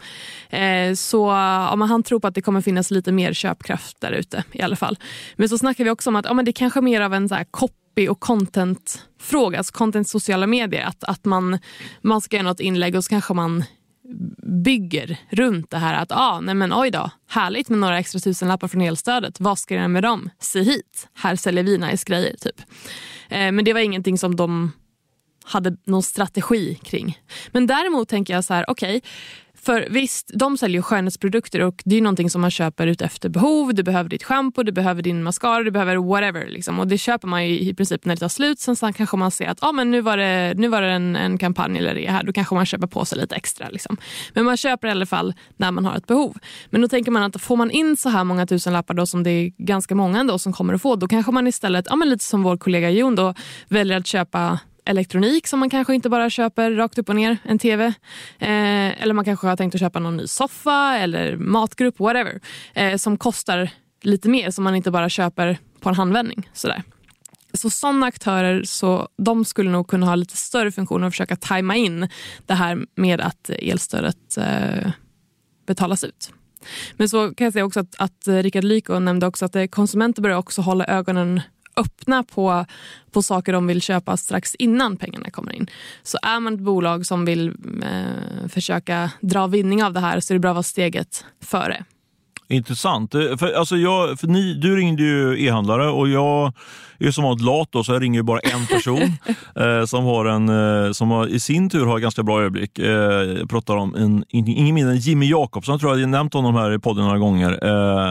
Eh, 0.51 0.95
så 0.95 1.27
ja, 1.27 1.87
han 1.89 2.03
tror 2.03 2.21
på 2.21 2.27
att 2.27 2.35
det 2.35 2.43
kommer 2.43 2.61
finnas 2.61 2.91
lite 2.91 3.13
mer 3.13 3.33
köpkraft 3.33 4.01
där 4.01 4.13
ute 4.13 4.45
i 4.53 4.63
alla 4.63 4.77
fall. 4.77 4.99
Men 5.37 5.49
så 5.49 5.59
snackar 5.59 5.85
vi 5.85 5.91
också 5.91 6.11
om 6.11 6.17
att 6.17 6.25
ja, 6.25 6.35
men 6.35 6.45
det 6.45 6.53
kanske 6.53 6.81
är 6.81 6.83
mer 6.83 7.01
av 7.01 7.15
en 7.15 7.29
så 7.29 7.35
här 7.35 7.45
copy 7.51 8.09
och 8.09 8.21
content-fråga, 8.21 9.59
alltså 9.59 9.73
content 9.73 10.09
sociala 10.09 10.47
medier. 10.47 10.87
Att, 10.87 11.05
att 11.05 11.25
man, 11.25 11.59
man 12.03 12.21
ska 12.21 12.37
göra 12.37 12.49
något 12.49 12.61
inlägg 12.61 12.97
och 12.97 13.05
så 13.05 13.09
kanske 13.09 13.35
man 13.35 13.65
bygger 14.65 15.19
runt 15.31 15.71
det 15.71 15.79
här 15.79 16.03
att 16.03 16.13
ah, 16.13 16.41
nej 16.41 16.55
men 16.55 16.73
oj 16.75 16.91
då, 16.91 17.11
härligt 17.29 17.69
med 17.69 17.79
några 17.79 17.99
extra 17.99 18.21
tusenlappar 18.21 18.69
från 18.69 18.83
elstödet. 18.83 19.41
Vad 19.41 19.59
ska 19.59 19.75
jag 19.75 19.81
göra 19.81 19.89
med 19.89 20.03
dem? 20.03 20.31
Se 20.41 20.63
hit, 20.63 21.09
här 21.15 21.37
säljer 21.37 21.65
vi 21.65 21.79
nice 21.79 22.05
grejer. 22.07 22.37
Typ. 22.37 22.61
Eh, 23.29 23.53
men 23.53 23.65
det 23.65 23.73
var 23.73 23.81
ingenting 23.81 24.19
som 24.19 24.37
de 24.37 24.73
hade 25.49 25.77
någon 25.87 26.03
strategi 26.03 26.75
kring. 26.75 27.19
Men 27.53 27.67
däremot 27.67 28.09
tänker 28.09 28.35
jag 28.35 28.45
så 28.45 28.55
här, 28.55 28.71
okej, 28.71 28.97
okay, 28.97 29.11
för 29.63 29.87
visst, 29.91 30.31
de 30.35 30.59
säljer 30.59 30.83
skönhetsprodukter 30.83 31.61
och 31.61 31.83
det 31.85 31.97
är 31.97 32.01
någonting 32.03 32.31
som 32.31 32.41
man 32.41 32.51
köper 32.51 32.87
ut 32.87 33.03
efter 33.03 33.29
behov. 33.29 33.75
Du 33.75 33.83
behöver 33.83 34.11
ditt 34.11 34.25
schampo, 34.25 34.63
du 34.63 34.73
behöver 34.73 35.03
din 35.03 35.23
mascara, 35.23 35.63
du 35.63 35.71
behöver 35.71 35.97
whatever. 35.97 36.47
Liksom. 36.47 36.79
Och 36.79 36.89
det 36.89 36.99
köper 36.99 37.29
man 37.29 37.43
i 37.43 37.75
princip 37.75 38.05
när 38.05 38.15
det 38.15 38.21
tar 38.21 38.29
slut. 38.29 38.61
Sen, 38.61 38.77
sen 38.77 38.93
kanske 38.93 39.17
man 39.17 39.31
ser 39.31 39.47
att 39.47 39.63
ah, 39.63 39.73
men 39.73 39.91
nu 39.91 40.01
var 40.01 40.17
det, 40.17 40.55
nu 40.57 40.69
var 40.69 40.83
det 40.83 40.91
en, 40.91 41.17
en 41.17 41.39
kampanj 41.39 41.79
eller 41.79 41.95
det 41.95 42.11
här. 42.11 42.23
Då 42.23 42.33
kanske 42.33 42.55
man 42.55 42.67
köper 42.67 42.87
på 42.87 43.05
sig 43.05 43.19
lite 43.19 43.35
extra. 43.35 43.69
Liksom. 43.69 43.97
Men 44.33 44.45
man 44.45 44.57
köper 44.57 44.89
i 44.89 44.91
alla 44.91 45.07
fall 45.07 45.35
när 45.57 45.71
man 45.71 45.85
har 45.85 45.97
ett 45.97 46.07
behov. 46.07 46.37
Men 46.71 46.81
då 46.81 46.89
tänker 46.89 47.11
man 47.11 47.23
att 47.23 47.43
får 47.43 47.57
man 47.57 47.71
in 47.71 47.97
så 47.97 48.09
här 48.09 48.25
många 48.25 48.47
tusen 48.47 48.73
lappar 48.73 48.95
då, 48.95 49.07
som 49.07 49.23
det 49.23 49.31
är 49.31 49.53
ganska 49.59 49.95
många 49.95 50.21
ändå 50.21 50.39
som 50.39 50.53
kommer 50.53 50.75
att 50.75 50.83
få, 50.83 50.97
då 50.97 51.09
kanske 51.09 51.33
man 51.33 51.47
istället, 51.47 51.91
ah, 51.91 51.97
men 51.97 52.09
lite 52.09 52.25
som 52.25 52.43
vår 52.43 52.57
kollega 52.57 52.91
Jon, 52.91 53.15
då, 53.15 53.35
väljer 53.69 53.99
att 53.99 54.07
köpa 54.07 54.59
elektronik 54.89 55.47
som 55.47 55.61
man 55.61 55.71
kanske 55.71 55.95
inte 55.95 56.09
bara 56.09 56.31
köper 56.31 56.71
rakt 56.71 56.99
upp 56.99 57.09
och 57.09 57.17
ner, 57.17 57.39
en 57.43 57.59
tv. 57.59 57.87
Eh, 58.39 59.03
eller 59.03 59.15
man 59.15 59.25
kanske 59.25 59.47
har 59.47 59.57
tänkt 59.57 59.75
att 59.75 59.81
köpa 59.81 59.99
någon 59.99 60.17
ny 60.17 60.27
soffa 60.27 60.97
eller 60.99 61.37
matgrupp, 61.37 62.01
whatever. 62.01 62.41
Eh, 62.75 62.97
som 62.97 63.19
kostar 63.19 63.71
lite 64.03 64.29
mer, 64.29 64.51
som 64.51 64.65
man 64.65 64.75
inte 64.75 64.91
bara 64.91 65.09
köper 65.09 65.59
på 65.81 65.89
en 65.89 65.95
handvändning. 65.95 66.51
Sådär. 66.53 66.83
Så 67.53 67.71
sådana 67.71 68.07
aktörer 68.07 68.63
så 68.65 69.09
de 69.19 69.45
skulle 69.45 69.71
nog 69.71 69.89
kunna 69.89 70.07
ha 70.07 70.15
lite 70.15 70.37
större 70.37 70.73
funktion 70.73 71.05
och 71.05 71.13
försöka 71.13 71.37
tajma 71.37 71.77
in 71.77 72.09
det 72.47 72.55
här 72.55 72.87
med 72.95 73.21
att 73.21 73.51
elstödet 73.51 74.37
eh, 74.37 74.91
betalas 75.67 76.05
ut. 76.05 76.33
Men 76.97 77.09
så 77.09 77.35
kan 77.35 77.45
jag 77.45 77.53
säga 77.53 77.65
också 77.65 77.81
att, 77.81 77.95
att 77.99 78.29
Rickard 78.29 78.65
Lyko 78.65 78.99
nämnde 78.99 79.27
också 79.27 79.45
att 79.45 79.57
eh, 79.57 79.67
konsumenter 79.67 80.23
börjar 80.23 80.37
också 80.37 80.63
hålla 80.63 80.85
ögonen 80.85 81.41
öppna 81.79 82.25
på, 82.25 82.65
på 83.11 83.23
saker 83.23 83.53
de 83.53 83.67
vill 83.67 83.83
köpa 83.83 84.17
strax 84.17 84.55
innan 84.55 84.97
pengarna 84.97 85.31
kommer 85.31 85.53
in. 85.53 85.67
Så 86.03 86.19
är 86.23 86.41
man 86.41 86.55
ett 86.55 86.61
bolag 86.61 87.07
som 87.07 87.25
vill 87.25 87.49
eh, 87.83 88.49
försöka 88.49 89.11
dra 89.21 89.47
vinning 89.47 89.85
av 89.85 89.93
det 89.93 90.01
här 90.01 90.21
så 90.21 90.33
är 90.33 90.35
det 90.35 90.41
bra 90.41 90.51
att 90.51 90.55
vara 90.55 90.63
steget 90.63 91.25
före. 91.45 91.85
Intressant. 92.49 93.15
Eh, 93.15 93.37
för, 93.37 93.53
alltså 93.53 93.77
jag, 93.77 94.21
för 94.21 94.27
ni, 94.27 94.55
du 94.55 94.77
ringde 94.77 95.03
ju 95.03 95.47
e-handlare 95.47 95.91
och 95.91 96.09
jag 96.09 96.53
är 97.07 97.11
som 97.11 97.25
vanligt 97.25 97.45
lat 97.45 97.69
då, 97.71 97.85
så 97.85 97.93
jag 97.93 98.03
ringer 98.03 98.23
bara 98.23 98.39
en 98.41 98.67
person 98.67 99.03
eh, 99.57 99.85
som, 99.87 100.05
har 100.05 100.25
en, 100.25 100.49
eh, 100.87 100.93
som 100.93 101.11
har, 101.11 101.27
i 101.27 101.41
sin 101.41 101.71
tur 101.71 101.87
har 101.87 101.99
ganska 101.99 102.23
bra 102.23 102.39
överblick. 102.39 102.79
Eh, 102.79 102.87
jag 103.39 103.51
pratar 103.51 103.77
om 103.77 103.95
en, 103.95 104.25
ingen 104.29 104.75
mindre 104.75 104.93
än 104.95 104.99
Jimmy 105.01 105.29
Jakobsson, 105.31 105.73
jag 105.73 105.81
tror 105.81 105.93
jag 105.93 106.07
har 106.07 106.07
nämnt 106.07 106.35
honom 106.35 106.55
här 106.55 106.75
i 106.75 106.79
podden 106.79 107.05
några 107.05 107.19
gånger, 107.19 107.59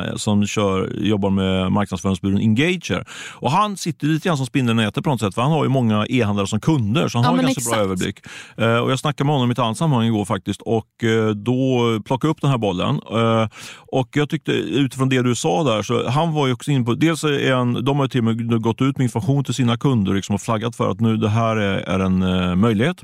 eh, 0.10 0.16
som 0.16 0.46
kör, 0.46 0.94
jobbar 1.02 1.30
med 1.30 1.72
marknadsföringsbyrån 1.72 2.38
Engager. 2.38 3.06
Och 3.34 3.52
han 3.52 3.78
sitter 3.78 4.08
lite 4.08 4.28
grann 4.28 4.38
som 4.38 4.46
spindeln 4.46 4.80
i 4.80 4.84
nätet 4.84 5.04
på 5.04 5.10
något 5.10 5.20
sätt, 5.20 5.36
för 5.36 5.42
han 5.42 5.52
har 5.52 5.64
ju 5.64 5.70
många 5.70 6.06
e-handlare 6.10 6.48
som 6.48 6.60
kunder, 6.60 7.08
så 7.08 7.18
han 7.18 7.24
Ja, 7.26 7.30
har 7.32 7.38
ganska 7.38 7.52
exakt. 7.60 7.76
bra 7.76 7.84
överblick. 7.84 8.20
Eh, 8.58 8.78
och 8.78 8.92
jag 8.92 9.00
snackade 9.00 9.26
med 9.26 9.36
honom 9.36 9.50
i 9.50 9.52
ett 9.52 9.60
annat 9.60 9.78
sammanhang 9.78 10.08
igår 10.08 10.26
faktiskt 10.26 10.62
och 10.62 11.04
eh, 11.04 11.30
då 11.30 11.82
plockade 12.06 12.28
jag 12.28 12.32
upp 12.32 12.42
den 12.42 12.50
här 12.50 12.58
bollen. 12.58 13.00
Eh, 13.12 13.48
och 13.92 14.10
jag 14.14 14.30
tyckte 14.30 14.52
utifrån 14.52 15.10
det 15.10 15.22
du 15.22 15.36
sa 15.36 15.64
där, 15.64 15.82
så 15.84 16.10
han 16.10 16.34
var 16.34 16.48
ju 16.48 16.54
också 16.54 16.72
inne 16.72 16.86
på, 16.86 16.94
dels 16.94 17.24
är 17.24 17.54
han, 17.54 17.86
de 17.86 17.98
har 17.98 18.06
ju 18.06 18.10
till 18.10 18.20
och 18.20 18.24
med 18.24 18.62
gått 18.62 18.77
ut 18.86 18.98
med 18.98 19.04
information 19.04 19.44
till 19.44 19.54
sina 19.54 19.78
kunder 19.78 20.14
liksom, 20.14 20.36
och 20.36 20.42
flaggat 20.42 20.76
för 20.76 20.92
att 20.92 21.00
nu 21.00 21.18
det 21.18 21.30
här 21.30 21.56
är, 21.56 21.78
är 21.78 22.00
en 22.00 22.24
eh, 22.24 22.56
möjlighet. 22.56 23.04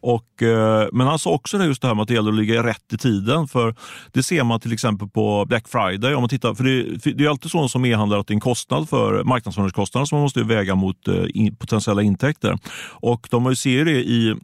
Och, 0.00 0.42
eh, 0.42 0.88
men 0.92 1.06
han 1.06 1.18
sa 1.18 1.30
också 1.30 1.58
det, 1.58 1.66
just 1.66 1.82
det 1.82 1.88
här 1.88 1.94
med 1.94 2.02
att 2.02 2.08
det 2.08 2.14
gäller 2.14 2.30
att 2.30 2.36
ligga 2.36 2.62
rätt 2.62 2.92
i 2.92 2.98
tiden. 2.98 3.48
För 3.48 3.74
Det 4.12 4.22
ser 4.22 4.44
man 4.44 4.60
till 4.60 4.72
exempel 4.72 5.08
på 5.08 5.44
Black 5.48 5.68
Friday. 5.68 6.14
Om 6.14 6.22
man 6.22 6.28
tittar, 6.28 6.54
för 6.54 6.64
det, 6.64 7.02
för 7.02 7.10
det 7.10 7.24
är 7.24 7.28
alltid 7.28 7.50
så 7.50 7.68
som 7.68 7.84
e-handlare 7.84 8.20
att 8.20 8.26
det 8.26 8.32
är 8.32 8.36
en 8.36 8.40
kostnad 8.40 8.88
för 8.88 9.24
marknadsföringskostnader 9.24 10.06
som 10.06 10.16
man 10.16 10.22
måste 10.22 10.42
väga 10.42 10.74
mot 10.74 11.08
eh, 11.08 11.24
in, 11.34 11.56
potentiella 11.56 12.02
intäkter. 12.02 12.58
Och 12.90 13.28
de 13.30 13.56
ser 13.56 13.84
det 13.84 14.04
i 14.04 14.34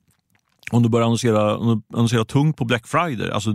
om 0.71 0.83
du 0.83 0.89
börjar 0.89 1.05
annonsera, 1.07 1.55
annonsera 1.95 2.25
tungt 2.25 2.57
på 2.57 2.65
Black 2.65 2.87
Friday, 2.87 3.31
alltså 3.31 3.51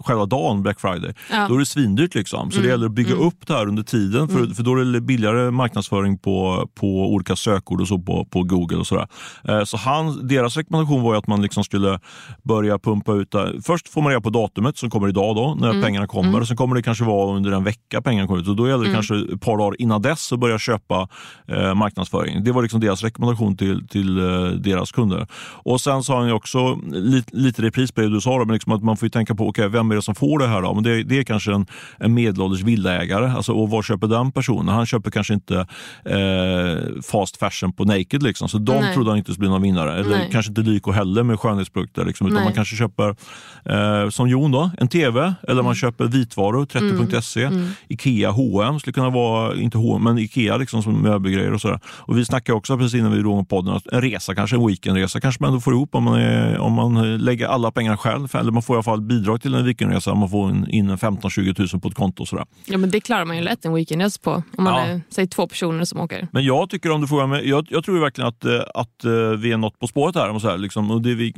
själva 0.00 0.26
dagen 0.26 0.62
Black 0.62 0.80
Friday, 0.80 1.14
Ja. 1.30 1.46
då 1.48 1.54
är 1.54 1.58
det 1.58 1.66
svindyrt. 1.66 2.14
Liksom. 2.14 2.50
Så 2.50 2.60
det 2.60 2.68
gäller 2.68 2.86
att 2.86 2.92
bygga 2.92 3.14
upp 3.14 3.46
det 3.46 3.52
här 3.54 3.68
under 3.68 3.82
tiden, 3.82 4.28
för, 4.28 4.46
för 4.54 4.62
då 4.62 4.74
är 4.80 4.84
det 4.84 5.00
billigare 5.00 5.50
marknadsföring 5.50 6.18
på, 6.18 6.68
på 6.74 6.86
olika 7.12 7.36
sökord 7.36 7.80
och 7.80 7.88
så 7.88 7.98
på, 7.98 8.24
på 8.24 8.42
Google. 8.42 8.76
och 8.76 8.86
sådär. 8.86 9.08
Eh, 9.48 9.64
Så 9.64 9.76
han, 9.76 10.26
deras 10.28 10.56
rekommendation 10.56 11.02
var 11.02 11.12
ju 11.12 11.18
att 11.18 11.26
man 11.26 11.42
liksom 11.42 11.64
skulle 11.64 12.00
börja 12.42 12.78
pumpa 12.78 13.12
ut 13.12 13.30
det. 13.30 13.52
Först 13.62 13.88
får 13.88 14.02
man 14.02 14.10
reda 14.10 14.20
på 14.20 14.30
datumet 14.30 14.78
som 14.78 14.90
kommer 14.90 15.08
idag, 15.08 15.36
då, 15.36 15.54
när 15.60 15.82
pengarna 15.82 16.06
kommer. 16.06 16.44
Sen 16.44 16.56
kommer 16.56 16.76
det 16.76 16.82
kanske 16.82 17.04
vara 17.04 17.36
under 17.36 17.52
en 17.52 17.64
vecka 17.64 18.02
pengarna 18.02 18.26
kommer 18.28 18.40
ut. 18.40 18.48
Och 18.48 18.56
då 18.56 18.68
gäller 18.68 18.84
det 18.84 18.92
kanske 18.92 19.14
ett 19.34 19.40
par 19.40 19.58
dagar 19.58 19.80
innan 19.80 20.02
dess 20.02 20.32
att 20.32 20.38
börja 20.40 20.58
köpa 20.58 21.08
eh, 21.48 21.74
marknadsföring. 21.74 22.44
Det 22.44 22.52
var 22.52 22.62
liksom 22.62 22.80
deras 22.80 23.02
rekommendation 23.02 23.56
till, 23.56 23.88
till 23.88 24.18
eh, 24.18 24.44
deras 24.50 24.92
kunder. 24.92 25.26
Och 25.64 25.80
Sen 25.80 26.02
sa 26.02 26.18
han 26.18 26.26
ju 26.28 26.32
också, 26.58 26.86
lite, 26.90 27.36
lite 27.36 27.62
repris 27.62 27.92
på 27.92 28.00
det 28.00 28.08
du 28.08 28.20
sa, 28.20 28.38
men 28.38 28.52
liksom 28.52 28.72
att 28.72 28.82
man 28.82 28.96
får 28.96 29.06
ju 29.06 29.10
tänka 29.10 29.34
på 29.34 29.48
okay, 29.48 29.68
vem 29.68 29.90
är 29.90 29.94
det 29.94 30.02
som 30.02 30.14
får 30.14 30.38
det 30.38 30.46
här. 30.46 30.62
Då? 30.62 30.74
Men 30.74 30.82
det, 30.82 31.02
det 31.02 31.18
är 31.18 31.22
kanske 31.22 31.52
en, 31.52 31.66
en 31.98 32.14
medelålders 32.14 32.62
villaägare. 32.62 33.30
Alltså, 33.30 33.52
och 33.52 33.70
vad 33.70 33.84
köper 33.84 34.06
den 34.06 34.32
personen? 34.32 34.68
Han 34.68 34.86
köper 34.86 35.10
kanske 35.10 35.34
inte 35.34 35.66
eh, 36.04 37.02
fast 37.02 37.36
fashion 37.36 37.72
på 37.72 37.84
Naked. 37.84 38.22
Liksom. 38.22 38.48
Så 38.48 38.58
de 38.58 38.80
Nej. 38.80 38.94
trodde 38.94 39.10
han 39.10 39.18
inte 39.18 39.32
skulle 39.32 39.48
bli 39.48 39.48
någon 39.48 39.62
vinnare. 39.62 40.00
Eller 40.00 40.16
Nej. 40.16 40.28
kanske 40.32 40.50
inte 40.50 40.60
Lyko 40.60 40.92
heller 40.92 41.22
med 41.22 41.40
skönhetsprodukter. 41.40 42.04
Liksom, 42.04 42.26
utan 42.26 42.34
Nej. 42.34 42.44
man 42.44 42.54
kanske 42.54 42.76
köper, 42.76 43.16
eh, 43.64 44.10
som 44.10 44.28
Jon, 44.28 44.50
då, 44.50 44.70
en 44.78 44.88
TV. 44.88 45.34
Eller 45.48 45.62
man 45.62 45.74
köper 45.74 46.04
vitvaror, 46.04 46.64
30.se. 46.64 47.50
Ikea, 47.88 48.30
H&M 48.30 48.80
skulle 48.80 48.94
kunna 48.94 49.10
vara, 49.10 49.54
inte 49.54 49.78
H&M 49.78 50.04
men 50.04 50.18
Ikea 50.18 50.56
liksom, 50.56 50.82
som 50.82 51.02
möbelgrejer 51.02 51.52
och 51.52 51.60
sådär. 51.60 51.80
Och 51.86 52.18
vi 52.18 52.24
snackade 52.24 52.56
också 52.56 52.78
precis 52.78 53.00
innan 53.00 53.12
vi 53.12 53.18
drog 53.18 53.38
om 53.38 53.46
podden 53.46 53.74
att 53.74 53.86
en 53.86 54.00
resa, 54.00 54.34
kanske 54.34 54.56
en 54.56 54.66
weekendresa, 54.66 55.20
kanske 55.20 55.42
man 55.42 55.48
ändå 55.48 55.60
får 55.60 55.72
ihop 55.72 55.94
om 55.94 56.04
man, 56.04 56.20
är, 56.20 56.47
om 56.56 56.72
man 56.72 56.96
eh, 56.96 57.18
lägger 57.18 57.46
alla 57.46 57.70
pengar 57.70 57.96
själv. 57.96 58.36
Eller 58.36 58.52
man 58.52 58.62
får 58.62 58.74
i 58.74 58.76
alla 58.76 58.82
fall 58.82 59.00
bidrag 59.00 59.42
till 59.42 59.54
en 59.54 59.64
weekendresa 59.64 60.12
om 60.12 60.18
man 60.18 60.30
får 60.30 60.50
in, 60.50 60.66
in 60.70 60.90
en 60.90 60.96
15-20 60.98 61.72
000 61.74 61.80
på 61.80 61.88
ett 61.88 61.94
konto. 61.94 62.22
Och 62.22 62.28
sådär. 62.28 62.44
Ja, 62.66 62.78
men 62.78 62.90
det 62.90 63.00
klarar 63.00 63.24
man 63.24 63.36
ju 63.36 63.42
lätt 63.42 63.64
en 63.64 63.74
weekendresa 63.74 64.20
på. 64.22 64.30
Om 64.58 64.64
man 64.64 64.74
Ja. 64.74 64.80
är 64.80 65.00
säg, 65.10 65.26
två 65.28 65.46
personer 65.48 65.84
som 65.84 66.00
åker. 66.00 66.28
Men 66.32 66.44
jag 66.44 66.70
tycker 66.70 66.90
om 66.90 67.00
du 67.00 67.06
frågar 67.06 67.26
mig, 67.26 67.48
jag, 67.48 67.66
jag 67.70 67.84
tror 67.84 68.00
verkligen 68.00 68.28
att, 68.28 68.44
eh, 68.44 68.60
att 68.74 69.04
eh, 69.04 69.10
vi 69.38 69.52
är 69.52 69.56
något 69.56 69.78
på 69.78 69.86
spåret 69.86 70.14
här. 70.14 70.30
Och 70.30 70.40
så 70.40 70.48
här 70.50 70.58
liksom, 70.58 70.90
och 70.90 71.02
det 71.02 71.14
vi, 71.14 71.28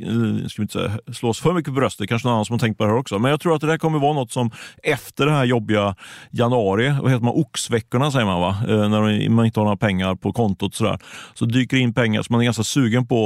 eh, 0.41 0.47
ska 0.47 0.61
inte 0.61 0.73
säga, 0.73 0.91
slå 1.13 1.29
oss 1.29 1.39
för 1.39 1.53
mycket 1.53 1.73
på 1.73 1.79
bröstet, 1.79 2.09
kanske 2.09 2.27
någon 2.27 2.33
annan 2.33 2.45
som 2.45 2.53
har 2.53 2.59
tänkt 2.59 2.77
på 2.77 2.83
det 2.83 2.89
här 2.89 2.97
också. 2.97 3.19
Men 3.19 3.31
jag 3.31 3.39
tror 3.41 3.55
att 3.55 3.61
det 3.61 3.67
där 3.67 3.77
kommer 3.77 3.99
vara 3.99 4.13
något 4.13 4.31
som 4.31 4.51
efter 4.83 5.25
det 5.25 5.31
här 5.31 5.45
jobbiga 5.45 5.95
januari, 6.31 6.93
vad 7.01 7.11
heter 7.11 7.23
man, 7.25 7.33
oxveckorna 7.35 8.11
säger 8.11 8.25
man 8.25 8.41
va? 8.41 8.55
Eh, 8.69 8.89
När 8.89 9.29
man 9.29 9.45
inte 9.45 9.59
har 9.59 9.65
några 9.65 9.77
pengar 9.77 10.15
på 10.15 10.33
kontot 10.33 10.75
så, 10.75 10.83
där, 10.83 10.99
så 11.33 11.45
dyker 11.45 11.77
in 11.77 11.93
pengar 11.93 12.21
som 12.21 12.33
man 12.33 12.41
är 12.41 12.45
ganska 12.45 12.63
sugen 12.63 13.07
på 13.07 13.17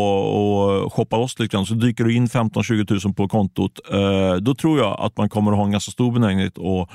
att 0.86 0.93
shoppa 0.93 1.17
loss 1.17 1.39
lite 1.39 1.56
grann. 1.56 1.65
Så 1.65 1.74
dyker 1.75 2.03
det 2.03 2.13
in 2.13 2.27
15-20 2.27 3.05
000 3.05 3.13
på 3.13 3.27
kontot. 3.27 3.79
Eh, 3.93 4.35
då 4.35 4.55
tror 4.55 4.79
jag 4.79 4.99
att 4.99 5.17
man 5.17 5.29
kommer 5.29 5.51
att 5.51 5.57
ha 5.57 5.65
en 5.65 5.71
ganska 5.71 5.91
stor 5.91 6.11
benägenhet 6.11 6.57
att, 6.57 6.89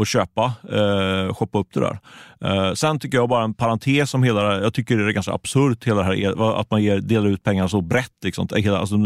att 0.00 0.08
köpa, 0.08 0.52
eh, 0.72 1.34
shoppa 1.34 1.58
upp 1.58 1.68
det 1.74 1.80
där. 1.80 1.98
Eh, 2.40 2.72
sen 2.74 2.98
tycker 2.98 3.18
jag 3.18 3.28
bara 3.28 3.44
en 3.44 3.54
parentes 3.54 4.14
om 4.14 4.22
hela 4.22 4.42
det 4.42 4.48
här, 4.48 4.60
jag 4.60 4.74
tycker 4.74 4.96
det 4.96 5.04
är 5.04 5.10
ganska 5.12 5.32
absurt 5.32 5.86
hela 5.86 6.02
det 6.02 6.04
här, 6.04 6.60
att 6.60 6.70
man 6.70 6.82
ger, 6.82 7.00
delar 7.00 7.28
ut 7.28 7.42
pengar 7.42 7.68
så 7.68 7.80
brett. 7.80 8.12
Liksom. 8.24 8.48
Hela, 8.56 8.78
alltså, 8.78 8.96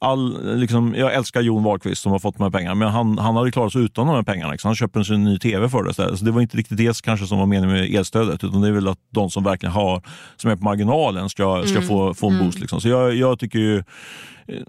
all, 0.00 0.56
liksom, 0.58 0.94
jag 0.94 1.14
älskar 1.14 1.40
Jon 1.40 1.62
Wahlqvist 1.62 2.02
som 2.02 2.12
har 2.12 2.18
fått 2.18 2.36
de 2.36 2.42
här 2.42 2.50
pengarna, 2.50 2.74
men 2.74 2.88
han, 2.88 3.18
han 3.18 3.36
hade 3.36 3.50
klarat 3.50 3.72
sig 3.72 3.82
utan 3.82 4.06
de 4.06 4.16
här 4.16 4.22
pengarna. 4.22 4.52
Liksom. 4.52 4.68
Han 4.68 4.76
köper 4.76 5.12
en 5.12 5.24
ny 5.24 5.38
tv 5.38 5.68
för 5.68 5.82
det 5.82 5.90
istället. 5.90 6.18
Så 6.18 6.24
det 6.24 6.30
var 6.30 6.40
inte 6.40 6.56
riktigt 6.56 6.78
det 6.78 7.02
kanske 7.02 7.26
som 7.26 7.38
var 7.38 7.46
meningen 7.46 7.76
med 7.76 7.94
elstödet, 7.94 8.44
utan 8.44 8.60
det 8.60 8.68
är 8.68 8.72
väl 8.72 8.88
att 8.88 8.98
de 9.10 9.30
som 9.30 9.44
verkligen 9.44 9.72
har, 9.72 10.02
som 10.36 10.50
är 10.50 10.56
på 10.56 10.64
marginalen 10.64 11.28
ska, 11.28 11.62
ska 11.66 11.82
få, 11.82 12.14
få 12.14 12.30
en 12.30 12.38
boost. 12.38 12.60
Liksom. 12.60 12.80
Så 12.80 12.88
jag, 12.88 13.14
jag 13.14 13.38
tycker 13.38 13.58
ju 13.58 13.82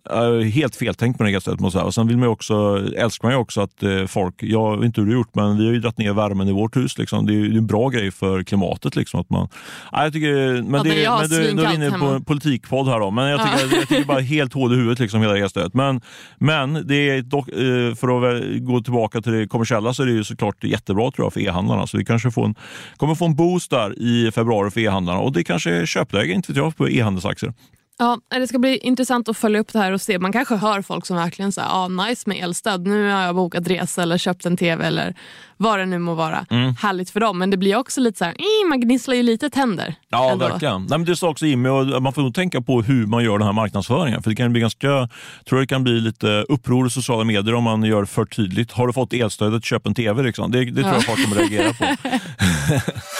eh, 0.10 0.50
helt 0.54 0.76
feltänkt 0.76 1.20
med 1.20 1.28
det 1.28 1.34
elstödet. 1.34 1.76
Och 1.76 1.94
sen 1.94 2.08
vill 2.08 2.18
man 2.18 2.28
också, 2.28 2.84
älskar 2.96 3.28
man 3.28 3.36
ju 3.36 3.40
också 3.40 3.62
att 3.62 3.84
eh, 3.84 4.06
folk, 4.06 4.36
jag 4.44 4.78
vet 4.78 4.86
inte 4.86 5.02
hur 5.02 5.08
du 5.08 5.14
gjort, 5.14 5.36
men 5.36 5.47
vi 5.56 5.66
har 5.66 5.74
ju 5.74 5.80
dragit 5.80 5.98
ner 5.98 6.14
värmen 6.14 6.48
i 6.48 6.52
vårt 6.52 6.76
hus. 6.76 6.98
Liksom. 6.98 7.26
Det 7.26 7.34
är 7.34 7.36
ju 7.36 7.58
en 7.58 7.68
bra 7.68 7.90
grej 7.90 8.12
för 8.12 8.44
klimatet. 8.44 8.96
Liksom, 8.96 9.20
att 9.20 9.30
man, 9.30 9.50
ja, 9.92 10.04
jag 10.04 10.14
tycker, 10.14 10.62
men 10.62 10.74
Ja, 10.74 10.84
det, 10.84 10.90
men 10.90 11.02
jag 11.02 11.12
har 11.12 11.20
men 11.20 11.30
du, 11.30 11.54
nu 11.54 11.62
är 11.62 11.70
vi 11.70 11.76
inne 11.76 11.92
på 11.92 12.06
en 12.06 12.26
politikpodd 12.26 12.88
här 12.88 13.00
då, 13.00 13.12
men 13.12 13.30
jag 13.30 13.42
tycker, 13.42 13.78
jag 13.78 13.88
tycker 13.88 14.06
bara 14.06 14.20
helt 14.20 14.54
hål 14.54 14.74
i 14.74 14.76
huvudet 14.76 15.00
liksom, 15.00 15.22
hela 15.22 15.38
elstödet. 15.38 15.74
Men, 15.74 16.02
men 16.38 16.88
det 16.88 17.10
är 17.10 17.22
dock, 17.22 17.50
eh, 17.50 17.96
för 17.96 18.28
att 18.28 18.64
gå 18.64 18.82
tillbaka 18.82 19.22
till 19.22 19.32
det 19.32 19.48
kommersiella 19.48 19.94
så 19.94 20.04
är 20.04 20.08
det 20.08 20.14
ju 20.14 20.24
såklart 20.24 20.64
jättebra 20.64 21.12
tror 21.12 21.26
jag 21.26 21.34
för 21.34 21.42
e-handlarna. 21.42 21.88
Så 21.88 21.98
vi 21.98 22.06
kanske 22.06 22.32
får 22.32 22.46
en, 22.46 22.56
kommer 22.98 23.16
få 23.16 23.26
en 23.26 23.36
boost 23.36 23.72
där 23.72 24.00
i 24.00 24.32
februari 24.32 24.72
för 24.72 24.82
e-handlarna 24.82 25.20
och 25.20 25.34
det 25.34 25.44
kanske 25.44 25.72
är 25.72 25.86
köpläge, 25.86 26.34
inte 26.34 26.52
vet 26.52 26.58
jag, 26.58 26.78
på 26.78 26.90
e-handelsaktier. 26.90 27.54
Ja, 28.00 28.18
det 28.30 28.48
ska 28.48 28.60
bli 28.60 28.78
intressant 28.78 29.30
att 29.30 29.38
följa 29.38 29.60
upp 29.60 29.74
det 29.74 29.80
här 29.80 29.92
och 29.92 30.02
se. 30.02 30.20
Man 30.20 30.32
kanske 30.32 30.56
hör 30.56 30.82
folk 30.82 31.06
som 31.06 31.18
verkligen 31.18 31.52
säger 31.52 31.70
ah, 31.72 31.88
nice 31.88 32.30
med 32.30 32.38
elstöd. 32.38 32.88
Nu 32.88 33.10
har 33.12 33.22
jag 33.22 33.36
bokat 33.36 33.68
resa 33.68 34.02
eller 34.02 34.18
köpt 34.18 34.46
en 34.46 34.58
tv 34.58 34.86
eller 34.88 35.16
vad 35.58 35.80
det 35.80 35.86
nu 35.86 36.00
må 36.00 36.14
vara. 36.14 36.46
Mm. 36.50 36.76
Härligt 36.82 37.10
för 37.10 37.20
dem. 37.20 37.38
Men 37.38 37.50
det 37.50 37.58
blir 37.58 37.76
också 37.76 38.02
lite 38.02 38.18
så 38.18 38.26
här, 38.26 38.32
"Eh, 38.32 38.70
man 38.70 38.80
gnisslar 38.82 39.16
ju 39.16 39.24
lite 39.24 39.50
tänder. 39.50 39.96
Ja, 40.10 40.32
ändå." 40.32 40.48
verkligen. 40.48 40.82
Nej, 40.82 40.98
men 41.00 41.06
det 41.06 41.16
sa 41.16 41.30
också 41.30 41.46
Jimmy, 41.46 41.70
och 41.70 42.04
man 42.04 42.14
får 42.14 42.22
nog 42.22 42.36
tänka 42.36 42.62
på 42.62 42.82
hur 42.82 43.06
man 43.06 43.24
gör 43.24 43.38
den 43.38 43.46
här 43.46 43.54
marknadsföringen. 43.54 44.24
För 44.24 44.30
det 44.30 44.36
kan 44.36 44.52
bli 44.52 44.62
ganska, 44.62 45.10
tror 45.50 45.60
det 45.60 45.68
kan 45.68 45.84
bli 45.84 46.02
lite 46.02 46.46
uppror 46.50 46.88
i 46.88 46.90
sociala 46.90 47.24
medier 47.24 47.54
om 47.56 47.64
man 47.64 47.84
gör 47.84 48.06
för 48.06 48.26
tydligt. 48.26 48.72
Har 48.72 48.88
du 48.88 48.94
fått 48.94 49.14
elstödet, 49.14 49.66
köp 49.66 49.88
en 49.88 49.96
tv. 49.96 50.24
Liksom. 50.24 50.52
Det, 50.52 50.66
det 50.66 50.82
tror 50.82 50.94
jag 50.94 51.06
folk 51.06 51.24
kommer 51.24 51.36
reagera 51.36 51.74
på. 51.74 51.86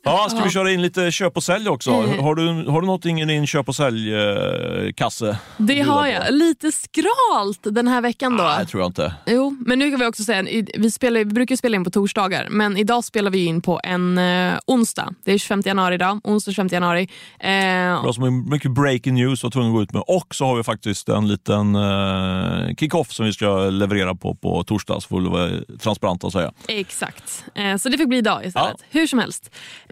Ja, 0.07 0.27
ska 0.29 0.43
vi 0.43 0.49
köra 0.49 0.71
in 0.71 0.81
lite 0.81 1.11
köp 1.11 1.37
och 1.37 1.43
sälj 1.43 1.69
också? 1.69 1.91
Mm. 1.91 2.19
Har, 2.19 2.35
du, 2.35 2.71
har 2.71 2.81
du 2.81 2.87
någonting 2.87 3.21
i 3.21 3.25
din 3.25 3.47
köp 3.47 3.67
och 3.69 3.75
säljkasse? 3.75 5.37
Det 5.57 5.81
har 5.81 6.07
jag. 6.07 6.33
Lite 6.33 6.71
skralt 6.71 7.59
den 7.63 7.87
här 7.87 8.01
veckan 8.01 8.37
då. 8.37 8.43
Nej, 8.43 8.65
tror 8.65 8.81
jag 8.81 8.89
inte. 8.89 9.13
Jo, 9.25 9.57
men 9.65 9.79
nu 9.79 9.91
kan 9.91 9.99
vi 9.99 10.05
också 10.05 10.23
säga, 10.23 10.63
vi, 10.77 10.91
spelar, 10.91 11.19
vi 11.19 11.25
brukar 11.25 11.55
spela 11.55 11.75
in 11.75 11.83
på 11.83 11.89
torsdagar, 11.89 12.47
men 12.49 12.77
idag 12.77 13.03
spelar 13.03 13.31
vi 13.31 13.45
in 13.45 13.61
på 13.61 13.79
en 13.83 14.17
eh, 14.17 14.53
onsdag. 14.67 15.13
Det 15.23 15.33
är 15.33 15.37
25 15.37 15.61
januari 15.65 15.95
idag, 15.95 16.19
onsdag 16.23 16.51
25 16.51 16.67
januari. 16.71 17.09
Eh, 17.39 18.01
Bra 18.01 18.13
som 18.13 18.49
mycket 18.49 18.71
breaking 18.71 19.13
news 19.15 19.43
var 19.43 19.49
tvungen 19.49 19.69
att 19.69 19.75
gå 19.75 19.81
ut 19.81 19.93
med. 19.93 20.03
Och 20.07 20.35
så 20.35 20.45
har 20.45 20.55
vi 20.55 20.63
faktiskt 20.63 21.09
en 21.09 21.27
liten 21.27 21.75
uh, 21.75 22.75
kick-off 22.75 23.11
som 23.11 23.25
vi 23.25 23.33
ska 23.33 23.69
leverera 23.69 24.15
på 24.15 24.35
på 24.35 24.63
torsdag, 24.63 25.01
så 25.01 25.07
får 25.07 25.21
vi 25.21 25.29
vara 25.29 25.49
transparenta 25.79 26.27
och 26.27 26.33
säga. 26.33 26.51
Exakt. 26.67 27.45
Eh, 27.55 27.77
så 27.77 27.89
det 27.89 27.97
fick 27.97 28.07
bli 28.07 28.17
idag 28.17 28.45
istället. 28.45 28.83
Hur 28.89 29.07
som 29.07 29.19
helst. 29.19 29.51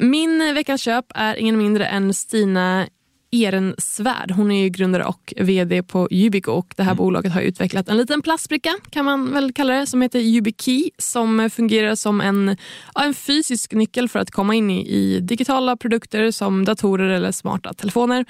Min 0.10 0.54
veckans 0.56 0.82
köp 0.82 1.06
är 1.16 1.36
ingen 1.36 1.58
mindre 1.58 1.86
än 1.86 2.14
Stina 2.14 2.88
Ehrensvärd. 3.32 4.32
Hon 4.32 4.52
är 4.52 4.64
ju 4.64 4.70
grundare 4.70 5.06
och 5.06 5.34
vd 5.38 5.84
på 5.84 6.08
Yubico 6.12 6.52
och 6.52 6.74
det 6.78 6.84
här 6.84 6.92
Mm. 6.92 6.98
bolaget 6.98 7.32
har 7.34 7.42
utvecklat 7.42 7.90
en 7.90 7.98
liten 7.98 8.22
plastbricka 8.22 8.70
kan 8.90 9.06
man 9.06 9.34
väl 9.34 9.54
kalla 9.54 9.74
det 9.74 9.86
som 9.86 10.02
heter 10.02 10.20
YubiKey 10.20 10.90
som 10.98 11.50
fungerar 11.50 11.96
som 11.96 12.22
en, 12.22 12.58
en 12.96 13.14
fysisk 13.14 13.74
nyckel 13.74 14.10
för 14.10 14.20
att 14.20 14.32
komma 14.32 14.56
in 14.56 14.70
i, 14.70 14.88
i 14.88 15.20
digitala 15.20 15.78
produkter 15.78 16.32
som 16.32 16.66
datorer 16.66 17.10
eller 17.10 17.32
smarta 17.32 17.74
telefoner. 17.74 18.26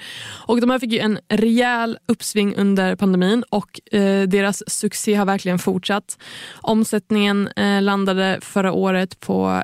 Och 0.46 0.60
de 0.60 0.70
här 0.70 0.78
fick 0.78 0.92
ju 0.92 0.98
en 0.98 1.18
rejäl 1.28 1.98
uppsving 2.08 2.54
under 2.56 2.96
pandemin 2.96 3.44
och 3.50 3.94
eh, 3.94 4.22
deras 4.28 4.62
succé 4.70 5.14
har 5.14 5.26
verkligen 5.26 5.58
fortsatt. 5.58 6.18
Omsättningen 6.54 7.48
eh, 7.48 7.82
landade 7.82 8.38
förra 8.42 8.72
året 8.72 9.20
på 9.20 9.62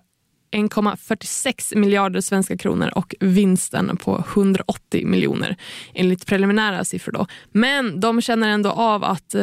1,46 0.52 1.76
miljarder 1.76 2.20
svenska 2.20 2.56
kronor 2.56 2.90
och 2.94 3.14
vinsten 3.20 3.96
på 3.96 4.24
180 4.32 5.06
miljoner 5.06 5.56
enligt 5.94 6.26
preliminära 6.26 6.84
siffror. 6.84 7.12
Då. 7.12 7.26
Men 7.52 8.00
de 8.00 8.20
känner 8.22 8.48
ändå 8.48 8.70
av 8.70 9.04
att 9.04 9.34
eh, 9.34 9.40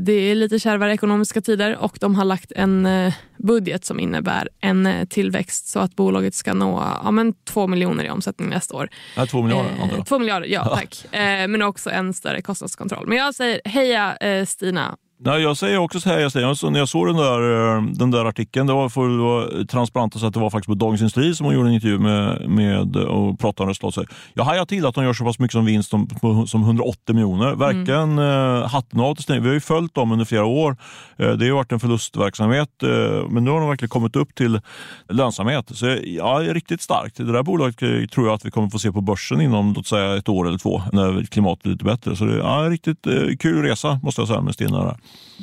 det 0.00 0.12
är 0.12 0.34
lite 0.34 0.58
kärvare 0.58 0.94
ekonomiska 0.94 1.40
tider 1.40 1.76
och 1.76 1.96
de 2.00 2.14
har 2.14 2.24
lagt 2.24 2.52
en 2.52 2.86
eh, 2.86 3.14
budget 3.38 3.84
som 3.84 4.00
innebär 4.00 4.48
en 4.60 4.86
eh, 4.86 5.04
tillväxt 5.06 5.68
så 5.68 5.78
att 5.78 5.96
bolaget 5.96 6.34
ska 6.34 6.54
nå 6.54 6.82
ja, 7.04 7.10
men 7.10 7.32
2 7.44 7.66
miljoner 7.66 8.04
i 8.04 8.10
omsättning 8.10 8.48
nästa 8.48 8.76
år. 8.76 8.88
Ja, 9.16 9.26
två 9.26 9.42
miljarder, 9.42 9.70
antar 9.70 9.86
Eh, 9.86 9.94
jag. 9.96 10.06
två 10.06 10.18
miljarder, 10.18 10.46
ja 10.48 10.64
tack. 10.64 11.14
Eh, 11.14 11.48
men 11.48 11.62
också 11.62 11.90
en 11.90 12.14
större 12.14 12.42
kostnadskontroll. 12.42 13.06
Men 13.06 13.18
jag 13.18 13.34
säger 13.34 13.60
heja 13.64 14.16
eh, 14.16 14.46
Stina. 14.46 14.96
Nej, 15.22 15.42
jag 15.42 15.56
säger 15.56 15.78
också 15.78 16.00
så 16.00 16.08
här, 16.08 16.18
jag 16.18 16.32
säger, 16.32 16.70
när 16.70 16.78
jag 16.78 16.88
såg 16.88 17.06
den 17.06 17.16
där, 17.16 17.76
eh, 17.76 17.82
den 17.82 18.10
där 18.10 18.24
artikeln, 18.24 18.66
det 18.66 18.72
var 18.72 18.88
för 18.88 19.10
att 19.10 19.20
vara 19.20 19.64
transparent 19.64 20.20
så 20.20 20.26
att 20.26 20.34
det 20.34 20.40
var 20.40 20.50
faktiskt 20.50 20.68
på 20.68 20.74
Dagens 20.74 21.00
Industri 21.00 21.34
som 21.34 21.46
hon 21.46 21.54
gjorde 21.54 21.68
en 21.68 21.74
intervju 21.74 21.98
med, 21.98 22.50
med 22.50 22.96
och 22.96 23.38
pratade 23.40 23.62
om 23.62 23.68
resultat. 23.68 24.06
Jag 24.34 24.44
hajar 24.44 24.64
till 24.64 24.86
att 24.86 24.94
de 24.94 25.04
gör 25.04 25.12
så 25.12 25.24
pass 25.24 25.38
mycket 25.38 25.52
som 25.52 25.64
vinst 25.64 25.90
som, 25.90 26.08
som 26.46 26.62
180 26.62 27.14
miljoner. 27.14 27.54
Verkligen 27.54 28.18
mm. 28.18 28.62
hatten 28.62 29.00
av 29.00 29.14
till. 29.14 29.40
Vi 29.40 29.46
har 29.46 29.54
ju 29.54 29.60
följt 29.60 29.94
dem 29.94 30.12
under 30.12 30.24
flera 30.24 30.44
år. 30.44 30.76
Eh, 31.16 31.30
Det 31.30 31.48
har 31.48 31.54
varit 31.54 31.72
en 31.72 31.80
förlustverksamhet, 31.80 32.82
eh, 32.82 33.28
men 33.28 33.44
nu 33.44 33.50
har 33.50 33.60
de 33.60 33.68
verkligen 33.68 33.90
kommit 33.90 34.16
upp 34.16 34.34
till 34.34 34.60
lönsamhet. 35.08 35.70
Så 35.74 35.96
ja, 36.04 36.42
riktigt 36.48 36.82
starkt. 36.82 37.16
Det 37.16 37.32
där 37.32 37.42
bolaget 37.42 37.82
eh, 37.82 38.06
tror 38.06 38.26
jag 38.26 38.34
att 38.34 38.44
vi 38.44 38.50
kommer 38.50 38.68
få 38.68 38.78
se 38.78 38.92
på 38.92 39.00
börsen 39.00 39.40
inom 39.40 39.72
låt 39.72 39.86
säga 39.86 40.16
ett 40.16 40.28
år 40.28 40.48
eller 40.48 40.58
två, 40.58 40.82
när 40.92 41.24
klimatet 41.24 41.66
är 41.66 41.70
lite 41.70 41.84
bättre. 41.84 42.16
Så 42.16 42.24
det 42.24 42.32
är 42.34 42.38
ja, 42.38 42.70
riktigt 42.70 43.06
eh, 43.06 43.36
kul 43.38 43.62
resa 43.62 44.00
måste 44.02 44.20
jag 44.20 44.28
säga 44.28 44.40
med 44.40 44.54
Stina. 44.54 44.84
Där. 44.84 44.96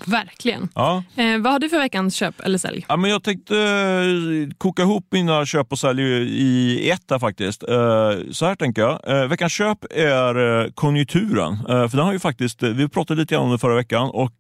Verkligen. 0.06 0.70
Ja. 0.76 1.04
Eh, 1.16 1.38
vad 1.38 1.52
har 1.54 1.60
du 1.60 1.70
för 1.70 1.80
veckans 1.80 2.16
köp 2.16 2.40
eller 2.40 2.58
sälj? 2.58 2.86
Ja, 2.90 2.98
men 2.98 3.12
jag 3.12 3.24
tänkte 3.24 3.58
eh, 3.58 4.56
koka 4.58 4.82
ihop 4.82 5.08
mina 5.12 5.46
köp 5.46 5.72
och 5.72 5.80
sälj 5.80 6.02
i 6.04 6.90
ett 6.92 7.08
där 7.08 7.20
faktiskt. 7.20 7.64
Eh, 7.64 8.12
Så 8.32 8.46
här 8.46 8.56
tänker 8.56 8.82
jag. 8.82 9.22
Eh, 9.22 9.28
Veckans 9.28 9.54
köp 9.54 9.78
är 9.96 10.64
eh, 10.66 10.72
konjunkturen. 10.72 11.54
Eh, 11.54 11.88
För 11.88 11.98
den 11.98 12.06
har 12.06 12.14
ju 12.14 12.20
faktiskt, 12.20 12.64
eh, 12.64 12.70
vi 12.70 12.88
pratade 12.90 13.22
lite 13.22 13.34
grann 13.36 13.44
om 13.44 13.52
det 13.52 13.58
förra 13.58 13.76
veckan 13.76 14.10
och 14.10 14.34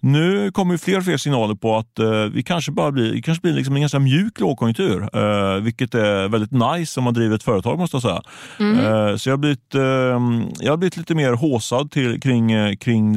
nu 0.00 0.50
kommer 0.52 0.74
ju 0.74 0.78
fler 0.78 0.98
och 0.98 1.04
fler 1.04 1.16
signaler 1.16 1.54
på 1.54 1.76
att 1.76 1.98
vi 2.32 2.42
kanske 2.42 2.72
bara 2.72 2.92
blir, 2.92 3.12
det 3.12 3.22
kanske 3.22 3.42
blir 3.42 3.52
liksom 3.52 3.74
en 3.74 3.80
ganska 3.80 3.98
mjuk 3.98 4.40
lågkonjunktur. 4.40 5.08
Vilket 5.60 5.94
är 5.94 6.28
väldigt 6.28 6.50
nice 6.52 7.00
om 7.00 7.04
man 7.04 7.14
driver 7.14 7.36
ett 7.36 7.42
företag 7.42 7.78
måste 7.78 7.96
jag 7.96 8.02
säga. 8.02 8.22
Eh, 9.10 9.16
Så 9.16 9.28
jag 9.28 9.32
har 9.32 9.38
blivit, 9.38 9.74
jag 10.64 10.72
har 10.72 10.76
blivit 10.76 10.96
lite 10.96 11.14
mer 11.14 11.32
håsad 11.32 11.90
till, 11.90 12.20
kring, 12.20 12.76
kring, 12.76 13.16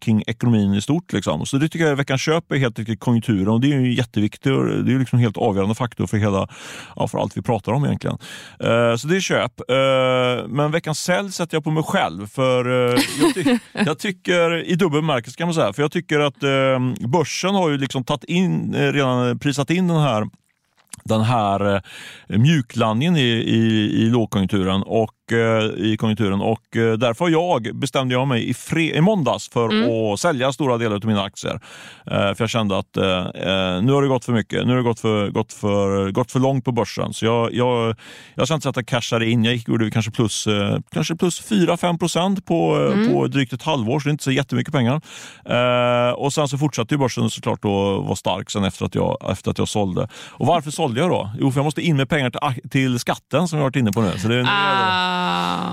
kring 0.00 0.22
ekonomin 0.26 0.77
i 0.78 0.80
stort. 0.80 1.12
Liksom. 1.12 1.46
Så 1.46 1.58
det 1.58 1.68
tycker 1.68 1.86
jag 1.86 1.96
veckans 1.96 2.20
köp 2.20 2.52
är 2.52 2.56
helt 2.56 2.78
enkelt 2.78 3.00
konjunkturen 3.00 3.48
och 3.48 3.60
det 3.60 3.72
är 3.72 3.80
ju 3.80 3.94
jätteviktigt. 3.94 4.52
och 4.52 4.64
Det 4.66 4.72
är 4.90 4.92
ju 4.92 4.98
liksom 4.98 5.18
helt 5.18 5.36
avgörande 5.36 5.74
faktor 5.74 6.06
för, 6.06 6.16
hela, 6.16 6.48
ja, 6.96 7.08
för 7.08 7.18
allt 7.18 7.36
vi 7.36 7.42
pratar 7.42 7.72
om 7.72 7.84
egentligen. 7.84 8.18
Eh, 8.60 8.96
Så 8.96 9.08
det 9.08 9.16
är 9.16 9.20
köp. 9.20 9.60
Eh, 9.70 10.48
Men 10.48 10.70
veckans 10.70 11.00
sälj 11.00 11.32
sätter 11.32 11.56
jag 11.56 11.64
på 11.64 11.70
mig 11.70 11.82
själv. 11.82 12.26
För 12.26 12.88
eh, 12.94 13.00
jag, 13.20 13.34
ty- 13.34 13.58
jag 13.72 13.98
tycker, 13.98 14.64
i 14.64 14.74
dubbel 14.74 15.00
bemärkelse 15.00 15.36
kan 15.38 15.46
man 15.48 15.54
säga, 15.54 15.72
för 15.72 15.82
jag 15.82 15.92
tycker 15.92 16.20
att 16.20 16.38
börsen 17.08 17.54
har 17.54 17.70
ju 17.70 17.78
liksom 17.78 18.04
tagit 18.04 18.24
in, 18.24 18.74
redan 18.74 19.38
prisat 19.38 19.70
in 19.70 19.88
den 19.88 20.00
här 20.00 20.26
den 21.04 21.20
här 21.20 21.82
mjuklandningen 22.28 23.16
i, 23.16 23.20
i, 23.28 23.90
i 24.02 24.10
lågkonjunkturen 24.10 24.82
och 24.82 25.10
i 25.76 25.96
konjunkturen 25.96 26.40
och 26.40 26.76
eh, 26.76 26.92
därför 26.92 27.28
jag, 27.28 27.68
bestämde 27.74 28.14
jag 28.14 28.28
mig 28.28 28.48
i, 28.48 28.54
fre, 28.54 28.82
i 28.96 29.00
måndags 29.00 29.48
för 29.50 29.68
att 30.12 30.20
sälja 30.20 30.52
stora 30.52 30.78
delar 30.78 30.96
av 30.96 31.04
mina 31.04 31.22
aktier. 31.22 31.60
Eh, 32.06 32.16
för 32.16 32.36
jag 32.38 32.50
kände 32.50 32.78
att 32.78 32.96
eh, 32.96 33.18
eh, 33.18 33.82
nu 33.82 33.92
har 33.92 34.02
det 34.02 34.08
gått 34.08 34.24
för 34.24 34.32
mycket. 34.32 34.64
Nu 34.66 34.70
har 34.70 34.76
det 34.76 34.82
gått 34.82 35.00
för, 35.00 35.28
gått 35.30 35.52
för, 35.52 36.10
gått 36.10 36.32
för 36.32 36.40
långt 36.40 36.64
på 36.64 36.72
börsen. 36.72 37.12
Så 37.14 37.24
jag, 37.24 37.54
jag, 37.54 37.96
jag 38.34 38.48
kände 38.48 38.68
att 38.68 38.76
jag 38.76 38.86
cashade 38.86 39.30
in. 39.30 39.44
Jag 39.44 39.54
gick, 39.54 39.68
gjorde 39.68 39.90
kanske 39.90 40.10
plus, 40.10 40.46
eh, 40.46 40.78
kanske 40.92 41.16
plus 41.16 41.50
4-5 41.50 41.98
procent 41.98 42.44
på, 42.46 42.76
eh, 43.06 43.12
på 43.12 43.26
drygt 43.26 43.52
ett 43.52 43.62
halvår, 43.62 44.00
så 44.00 44.04
det 44.04 44.10
är 44.10 44.12
inte 44.12 44.24
så 44.24 44.30
jättemycket 44.30 44.72
pengar. 44.74 45.00
Eh, 45.44 46.12
och 46.12 46.32
sen 46.32 46.48
så 46.48 46.58
fortsatte 46.58 46.94
ju 46.94 46.98
börsen 46.98 47.30
såklart 47.30 47.58
att 47.64 47.70
vara 48.06 48.16
stark 48.16 48.50
sen 48.50 48.64
efter 48.64 48.86
att, 48.86 48.94
jag, 48.94 49.16
efter 49.30 49.50
att 49.50 49.58
jag 49.58 49.68
sålde. 49.68 50.08
Och 50.30 50.46
varför 50.46 50.70
sålde 50.70 51.00
jag 51.00 51.10
då? 51.10 51.30
Jo, 51.40 51.50
för 51.52 51.58
jag 51.58 51.64
måste 51.64 51.82
in 51.82 51.96
med 51.96 52.08
pengar 52.08 52.30
till, 52.30 52.70
till 52.70 52.98
skatten 52.98 53.48
som 53.48 53.58
har 53.58 53.64
varit 53.64 53.76
inne 53.76 53.92
på 53.92 54.00
nu. 54.00 54.12
Så 54.18 54.28
det, 54.28 54.34
är- 54.34 54.44
Ah, 54.48 55.17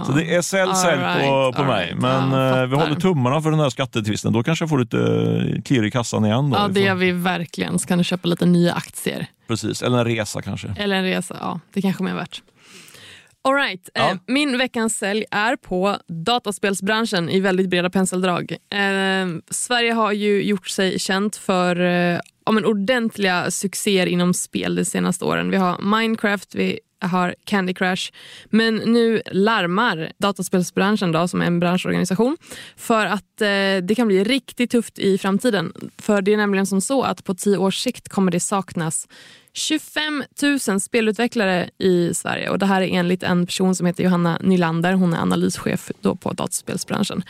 så 0.05 0.11
det 0.11 0.35
är 0.35 0.41
sälj, 0.41 0.75
sälj 0.75 0.97
på, 1.01 1.07
right, 1.07 1.55
på 1.55 1.61
all 1.61 1.67
mig. 1.67 1.85
right. 1.85 2.01
Men 2.01 2.31
Ja, 2.31 2.61
eh, 2.61 2.67
vi 2.67 2.75
håller 2.75 2.95
tummarna 2.95 3.41
för 3.41 3.51
den 3.51 3.59
här 3.59 3.69
skattetvisten. 3.69 4.33
Då 4.33 4.43
kanske 4.43 4.63
jag 4.63 4.69
får 4.69 4.79
lite 4.79 4.97
eh, 4.97 5.61
klirr 5.61 5.83
i 5.85 5.91
kassan 5.91 6.25
igen. 6.25 6.49
Då. 6.49 6.57
ja, 6.57 6.67
det 6.67 6.79
gör 6.79 6.95
vi 6.95 7.11
verkligen. 7.11 7.79
Så 7.79 7.87
kan 7.87 7.97
du 7.97 8.03
köpa 8.03 8.27
lite 8.27 8.45
nya 8.45 8.73
aktier. 8.73 9.27
Precis, 9.47 9.81
eller 9.81 9.97
en 9.97 10.05
resa 10.05 10.41
kanske. 10.41 10.75
Eller 10.77 10.95
en 10.95 11.03
resa. 11.03 11.37
Ja, 11.41 11.59
det 11.73 11.81
kanske 11.81 12.03
är 12.03 12.05
mer 12.05 12.15
värt. 12.15 12.41
All 13.41 13.55
right. 13.55 13.89
Ja. 13.93 14.09
Eh, 14.11 14.17
min 14.27 14.57
veckans 14.57 14.97
sälj 14.97 15.25
är 15.31 15.55
på 15.55 15.97
dataspelsbranschen 16.07 17.29
i 17.29 17.39
väldigt 17.39 17.69
breda 17.69 17.89
penseldrag. 17.89 18.51
Eh, 18.51 19.27
Sverige 19.49 19.93
har 19.93 20.11
ju 20.11 20.43
gjort 20.43 20.67
sig 20.67 20.99
känt 20.99 21.35
för 21.35 21.79
eh, 21.81 22.19
ja, 22.45 22.51
men 22.51 22.65
ordentliga 22.65 23.51
succéer 23.51 24.05
inom 24.05 24.33
spel 24.33 24.75
de 24.75 24.85
senaste 24.85 25.25
åren. 25.25 25.49
Vi 25.51 25.57
har 25.57 25.77
Minecraft, 25.99 26.55
vi 26.55 26.79
har 26.99 27.35
Candy 27.43 27.73
Crush. 27.73 28.11
Men 28.45 28.75
nu 28.75 29.21
larmar 29.31 30.11
dataspelsbranschen, 30.17 31.11
då, 31.11 31.27
som 31.27 31.41
är 31.41 31.45
en 31.45 31.59
branschorganisation, 31.59 32.37
för 32.75 33.05
att 33.05 33.41
eh, 33.41 33.47
det 33.83 33.95
kan 33.95 34.07
bli 34.07 34.23
riktigt 34.23 34.71
tufft 34.71 34.99
i 34.99 35.17
framtiden. 35.17 35.73
För 35.97 36.21
det 36.21 36.33
är 36.33 36.37
nämligen 36.37 36.65
som 36.65 36.81
så 36.81 37.03
att 37.03 37.23
på 37.23 37.35
tio 37.35 37.57
års 37.57 37.77
sikt 37.77 38.09
kommer 38.09 38.31
det 38.31 38.39
saknas 38.39 39.07
25 39.57 40.23
000 40.67 40.79
spelutvecklare 40.81 41.69
i 41.77 42.13
Sverige. 42.13 42.49
Och 42.49 42.59
Det 42.59 42.65
här 42.65 42.81
är 42.81 42.87
enligt 42.87 43.23
en 43.23 43.45
person 43.45 43.75
som 43.75 43.85
heter 43.85 44.03
Johanna 44.03 44.37
Nylander. 44.41 44.93
Hon 44.93 45.13
är 45.13 45.17
analyschef 45.17 45.91
då 46.01 46.15
på 46.15 46.33
dataspelsbranschen. 46.33 47.23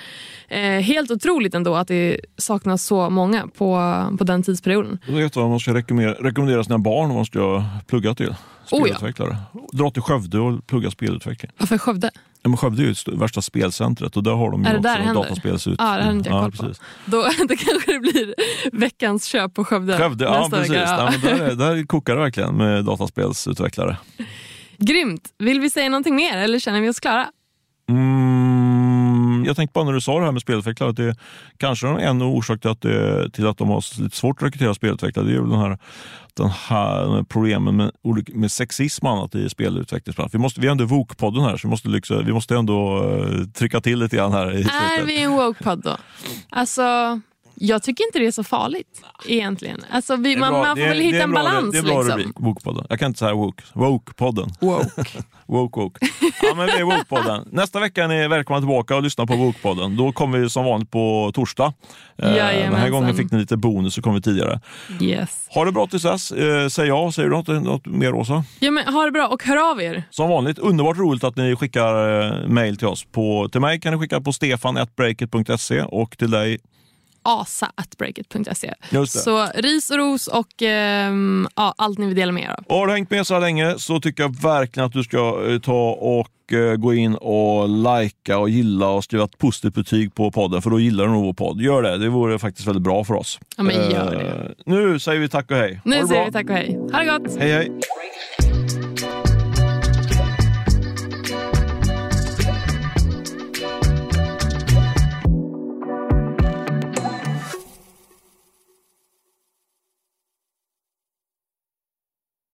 Eh, 0.47 0.59
helt 0.61 1.11
otroligt 1.11 1.53
ändå 1.53 1.75
att 1.75 1.87
det 1.87 2.19
saknas 2.37 2.85
så 2.85 3.09
många 3.09 3.47
på, 3.47 4.03
på 4.17 4.23
den 4.23 4.43
tidsperioden. 4.43 4.99
Då 5.07 5.13
vet 5.13 5.35
vad 5.35 5.49
man 5.49 5.59
ska 5.59 5.73
rekommendera, 5.73 6.13
rekommendera 6.13 6.63
sina 6.63 6.77
barn 6.77 7.07
vad 7.07 7.15
man 7.15 7.25
ska 7.25 7.63
plugga 7.87 8.15
till. 8.15 8.29
Oh 8.29 8.33
ja. 8.71 8.95
Spelutvecklare. 8.95 9.37
Dra 9.73 9.91
till 9.91 10.01
Skövde 10.01 10.39
och 10.39 10.67
plugga 10.67 10.91
spelutveckling. 10.91 11.51
Varför 11.57 11.77
Skövde? 11.77 12.11
Ja, 12.45 12.49
men 12.49 12.57
Skövde 12.57 12.81
är 12.83 12.85
ju 12.85 12.91
st- 12.91 13.11
värsta 13.15 13.41
spelcentret 13.41 14.17
och 14.17 14.23
där 14.23 14.31
har 14.31 14.51
de 14.51 14.63
ju 14.63 14.69
Är 14.69 14.79
det 14.79 14.99
också 15.09 15.13
dataspelsut. 15.13 15.75
Ja, 15.79 15.83
det 15.97 16.03
hade 16.03 16.17
inte 16.17 16.29
jag 16.29 16.41
koll 16.41 16.51
på. 16.51 16.73
Då, 17.05 17.17
då 17.47 17.55
kanske 17.55 17.93
det 17.93 17.99
blir 17.99 18.35
veckans 18.71 19.25
köp 19.25 19.53
på 19.53 19.63
Skövde. 19.65 19.97
Skövde, 19.97 20.25
ja 20.25 20.39
nästa 20.41 20.57
precis. 20.57 20.71
vecka. 20.71 20.81
Ja. 20.83 21.11
Ja, 21.23 21.29
där, 21.29 21.45
är- 21.45 21.55
där 21.75 21.85
kokar 21.85 22.15
det 22.15 22.21
verkligen 22.21 22.55
med 22.57 22.85
dataspelsutvecklare. 22.85 23.97
Grymt! 24.77 25.21
Vill 25.37 25.59
vi 25.59 25.69
säga 25.69 25.89
någonting 25.89 26.15
mer 26.15 26.37
eller 26.37 26.59
känner 26.59 26.81
vi 26.81 26.89
oss 26.89 26.99
klara? 26.99 27.27
Mm, 27.89 28.74
jag 29.45 29.55
tänkte 29.55 29.73
bara 29.73 29.85
när 29.85 29.93
du 29.93 30.01
sa 30.01 30.19
det 30.19 30.25
här 30.25 30.31
med 30.31 30.41
spelutvecklare 30.41 30.89
att 30.89 30.95
det 30.95 31.15
kanske 31.57 31.87
är 31.87 31.97
en 31.97 32.21
orsak 32.21 32.61
till 32.61 32.69
att, 32.69 32.81
det, 32.81 33.29
till 33.29 33.47
att 33.47 33.57
de 33.57 33.69
har 33.69 34.01
lite 34.01 34.17
svårt 34.17 34.41
att 34.41 34.47
rekrytera 34.47 34.73
spelutvecklare. 34.73 35.27
Det 35.27 35.35
är 35.35 35.39
väl 35.39 35.49
den 35.49 35.59
här, 35.59 35.77
den 36.33 36.49
här 36.49 37.23
problemen 37.23 37.75
med, 37.75 37.91
med 38.33 38.51
sexism 38.51 39.05
och 39.05 39.11
annat 39.11 39.35
i 39.35 39.49
spelutvecklingsbranschen. 39.49 40.39
Vi, 40.39 40.41
måste, 40.41 40.61
vi 40.61 40.67
är 40.67 40.71
ändå 40.71 40.85
Vok-podden 40.85 41.41
här 41.41 41.57
så 41.57 41.67
vi 41.67 41.69
måste, 41.69 41.89
liksom, 41.89 42.25
vi 42.25 42.33
måste 42.33 42.55
ändå 42.55 43.03
eh, 43.03 43.47
trycka 43.53 43.81
till 43.81 43.99
lite 43.99 44.15
grann 44.15 44.31
här 44.31 44.55
i 44.55 44.61
Är 44.61 45.05
vi 45.05 45.21
en 45.21 45.31
woke-podd 45.31 45.81
då? 45.83 45.97
Alltså, 46.49 46.81
jag 47.55 47.83
tycker 47.83 48.03
inte 48.05 48.19
det 48.19 48.25
är 48.27 48.31
så 48.31 48.43
farligt 48.43 49.01
egentligen. 49.25 49.81
Alltså, 49.91 50.15
vi, 50.15 50.37
man, 50.37 50.53
man 50.53 50.77
får 50.77 50.83
väl 50.83 50.97
det 50.97 51.03
är 51.03 51.05
hitta 51.05 51.23
en 51.23 51.31
bra- 51.31 51.43
balans. 51.43 51.71
Det 51.71 51.77
är 51.77 51.79
en 51.79 51.85
bra 51.85 52.01
liksom. 52.01 52.19
rubrik, 52.19 52.35
Woke-podden. 52.35 52.85
Jag 52.89 52.99
kan 52.99 53.07
inte 53.07 53.19
säga 53.19 53.33
woke. 53.33 53.63
Woke-podden. 53.73 54.49
Woke. 54.61 54.89
Woke, 55.47 55.79
woke. 55.79 56.05
Ja, 56.41 56.55
men 56.55 56.65
vi 56.65 56.71
är 56.71 56.83
Woke-podden. 56.83 57.47
Nästa 57.51 57.79
vecka 57.79 58.03
är 58.03 58.07
ni 58.07 58.27
välkomna 58.27 58.59
tillbaka 58.59 58.95
och 58.95 59.03
lyssna 59.03 59.25
på 59.25 59.33
Woke-podden. 59.33 59.97
Då 59.97 60.11
kommer 60.11 60.37
vi 60.37 60.49
som 60.49 60.65
vanligt 60.65 60.91
på 60.91 61.31
torsdag. 61.33 61.65
Eh, 61.65 61.73
Den 62.15 62.29
här 62.29 62.37
Jajamensan. 62.53 62.91
gången 62.91 63.15
fick 63.15 63.31
ni 63.31 63.37
lite 63.39 63.57
bonus 63.57 63.93
så 63.93 64.01
kommer 64.01 64.15
vi 64.15 64.21
tidigare. 64.21 64.59
Yes. 65.01 65.47
Ha 65.49 65.65
det 65.65 65.71
bra 65.71 65.87
tills 65.87 66.03
dess, 66.03 66.31
eh, 66.31 66.67
säger 66.67 66.89
jag. 66.89 67.13
Säger 67.13 67.29
du 67.29 67.35
något, 67.35 67.47
något 67.47 67.85
mer 67.85 68.13
Åsa? 68.13 68.43
Ja, 68.59 68.71
men, 68.71 68.93
ha 68.93 69.05
det 69.05 69.11
bra 69.11 69.27
och 69.27 69.43
hör 69.43 69.71
av 69.71 69.81
er. 69.81 70.03
Som 70.09 70.29
vanligt, 70.29 70.59
underbart 70.59 70.97
roligt 70.97 71.23
att 71.23 71.35
ni 71.35 71.55
skickar 71.55 72.21
eh, 72.43 72.47
mail 72.47 72.77
till 72.77 72.87
oss. 72.87 73.05
På, 73.11 73.49
till 73.51 73.61
mig 73.61 73.79
kan 73.79 73.93
ni 73.93 73.99
skicka 73.99 74.21
på 74.21 74.33
stefan.breakit.se 74.33 75.81
och 75.81 76.17
till 76.17 76.31
dig 76.31 76.59
asa.breakit.se. 77.25 78.73
Det. 78.89 79.07
Så 79.07 79.47
ris 79.55 79.89
och 79.89 79.97
ros 79.97 80.27
och 80.27 80.61
ehm, 80.61 81.47
ja, 81.55 81.73
allt 81.77 81.97
ni 81.97 82.05
vill 82.05 82.15
dela 82.15 82.31
med 82.31 82.43
er 82.43 82.49
av. 82.49 82.77
Har 82.77 82.87
du 82.87 82.93
hängt 82.93 83.09
med 83.11 83.27
så 83.27 83.33
här 83.33 83.41
länge 83.41 83.75
så 83.79 83.99
tycker 84.01 84.23
jag 84.23 84.41
verkligen 84.41 84.87
att 84.87 84.93
du 84.93 85.03
ska 85.03 85.45
eh, 85.49 85.59
ta 85.59 85.91
och 85.91 86.53
eh, 86.53 86.75
gå 86.75 86.93
in 86.93 87.15
och 87.15 87.69
likea 87.69 88.37
och 88.37 88.49
gilla 88.49 88.87
och 88.89 89.03
skriva 89.03 89.23
ett 89.23 89.37
positivt 89.37 89.73
betyg 89.73 90.15
på 90.15 90.31
podden 90.31 90.61
för 90.61 90.69
då 90.69 90.79
gillar 90.79 91.05
du 91.05 91.11
nog 91.11 91.25
vår 91.25 91.33
podd. 91.33 91.61
Gör 91.61 91.81
det, 91.81 91.97
det 91.97 92.09
vore 92.09 92.39
faktiskt 92.39 92.67
väldigt 92.67 92.83
bra 92.83 93.03
för 93.03 93.13
oss. 93.13 93.39
Ja, 93.57 93.63
men 93.63 93.91
gör 93.91 94.15
Eh, 94.15 94.51
Nu 94.65 94.99
säger 94.99 95.19
vi 95.19 95.29
tack 95.29 95.51
och 95.51 95.57
hej. 95.57 95.81
Nu 95.85 96.01
det 96.01 96.07
säger 96.07 96.25
vi 96.25 96.31
tack 96.31 96.49
och 96.49 96.55
hej. 96.55 96.79
Ha 96.91 96.99
det 96.99 97.05
gott! 97.05 97.37
Hej 97.39 97.51
hej! 97.53 97.71